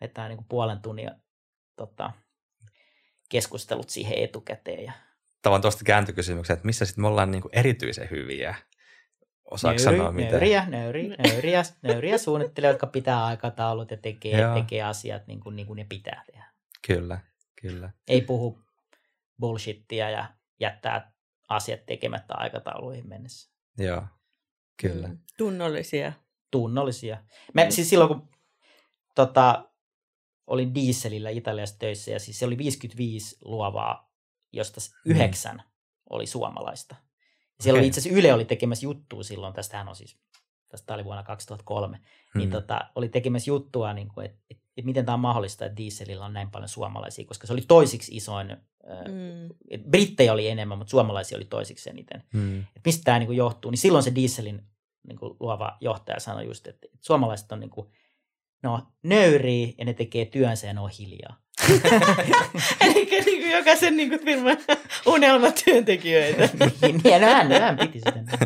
vetää 0.00 0.28
niin 0.28 0.36
kuin 0.36 0.48
puolen 0.48 0.80
tunnin 0.80 1.10
tota, 1.76 2.12
keskustelut 3.28 3.90
siihen 3.90 4.18
etukäteen. 4.18 4.84
Ja 4.84 4.92
Tavan 5.42 5.60
tuosta 5.60 5.84
kääntykysymyksen, 5.84 6.54
että 6.54 6.66
missä 6.66 6.84
sitten 6.84 7.02
me 7.02 7.08
ollaan 7.08 7.30
niinku 7.30 7.48
erityisen 7.52 8.10
hyviä. 8.10 8.54
Osaatko 9.50 9.82
sanoa 9.82 10.12
miten? 10.12 10.30
nöyriä, 10.30 10.64
nöyriä, 10.68 11.16
nöyriä, 11.24 11.62
nöyriä 11.82 12.18
suunnittelijoita, 12.18 12.74
jotka 12.74 12.86
pitää 12.86 13.24
aikataulut 13.24 13.90
ja 13.90 13.96
tekee, 13.96 14.40
Joo. 14.40 14.54
tekee 14.54 14.82
asiat 14.82 15.26
niin 15.26 15.40
kuin, 15.40 15.56
niin 15.56 15.66
kuin 15.66 15.76
ne 15.76 15.86
pitää 15.88 16.22
tehdä. 16.26 16.44
Kyllä, 16.86 17.18
kyllä. 17.62 17.90
Ei 18.08 18.20
puhu 18.20 18.58
bullshittia 19.40 20.10
ja 20.10 20.26
jättää 20.60 21.12
asiat 21.48 21.86
tekemättä 21.86 22.34
aikatauluihin 22.34 23.08
mennessä. 23.08 23.50
Joo, 23.78 24.02
kyllä. 24.80 25.08
Mm. 25.08 25.18
Tunnollisia. 25.38 26.12
Tunnollisia. 26.50 27.18
Mä, 27.54 27.64
Mm. 27.64 27.70
siis 27.70 27.90
silloin 27.90 28.08
kun 28.08 28.28
tota, 29.14 29.68
olin 30.46 30.74
dieselillä 30.74 31.30
Italiassa 31.30 31.78
töissä 31.78 32.10
ja 32.10 32.18
siis 32.20 32.38
se 32.38 32.46
oli 32.46 32.58
55 32.58 33.36
luovaa, 33.44 34.12
josta 34.52 34.80
Mm. 34.80 35.10
yhdeksän 35.10 35.62
oli 36.10 36.26
suomalaista. 36.26 36.94
Ja 37.58 37.62
siellä 37.62 37.76
oli 37.76 37.80
Okei. 37.82 37.88
itse 37.88 38.00
asiassa 38.00 38.18
Yle 38.18 38.32
oli 38.34 38.44
tekemässä 38.44 38.86
juttua 38.86 39.22
silloin, 39.22 39.54
tästähän 39.54 39.88
on 39.88 39.96
siis, 39.96 40.18
tästä 40.68 40.94
oli 40.94 41.04
vuonna 41.04 41.22
2003, 41.22 42.00
niin 42.34 42.48
Mm. 42.48 42.52
tota, 42.52 42.80
oli 42.94 43.08
tekemässä 43.08 43.50
juttua, 43.50 43.92
niin 43.92 44.08
kuin, 44.08 44.26
että, 44.26 44.38
että, 44.50 44.64
että 44.76 44.86
miten 44.86 45.04
tämä 45.04 45.14
on 45.14 45.20
mahdollista, 45.20 45.64
että 45.64 45.76
dieselillä 45.76 46.24
on 46.24 46.32
näin 46.32 46.50
paljon 46.50 46.68
suomalaisia, 46.68 47.24
koska 47.24 47.46
se 47.46 47.52
oli 47.52 47.62
toisiksi 47.68 48.16
isoin, 48.16 48.56
mm. 49.08 49.14
Mm. 49.14 49.90
brittejä 49.90 50.32
oli 50.32 50.48
enemmän, 50.48 50.78
mutta 50.78 50.90
suomalaisia 50.90 51.38
oli 51.38 51.44
toisiksi 51.44 51.90
eniten. 51.90 52.22
Mm. 52.32 52.58
Että 52.60 52.80
mistä 52.84 53.04
tämä 53.04 53.18
niin 53.18 53.36
johtuu, 53.36 53.70
niin 53.70 53.78
silloin 53.78 54.04
se 54.04 54.14
dieselin 54.14 54.62
niin 55.08 55.18
kuin 55.18 55.36
luova 55.40 55.76
johtaja 55.80 56.20
sanoi 56.20 56.46
just, 56.46 56.66
että, 56.66 56.86
suomalaiset 57.00 57.52
on 57.52 57.60
niin 57.60 57.70
kuin, 57.70 57.88
no, 58.62 58.82
nöyriä 59.02 59.68
ja 59.78 59.84
ne 59.84 59.94
tekee 59.94 60.24
työnsä 60.24 60.66
ja 60.66 60.72
ne 60.72 60.80
on 60.80 60.90
hiljaa. 60.98 61.40
Eli 62.80 63.08
niin 63.26 63.42
kuin 63.42 63.50
jokaisen 63.50 63.96
niin 63.96 64.08
kuin 64.08 64.24
firman 64.24 64.56
unelmatyöntekijöitä. 65.06 66.48
niin, 66.82 67.00
ja 67.04 67.18
no, 67.18 67.26
hän, 67.26 67.52
hän 67.52 67.76
piti 67.76 67.98
sitä. 67.98 68.38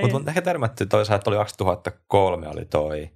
Mutta 0.00 0.16
on 0.16 0.28
ehkä 0.28 0.42
törmätty 0.42 0.86
toisaalta, 0.86 1.20
että 1.20 1.30
oli 1.30 1.36
2003 1.36 2.48
oli 2.48 2.64
toi, 2.64 3.10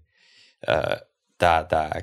tämä 1.39 1.65
tää 1.65 2.01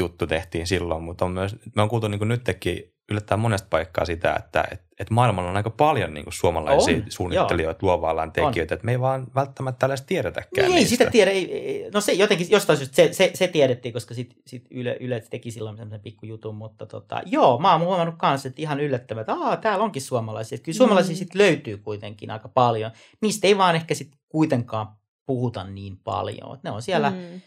juttu 0.00 0.26
tehtiin 0.26 0.66
silloin, 0.66 1.02
mutta 1.02 1.24
on 1.24 1.30
myös, 1.30 1.56
me 1.76 1.82
on 1.82 1.88
kuultu 1.88 2.08
niin 2.08 2.28
nytkin 2.28 2.94
yllättäen 3.10 3.40
monesta 3.40 3.66
paikkaa 3.70 4.04
sitä, 4.04 4.34
että 4.34 4.64
et, 4.72 4.82
et 4.98 5.10
maailmalla 5.10 5.50
on 5.50 5.56
aika 5.56 5.70
paljon 5.70 6.14
niin 6.14 6.24
suomalaisia 6.28 6.96
On, 6.96 7.04
suunnittelijoita, 7.08 7.86
luova 7.86 8.10
alan 8.10 8.32
tekijöitä, 8.32 8.74
että 8.74 8.84
me 8.84 8.92
ei 8.92 9.00
vaan 9.00 9.26
välttämättä 9.34 9.78
tällaista 9.78 10.06
tiedetäkään 10.06 10.50
Niin, 10.54 10.64
ei 10.64 10.70
niistä. 10.74 10.88
sitä 10.88 11.10
tiedä. 11.10 11.30
Ei, 11.30 11.52
ei, 11.54 11.90
no 11.94 12.00
se 12.00 12.12
jotenkin, 12.12 12.46
jostain 12.50 12.76
syystä 12.76 12.96
se, 12.96 13.12
se, 13.12 13.30
se 13.34 13.48
tiedettiin, 13.48 13.92
koska 13.92 14.14
sit, 14.14 14.34
sit 14.46 14.66
Yle, 14.70 14.96
Yle 15.00 15.20
teki 15.30 15.50
silloin 15.50 15.76
semmoisen 15.76 16.00
pikkujutun, 16.00 16.54
mutta 16.54 16.86
tota, 16.86 17.22
joo, 17.26 17.58
mä 17.58 17.72
oon 17.72 17.80
huomannut 17.80 18.14
kanssa, 18.18 18.48
että 18.48 18.62
ihan 18.62 18.80
yllättävää, 18.80 19.20
että 19.20 19.34
Aa, 19.34 19.56
täällä 19.56 19.84
onkin 19.84 20.02
suomalaisia. 20.02 20.56
Että 20.56 20.64
kyllä 20.64 20.76
suomalaisia 20.76 21.14
Mm. 21.14 21.18
sit 21.18 21.34
löytyy 21.34 21.76
kuitenkin 21.78 22.30
aika 22.30 22.48
paljon. 22.48 22.90
Niistä 23.22 23.46
ei 23.46 23.58
vaan 23.58 23.74
ehkä 23.76 23.94
sit 23.94 24.12
kuitenkaan 24.28 24.86
puhuta 25.26 25.64
niin 25.64 25.96
paljon. 26.04 26.54
Et 26.54 26.62
Ne 26.62 26.70
on 26.70 26.82
siellä, 26.82 27.10
mm. 27.10 27.16
Mm. 27.16 27.40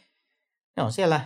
ne 0.78 0.84
on 0.84 0.91
siellä 0.91 1.21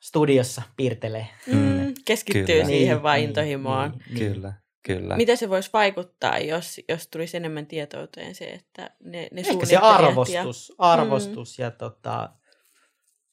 studiossa 0.00 0.62
piirtelee. 0.76 1.28
Mm. 1.46 1.94
Keskittyy 2.04 2.44
Kyllä. 2.44 2.64
siihen 2.64 2.94
Niin, 2.96 3.02
vain 3.02 3.18
niin, 3.20 3.28
intohimoaan. 3.28 3.90
niin, 3.90 4.18
niin. 4.20 4.32
Kyllä, 4.34 4.52
kyllä. 4.82 5.16
Mitä 5.16 5.36
se 5.36 5.48
voisi 5.48 5.70
vaikuttaa, 5.72 6.38
jos, 6.38 6.80
jos 6.88 7.08
tulisi 7.08 7.36
enemmän 7.36 7.66
tietouteen 7.66 8.34
se, 8.34 8.44
että 8.44 8.90
ne, 9.04 9.28
ne 9.32 9.40
Ehkä 9.40 9.66
se 9.66 9.76
arvostus, 9.76 10.72
arvostus 10.78 11.58
ja, 11.58 11.70
tota, 11.70 12.32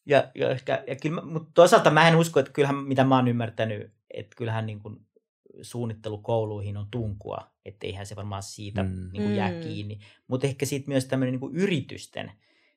ja, 0.05 0.31
ja, 0.35 0.49
ehkä, 0.49 0.83
ja 0.87 0.95
kyllä, 0.95 1.21
mutta 1.21 1.51
toisaalta 1.53 1.91
mä 1.91 2.07
en 2.07 2.15
usko, 2.15 2.39
että 2.39 2.51
kyllähän 2.51 2.75
mitä 2.75 3.03
mä 3.03 3.15
oon 3.15 3.27
ymmärtänyt, 3.27 3.93
että 4.13 4.35
kyllähän 4.35 4.65
niin 4.65 4.79
kuin 4.79 4.95
suunnittelukouluihin 5.61 6.77
on 6.77 6.87
tunkua, 6.91 7.51
että 7.65 7.87
eihän 7.87 8.05
se 8.05 8.15
varmaan 8.15 8.43
siitä 8.43 8.83
Mm. 8.83 8.89
mm. 8.89 9.09
niin 9.13 9.23
kuin 9.23 9.35
jää 9.35 9.51
Mm. 9.51 9.59
kiinni, 9.59 9.99
mutta 10.27 10.47
ehkä 10.47 10.65
siitä 10.65 10.87
myös 10.87 11.05
tämmöinen 11.05 11.31
niin 11.33 11.39
kuin 11.39 11.55
yritysten, 11.55 12.31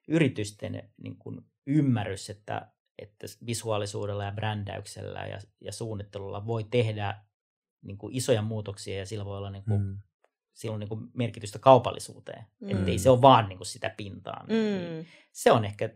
yritysten 0.08 0.82
niin 1.02 1.16
kuin 1.16 1.40
ymmärrys, 1.66 2.30
että, 2.30 2.68
että 2.98 3.26
visuaalisuudella 3.46 4.24
ja 4.24 4.32
brändäyksellä 4.32 5.20
ja, 5.26 5.38
ja 5.60 5.72
suunnittelulla 5.72 6.46
voi 6.46 6.64
tehdä 6.64 7.24
niin 7.82 7.98
kuin 7.98 8.16
isoja 8.16 8.42
muutoksia 8.42 8.98
ja 8.98 9.06
sillä 9.06 9.24
voi 9.24 9.38
olla 9.38 9.50
niin 9.50 9.64
kuin 9.64 9.80
Mm. 9.82 9.98
sillä 10.54 10.74
on 10.74 10.80
niin 10.80 10.88
kuin 10.88 11.10
merkitystä 11.14 11.58
kaupallisuuteen. 11.58 12.44
Mm. 12.60 12.70
Että 12.70 12.90
ei 12.90 12.96
Mm. 12.96 13.00
se 13.00 13.10
ole 13.10 13.22
vaan 13.22 13.48
niin 13.48 13.56
kuin 13.58 13.66
sitä 13.66 13.94
pintaa. 13.96 14.46
Niin 14.46 14.98
Mm. 14.98 15.04
se 15.32 15.52
on 15.52 15.64
ehkä, 15.64 15.90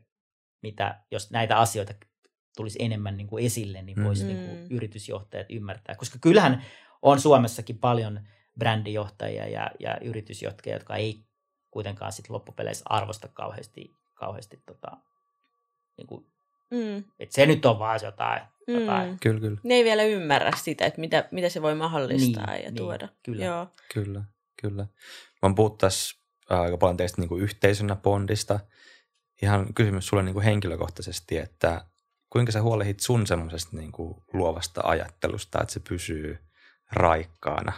mitä, 0.63 1.01
jos 1.11 1.31
näitä 1.31 1.59
asioita 1.59 1.95
tulisi 2.57 2.79
enemmän 2.83 3.17
niin 3.17 3.27
kuin 3.27 3.45
esille, 3.47 3.83
niin 3.83 4.05
voisi 4.05 4.25
Mm. 4.25 4.29
niin 4.29 4.47
kuin 4.49 4.67
yritysjohtajat 4.71 5.47
ymmärtää. 5.51 5.95
Koska 5.95 6.19
kyllähän 6.21 6.65
on 7.03 7.21
Suomessakin 7.21 7.79
paljon 7.79 8.21
brändijohtajia 8.59 9.49
ja, 9.49 9.71
ja 9.81 9.99
yritysjohtajia, 10.01 10.77
jotka 10.77 10.97
ei 10.97 11.25
kuitenkaan 11.71 12.13
sit 12.13 12.29
loppupeleissä 12.31 12.85
arvosta 12.89 13.29
kauheasti, 13.29 13.91
kauheasti 14.15 14.63
tota, 14.67 14.97
niin 15.97 16.07
kuin, 16.07 16.32
Mm. 16.73 17.05
että 17.19 17.35
se 17.35 17.47
nyt 17.47 17.67
on 17.67 17.79
vaan 17.79 18.01
jotain. 18.05 18.43
jotain. 18.69 19.11
Mm. 19.11 19.19
Kyllä, 19.21 19.41
kyllä, 19.41 19.61
Ne 19.63 19.75
ei 19.75 19.85
vielä 19.85 20.03
ymmärrä 20.03 20.51
sitä, 20.57 20.87
että 20.87 21.01
mitä, 21.01 21.29
mitä 21.31 21.49
se 21.49 21.63
voi 21.63 21.75
mahdollistaa 21.75 22.47
Niin, 22.47 22.65
ja 22.65 22.71
niin, 22.71 22.75
tuoda. 22.75 23.09
kyllä. 23.23 23.45
Joo. 23.45 23.67
kyllä, 23.95 24.25
kyllä. 24.63 24.87
Mä 25.43 25.49
tässä 25.79 26.17
ää, 26.51 26.61
aika 26.61 26.77
paljon 26.79 26.97
teistä 26.97 27.21
niin 27.21 27.29
kuin 27.29 27.43
yhteisönä 27.43 27.97
Bondista. 27.97 28.61
Ihan 29.43 29.75
kysymys 29.75 30.07
sulle 30.07 30.23
niin 30.23 30.35
kuin 30.35 30.45
henkilökohtaisesti, 30.45 31.39
että 31.39 31.85
kuinka 32.31 32.53
sä 32.53 32.63
huolehdit 32.63 33.01
sun 33.01 33.27
semmoisesta 33.27 33.77
niin 33.77 33.93
kuin 33.93 34.15
luovasta 34.33 34.81
ajattelusta, 34.85 35.61
että 35.63 35.75
se 35.75 35.81
pysyy 35.89 36.39
raikkaana? 36.93 37.73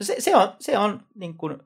No 0.00 0.04
se, 0.06 0.16
se 0.18 0.36
on, 0.36 0.52
se 0.60 0.78
on 0.78 1.06
niin 1.14 1.34
kuin 1.34 1.58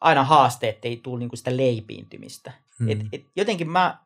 aina 0.00 0.24
haaste, 0.24 0.68
ettei 0.68 0.96
tule 0.96 1.18
niin 1.18 1.28
kuin 1.28 1.38
sitä 1.38 1.56
leipiintymistä. 1.56 2.52
Mm. 2.78 2.84
Mm. 2.86 2.90
Et, 2.90 2.98
et 3.12 3.22
jotenkin 3.36 3.70
mä 3.70 3.98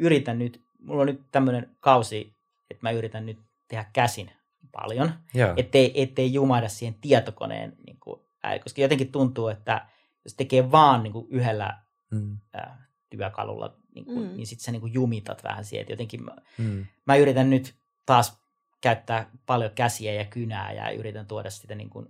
yritän 0.00 0.38
nyt, 0.38 0.60
mulla 0.78 1.00
on 1.00 1.06
nyt 1.06 1.20
tämmöinen 1.32 1.70
kausi, 1.80 2.32
että 2.70 2.80
mä 2.86 2.90
yritän 2.90 3.26
nyt 3.26 3.38
tehdä 3.68 3.84
käsin 3.92 4.30
paljon, 4.72 5.12
Joo. 5.34 5.54
ettei, 5.56 6.02
ettei 6.02 6.32
jumahda 6.32 6.68
siihen 6.68 6.94
tietokoneen, 7.00 7.76
niin 7.86 7.96
kuin, 8.00 8.20
ää, 8.42 8.58
koska 8.58 8.80
jotenkin 8.80 9.12
tuntuu, 9.12 9.48
että 9.48 9.86
jos 10.24 10.34
tekee 10.34 10.70
vaan 10.70 11.02
niin 11.02 11.12
kuin 11.12 11.26
yhdellä 11.30 11.78
Mm. 12.10 12.38
ää, 12.54 12.86
työkalulla, 13.10 13.76
niin, 13.94 14.04
kuin, 14.04 14.18
Mm. 14.18 14.24
mm. 14.30 14.36
niin 14.36 14.46
sitten 14.46 14.64
sä 14.64 14.72
niin 14.72 14.80
kuin 14.80 14.92
jumitat 14.92 15.44
vähän 15.44 15.64
siihen, 15.64 15.80
että 15.82 15.92
jotenkin 15.92 16.24
mä, 16.24 16.36
Mm. 16.58 16.86
mä 17.06 17.16
yritän 17.16 17.50
nyt 17.50 17.74
taas 18.06 18.40
käyttää 18.80 19.30
paljon 19.46 19.70
käsiä 19.74 20.12
ja 20.12 20.24
kynää 20.24 20.72
ja 20.72 20.90
yritän 20.90 21.26
tuoda 21.26 21.50
sitä 21.50 21.74
niin 21.74 21.90
kuin, 21.90 22.06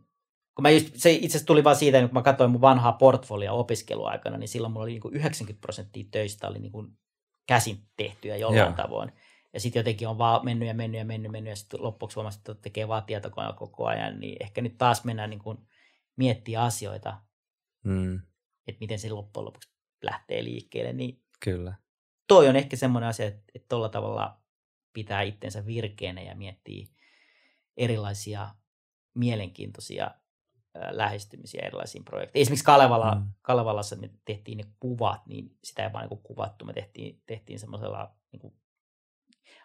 kun 0.54 0.62
mä 0.62 0.70
just, 0.70 0.86
se 0.96 1.12
itse 1.12 1.26
asiassa 1.26 1.46
tuli 1.46 1.64
vaan 1.64 1.76
siitä, 1.76 2.00
kun 2.00 2.10
mä 2.12 2.22
katsoin 2.22 2.50
mun 2.50 2.60
vanhaa 2.60 2.92
portfolioa 2.92 3.54
opiskeluaikana, 3.54 4.36
niin 4.38 4.48
silloin 4.48 4.72
mulla 4.72 4.84
oli 4.84 4.90
niin 4.92 5.00
kuin 5.00 5.14
90 5.14 5.60
prosenttia 5.60 6.04
töistä 6.10 6.48
oli 6.48 6.58
niin 6.58 6.72
kuin 6.72 6.88
käsin 7.50 7.78
tehtyä 7.96 8.36
jollain 8.36 8.66
Joo. 8.66 8.72
Tavoin. 8.76 9.12
Ja 9.52 9.60
sitten 9.60 9.80
jotenkin 9.80 10.08
on 10.08 10.18
vaan 10.18 10.44
mennyt 10.44 10.68
ja 10.68 10.74
mennyt 10.74 10.98
ja 10.98 11.04
mennyt, 11.04 11.32
mennyt 11.32 11.50
ja 11.50 11.56
sitten 11.56 11.82
loppuksi 11.82 12.14
huomasin, 12.14 12.38
että 12.38 12.54
tekee 12.54 12.88
vaan 12.88 13.04
tietokoneella 13.04 13.56
koko 13.56 13.86
ajan, 13.86 14.20
niin 14.20 14.36
ehkä 14.40 14.60
nyt 14.60 14.78
taas 14.78 15.04
mennään 15.04 15.30
niin 15.30 15.40
kuin 15.42 15.58
miettiä 16.16 16.62
asioita, 16.62 17.20
Mm. 17.84 18.14
että 18.66 18.80
miten 18.80 18.98
se 18.98 19.10
loppujen 19.10 19.44
lopuksi 19.44 19.68
lähtee 20.02 20.44
liikkeelle, 20.44 20.92
niin 20.92 21.22
Kyllä. 21.40 21.74
toi 22.26 22.48
on 22.48 22.56
ehkä 22.56 22.76
semmoinen 22.76 23.08
asia, 23.10 23.26
että, 23.26 23.42
että 23.54 23.66
tuolla 23.68 23.88
tavalla 23.88 24.40
pitää 24.92 25.22
itsensä 25.22 25.66
virkeänä 25.66 26.22
ja 26.22 26.34
miettii 26.34 26.86
erilaisia 27.76 28.48
mielenkiintoisia 29.14 30.10
lähestymisiä 30.90 31.62
erilaisiin 31.66 32.04
projekteihin. 32.04 32.42
Esimerkiksi 32.42 32.64
Kalevala, 32.64 33.14
Mm. 33.14 33.26
Kalevalassa 33.42 33.96
me 33.96 34.10
tehtiin 34.24 34.58
ne 34.58 34.64
kuvat, 34.80 35.26
niin 35.26 35.56
sitä 35.64 35.86
ei 35.86 35.92
vaan 35.92 36.08
niin 36.08 36.20
kuvattu, 36.22 36.64
me 36.64 36.72
tehtiin, 36.72 37.22
tehtiin 37.26 37.58
semmoisella, 37.58 38.10
niin 38.32 38.40
kuin, 38.40 38.54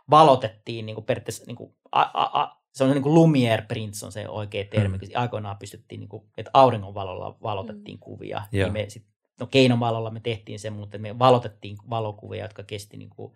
valotettiin 0.09 0.85
niin 0.85 0.95
kuin 0.95 1.05
periaatteessa, 1.05 1.43
niin 1.47 1.55
kuin, 1.55 1.75
a, 1.91 2.01
a, 2.01 2.41
a, 2.41 2.61
se 2.73 2.83
on 2.83 2.89
niin 2.89 3.03
kuin 3.03 3.15
Lumiere 3.15 3.61
prints 3.67 4.03
on 4.03 4.11
se 4.11 4.29
oikea 4.29 4.63
termi, 4.65 4.97
Mm. 4.97 5.03
mm. 5.03 5.11
aikoinaan 5.15 5.57
pystyttiin, 5.57 5.99
niin 5.99 6.09
kuin, 6.09 6.23
että 6.37 6.51
auringonvalolla 6.53 7.37
valotettiin 7.43 7.97
mm. 7.97 7.99
kuvia. 7.99 8.41
Joo. 8.51 8.65
Niin 8.65 8.73
me 8.73 8.89
sit, 8.89 9.05
no 9.39 9.47
keinovalolla 9.47 10.11
me 10.11 10.19
tehtiin 10.19 10.59
se, 10.59 10.69
mutta 10.69 10.97
me 10.97 11.19
valotettiin 11.19 11.77
valokuvia, 11.89 12.43
jotka 12.43 12.63
kesti 12.63 12.97
niin 12.97 13.09
kuin 13.09 13.33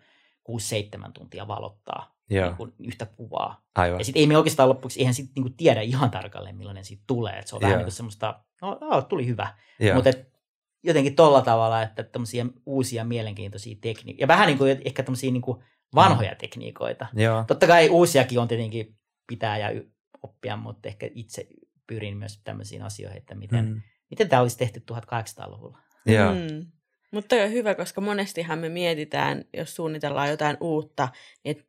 6-7 1.08 1.12
tuntia 1.12 1.48
valottaa 1.48 2.16
Joo, 2.30 2.46
niin 2.46 2.58
kuin 2.58 2.74
yhtä 2.80 3.06
kuvaa. 3.06 3.66
aivan. 3.76 4.00
Ja 4.00 4.06
sitten 4.06 4.20
ei 4.20 4.28
me 4.28 4.38
oikeastaan 4.38 4.70
loppuksi, 4.70 5.00
eihän 5.00 5.14
sitten 5.14 5.34
niinku 5.36 5.54
tiedä 5.58 5.82
ihan 5.82 6.12
tarkalleen, 6.12 6.56
millainen 6.58 6.86
siitä 6.86 7.04
tulee. 7.08 7.40
Et 7.40 7.48
se 7.48 7.56
on 7.56 7.62
vähän 7.62 7.72
Joo. 7.72 7.78
niin 7.78 7.86
kuin 7.86 7.94
semmoista, 7.94 8.44
no, 8.62 8.78
no 8.82 9.02
tuli 9.02 9.28
hyvä. 9.28 9.56
Mutta 9.94 10.10
jotenkin 10.84 11.16
tolla 11.16 11.42
tavalla, 11.42 11.82
että 11.82 12.04
tämmöisiä 12.04 12.46
uusia 12.66 13.04
mielenkiintoisia 13.04 13.78
tekniikoita. 13.82 14.24
Ja 14.24 14.28
vähän 14.28 14.48
niin 14.48 14.58
kuin 14.58 14.82
ehkä 14.86 15.04
tämmöisiä 15.04 15.32
niin 15.32 15.42
kuin 15.42 15.64
vanhoja 15.96 16.36
tekniikoita. 16.36 17.08
Joo. 17.14 17.44
Totta 17.48 17.68
kai 17.68 17.90
uusiakin 17.90 18.40
on 18.40 18.48
tietenkin 18.48 18.98
pitää 19.28 19.58
ja 19.58 19.82
oppia, 20.24 20.58
mutta 20.58 20.88
ehkä 20.90 21.10
itse 21.14 21.48
pyrin 21.88 22.18
myös 22.18 22.42
tämmöisiin 22.44 22.82
asioihin, 22.82 23.18
että 23.18 23.36
miten, 23.36 23.66
mm. 23.66 23.72
Mm. 23.72 23.82
miten 24.10 24.30
tämä 24.30 24.42
olisi 24.42 24.58
tehty 24.58 24.84
1800-luvulla. 24.92 25.78
Joo. 26.06 26.34
Mm. 26.34 26.72
Mutta 27.12 27.36
on 27.36 27.52
hyvä, 27.52 27.76
koska 27.76 28.02
monestihan 28.02 28.60
me 28.60 28.70
mietitään, 28.70 29.46
jos 29.54 29.76
suunnitellaan 29.76 30.30
jotain 30.30 30.58
uutta, 30.62 31.08
niin 31.44 31.58
et, 31.58 31.66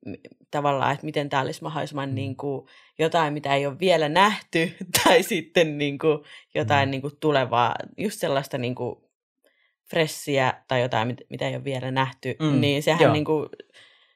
tavallaan, 0.50 0.92
että 0.92 1.04
miten 1.06 1.28
tämä 1.28 1.42
olisi 1.42 1.62
mahdollisimman 1.62 2.08
Mm. 2.08 2.14
niin 2.14 2.36
kuin, 2.36 2.66
jotain, 2.98 3.32
mitä 3.32 3.54
ei 3.54 3.66
ole 3.66 3.78
vielä 3.80 4.08
nähty, 4.08 4.72
tai 5.04 5.22
sitten 5.22 5.78
niin 5.78 5.98
kuin, 5.98 6.18
jotain 6.54 6.88
Mm. 6.88 6.90
niin 6.90 7.00
kuin, 7.02 7.16
tulevaa, 7.20 7.74
just 7.98 8.20
sellaista 8.20 8.58
niin 8.58 8.74
kuin, 8.74 8.96
fressiä 9.90 10.54
tai 10.68 10.80
jotain, 10.80 11.06
mit- 11.08 11.26
mitä 11.30 11.48
ei 11.48 11.54
ole 11.54 11.64
vielä 11.64 11.90
nähty, 11.90 12.36
Mm, 12.40 12.60
niin 12.60 12.82
sehän, 12.82 13.00
joo. 13.02 13.12
niin 13.12 13.24
kuin, 13.24 13.48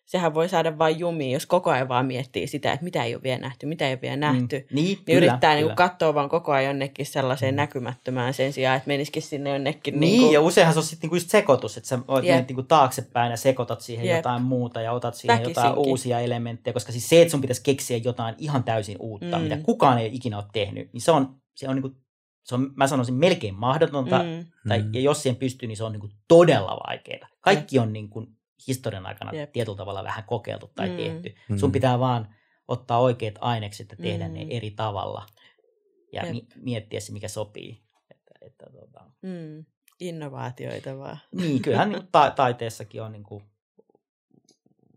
sehän 0.05 0.34
voi 0.34 0.48
saada 0.48 0.78
vain 0.78 0.98
jumiin, 0.98 1.32
jos 1.32 1.46
koko 1.46 1.70
ajan 1.70 1.88
vaan 1.88 2.07
miettii 2.07 2.46
sitä, 2.46 2.72
että 2.72 2.84
mitä 2.84 3.05
ei 3.05 3.14
ole 3.14 3.22
vielä 3.22 3.38
nähty, 3.40 3.66
mitä 3.66 3.86
ei 3.88 3.92
ole 3.92 4.00
vielä 4.02 4.16
nähty. 4.16 4.59
Mm. 4.59 4.64
Niin, 4.74 4.84
Niin 4.84 4.98
kyllä, 5.05 5.16
yrittää 5.18 5.55
niin 5.55 5.62
kyllä. 5.62 5.74
kuin, 5.76 5.88
katsoa 5.88 6.14
vaan 6.14 6.28
koko 6.28 6.52
ajan 6.52 6.64
jonnekin 6.64 7.07
sellaiseen 7.07 7.55
Mm. 7.55 7.57
näkymättömään 7.57 8.34
sen 8.34 8.52
sijaan, 8.52 8.76
että 8.76 8.88
menisikin 8.88 9.22
sinne 9.22 9.50
jonnekin. 9.50 10.00
Niin, 10.00 10.20
kuin, 10.22 10.32
ja 10.32 10.40
useinhan 10.40 10.74
se 10.74 10.78
on 10.80 10.84
sitten 10.84 11.07
niinku 11.07 11.16
just 11.16 11.30
sekoitus, 11.30 11.76
että 11.76 11.88
sä 11.88 11.98
oot 12.09 12.24
yep. 12.24 12.48
niinku 12.48 12.62
taaksepäin 12.62 13.30
ja 13.30 13.36
sekoitat 13.36 13.80
siihen 13.80 14.07
Jep. 14.07 14.16
jotain 14.16 14.42
muuta 14.42 14.80
ja 14.80 14.92
otat 14.92 15.14
siihen 15.14 15.42
jotain 15.42 15.55
Väkisinkin. 15.66 15.90
uusia 15.90 16.20
elementtejä, 16.20 16.74
koska 16.74 16.92
siis 16.92 17.09
se, 17.09 17.22
että 17.22 17.30
sun 17.32 17.40
pitäisi 17.40 17.62
keksiä 17.62 17.96
jotain 17.96 18.34
ihan 18.38 18.64
täysin 18.64 18.96
uutta, 19.00 19.26
Mm. 19.26 19.34
mm. 19.34 19.42
mitä 19.42 19.57
kukaan 19.57 19.98
ei 19.98 20.11
ikinä 20.12 20.36
ole 20.36 20.44
tehnyt, 20.52 20.92
niin 20.92 21.00
se 21.00 21.11
on, 21.12 21.34
se 21.55 21.68
on, 21.68 21.74
niinku, 21.76 21.90
se 22.44 22.55
on 22.55 22.70
mä 22.76 22.86
sanoisin 22.86 23.14
melkein 23.14 23.55
mahdotonta, 23.55 24.18
mm. 24.18 24.24
mm, 24.28 24.44
tai, 24.68 24.82
Mm. 24.82 24.94
ja 24.94 25.00
jos 25.00 25.22
siihen 25.22 25.36
pystyy, 25.36 25.66
niin 25.68 25.76
se 25.76 25.84
on 25.84 25.92
niinku 25.92 26.09
todella 26.28 26.80
vaikeaa. 26.88 27.28
Kaikki 27.40 27.78
on 27.78 27.92
niinku 27.92 28.26
historian 28.68 29.06
aikana 29.06 29.32
Jep. 29.32 29.52
tietyllä 29.52 29.76
tavalla 29.76 30.04
vähän 30.04 30.24
kokeiltu 30.24 30.70
tai 30.74 30.88
Mm. 30.90 30.96
tehty. 30.96 31.34
Mm. 31.48 31.58
Sun 31.58 31.72
pitää 31.72 31.98
vaan 31.98 32.34
ottaa 32.68 32.98
oikeat 33.00 33.34
ainekset 33.40 33.90
ja 33.90 33.96
tehdä 33.96 34.28
Mm. 34.28 34.34
ne 34.34 34.46
eri 34.50 34.70
tavalla 34.70 35.26
ja 36.12 36.22
Jep. 36.26 36.32
mi- 36.34 36.46
miettiä 36.56 37.00
se, 37.00 37.12
mikä 37.12 37.28
sopii. 37.28 37.82
Että, 38.10 38.32
että, 38.40 38.66
tota, 38.80 39.04
mm, 39.22 39.64
innovaatioita 40.00 40.98
vaan. 40.98 41.18
niin, 41.32 41.62
kyllähän 41.62 41.90
niin 41.92 42.08
ta- 42.12 42.30
taiteessakin 42.30 43.02
on 43.02 43.12
niin 43.12 43.24
kuin, 43.24 43.44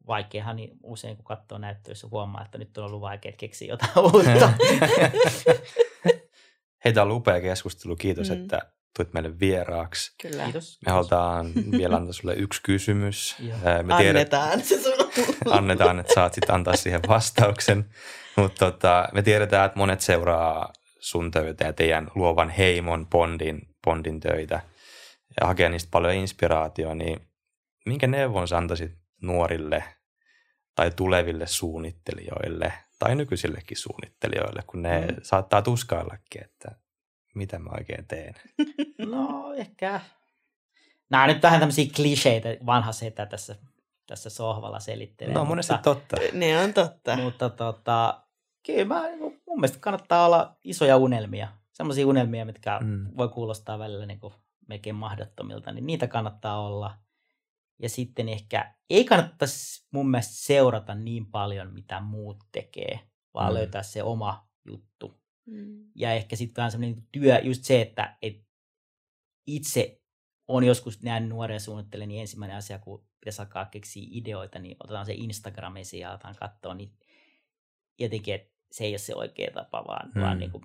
vaikeahan 0.07 0.55
niin 0.55 0.71
usein, 0.83 1.15
kun 1.17 1.25
katsoo 1.25 1.57
näyttöissä, 1.57 2.07
huomaa, 2.11 2.45
että 2.45 2.57
nyt 2.57 2.77
on 2.77 2.85
ollut 2.85 3.01
vaikea 3.01 3.31
keksiä 3.31 3.67
jotain 3.67 3.99
uutta. 4.13 4.53
Hei, 6.85 6.93
tämä 6.93 7.05
on 7.05 7.11
upea 7.11 7.41
keskustelu. 7.41 7.95
Kiitos, 7.95 8.29
mm. 8.29 8.35
että 8.41 8.71
tulit 8.97 9.13
meille 9.13 9.39
vieraaksi. 9.39 10.11
Kyllä. 10.21 10.43
Kiitos. 10.43 10.79
Me 10.85 10.91
halutaan 10.91 11.51
vielä 11.77 11.95
antaa 11.95 12.13
sulle 12.13 12.33
yksi 12.33 12.61
kysymys. 12.63 13.35
Me 13.83 13.95
tiedät, 13.97 14.33
Annetaan 14.33 14.61
se 14.61 14.83
sun. 14.83 14.93
annetaan, 15.49 15.99
että 15.99 16.13
saat 16.13 16.33
sitten 16.33 16.55
antaa 16.55 16.75
siihen 16.75 17.01
vastauksen. 17.07 17.85
Mutta 18.35 18.71
tota, 18.71 19.09
me 19.13 19.21
tiedetään, 19.21 19.65
että 19.65 19.77
monet 19.77 20.01
seuraa 20.01 20.73
sun 20.99 21.31
töitä 21.31 21.63
ja 21.63 21.73
teidän 21.73 22.11
luovan 22.15 22.49
heimon 22.49 23.07
Bondin, 23.07 23.61
Bondin 23.83 24.19
töitä 24.19 24.61
ja 25.41 25.47
hakee 25.47 25.69
niistä 25.69 25.89
paljon 25.91 26.13
inspiraatioa, 26.13 26.95
niin 26.95 27.19
minkä 27.85 28.07
neuvon 28.07 28.47
sä 28.47 28.57
antaisit 28.57 28.91
nuorille 29.21 29.83
tai 30.75 30.91
tuleville 30.91 31.47
suunnittelijoille 31.47 32.73
tai 32.99 33.15
nykyisillekin 33.15 33.77
suunnittelijoille, 33.77 34.63
kun 34.67 34.81
ne 34.81 35.01
mm. 35.01 35.15
saattaa 35.21 35.61
tuskaillakin, 35.61 36.43
että 36.43 36.71
mitä 37.37 37.59
mä 37.59 37.69
oikein 37.77 38.05
teen. 38.07 38.33
No 39.11 39.53
ehkä. 39.53 40.01
Nämä 41.09 41.23
on 41.23 41.29
nyt 41.29 41.43
vähän 41.43 41.59
tämmöisiä 41.59 41.91
kliseitä, 41.95 42.49
vanha 42.65 42.91
setä 42.91 43.25
tässä, 43.25 43.55
tässä 44.07 44.29
sohvalla 44.29 44.79
selittelee. 44.79 45.33
No 45.33 45.45
monesti 45.45 45.73
mutta, 45.73 45.95
totta. 45.95 46.17
ne 46.33 46.59
on 46.59 46.73
totta. 46.73 47.17
mutta 47.17 47.49
tota, 47.49 48.23
kyllä 48.65 48.85
mä, 48.85 49.07
niin 49.07 49.19
mun 49.47 49.59
mielestä 49.59 49.79
kannattaa 49.79 50.25
olla 50.25 50.55
isoja 50.63 50.97
unelmia. 50.97 51.47
Sellaisia 51.71 52.07
unelmia, 52.07 52.45
mitkä 52.45 52.79
Mm. 52.83 53.07
voi 53.17 53.29
kuulostaa 53.29 53.79
välillä 53.79 54.05
niin 54.05 54.19
kuin 54.19 54.33
melkein 54.67 54.95
mahdottomilta, 54.95 55.71
niin 55.71 55.87
niitä 55.87 56.07
kannattaa 56.07 56.61
olla. 56.61 56.97
Ja 57.79 57.89
sitten 57.89 58.29
ehkä 58.29 58.73
ei 58.89 59.05
kannattaisi 59.05 59.87
mun 59.91 60.09
mielestä 60.11 60.33
seurata 60.35 60.95
niin 60.95 61.25
paljon, 61.25 61.73
mitä 61.73 61.99
muut 61.99 62.37
tekee, 62.51 62.99
vaan 63.33 63.51
mm. 63.51 63.53
löytää 63.53 63.83
se 63.83 64.03
oma 64.03 64.47
juttu. 64.65 65.13
Mm. 65.47 65.85
Ja 65.95 66.13
ehkä 66.13 66.35
sitten 66.35 66.55
vähän 66.61 66.71
semmoinen 66.71 67.03
työ, 67.11 67.39
just 67.39 67.63
se, 67.63 67.81
että 67.81 68.17
et 68.21 68.47
itse 69.47 70.01
on 70.47 70.63
joskus 70.63 71.03
näin 71.03 71.29
nuoren 71.29 71.59
suunnittelen, 71.59 72.07
niin 72.07 72.21
ensimmäinen 72.21 72.57
asia, 72.57 72.79
kun 72.79 73.07
pitäisi 73.19 73.41
alkaa 73.41 73.65
keksiä 73.65 74.07
ideoita, 74.11 74.59
niin 74.59 74.77
otetaan 74.79 75.05
se 75.05 75.13
Instagram 75.13 75.75
esiin 75.75 76.01
ja 76.01 76.09
aletaan 76.11 76.35
katsoa, 76.35 76.73
niin 76.73 76.91
jotenkin, 77.99 78.35
että 78.35 78.53
se 78.71 78.83
ei 78.83 78.91
ole 78.91 78.97
se 78.97 79.15
oikea 79.15 79.51
tapa, 79.51 79.85
vaan, 79.87 80.11
mm. 80.15 80.21
vaan 80.21 80.37
Mm. 80.37 80.39
niin 80.39 80.51
kuin 80.51 80.63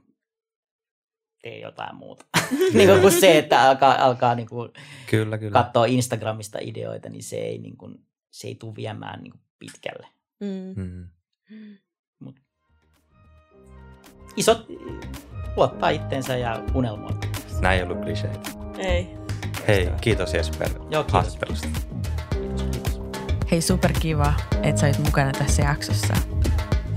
tee 1.43 1.59
jotain 1.61 1.97
muuta. 1.97 2.27
niin 2.75 2.89
kuin, 2.89 3.01
kuin 3.01 3.21
se, 3.21 3.39
että 3.39 3.63
alkaa, 3.63 4.05
alkaa 4.05 4.35
niin 4.35 4.49
kuin 4.49 4.71
Kyllä, 5.11 5.39
kyllä. 5.39 5.53
katsoa 5.53 5.87
Instagramista 5.87 6.59
ideoita, 6.61 7.09
niin 7.09 7.23
se 7.23 7.37
ei, 7.37 7.59
niin 7.59 7.77
kuin, 7.77 8.07
se 8.31 8.49
ei 8.49 8.55
tule 8.55 8.77
viemään 8.77 9.23
niin 9.23 9.31
kuin 9.33 9.43
pitkälle. 9.59 10.07
Mm. 10.41 10.83
Mm. 10.83 11.09
Isot 14.37 14.67
luottaa 15.57 15.89
itteensä 15.89 16.37
ja 16.37 16.61
unelmoi. 16.75 17.11
Näin 17.61 17.79
ei 17.79 17.85
ollut 17.85 18.01
kliseitä. 18.05 18.51
Ei. 18.79 19.17
Hei, 19.69 19.91
kiitos 20.01 20.35
Jesper 20.35 20.69
Joo, 20.69 20.85
kiitos. 21.05 21.13
haastattelusta. 21.13 21.69
Kiitos, 22.31 22.63
kiitos. 22.63 23.01
Hei 23.51 23.61
superkiva, 23.61 24.33
että 24.63 24.81
sä 24.81 24.87
olit 24.87 24.99
mukana 24.99 25.33
tässä 25.33 25.63
jaksossa. 25.63 26.15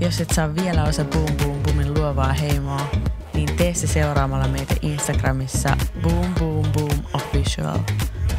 Jos 0.00 0.20
et 0.20 0.30
saa 0.30 0.54
vielä 0.54 0.84
osa 0.84 1.04
Boom 1.04 1.36
Boom 1.36 1.62
Boomin 1.62 1.94
luovaa 1.94 2.32
heimoa, 2.32 2.86
niin 3.34 3.56
tee 3.56 3.74
se 3.74 3.86
seuraamalla 3.86 4.48
meitä 4.48 4.74
Instagramissa 4.82 5.76
Boom 6.02 6.34
Boom 6.34 6.72
Boom 6.72 6.98
Official. 7.14 7.78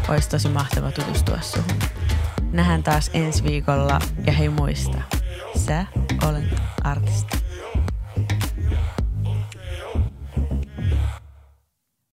Olisi 0.09 0.29
tosi 0.29 0.49
mahtava 0.49 0.91
tutustua 0.91 1.41
suhun. 1.41 1.79
Nähdään 2.51 2.83
taas 2.83 3.11
ensi 3.13 3.43
viikolla 3.43 3.99
ja 4.25 4.33
hei 4.33 4.49
muista, 4.49 4.97
sä 5.55 5.85
olet 6.27 6.61
artisti. 6.83 7.37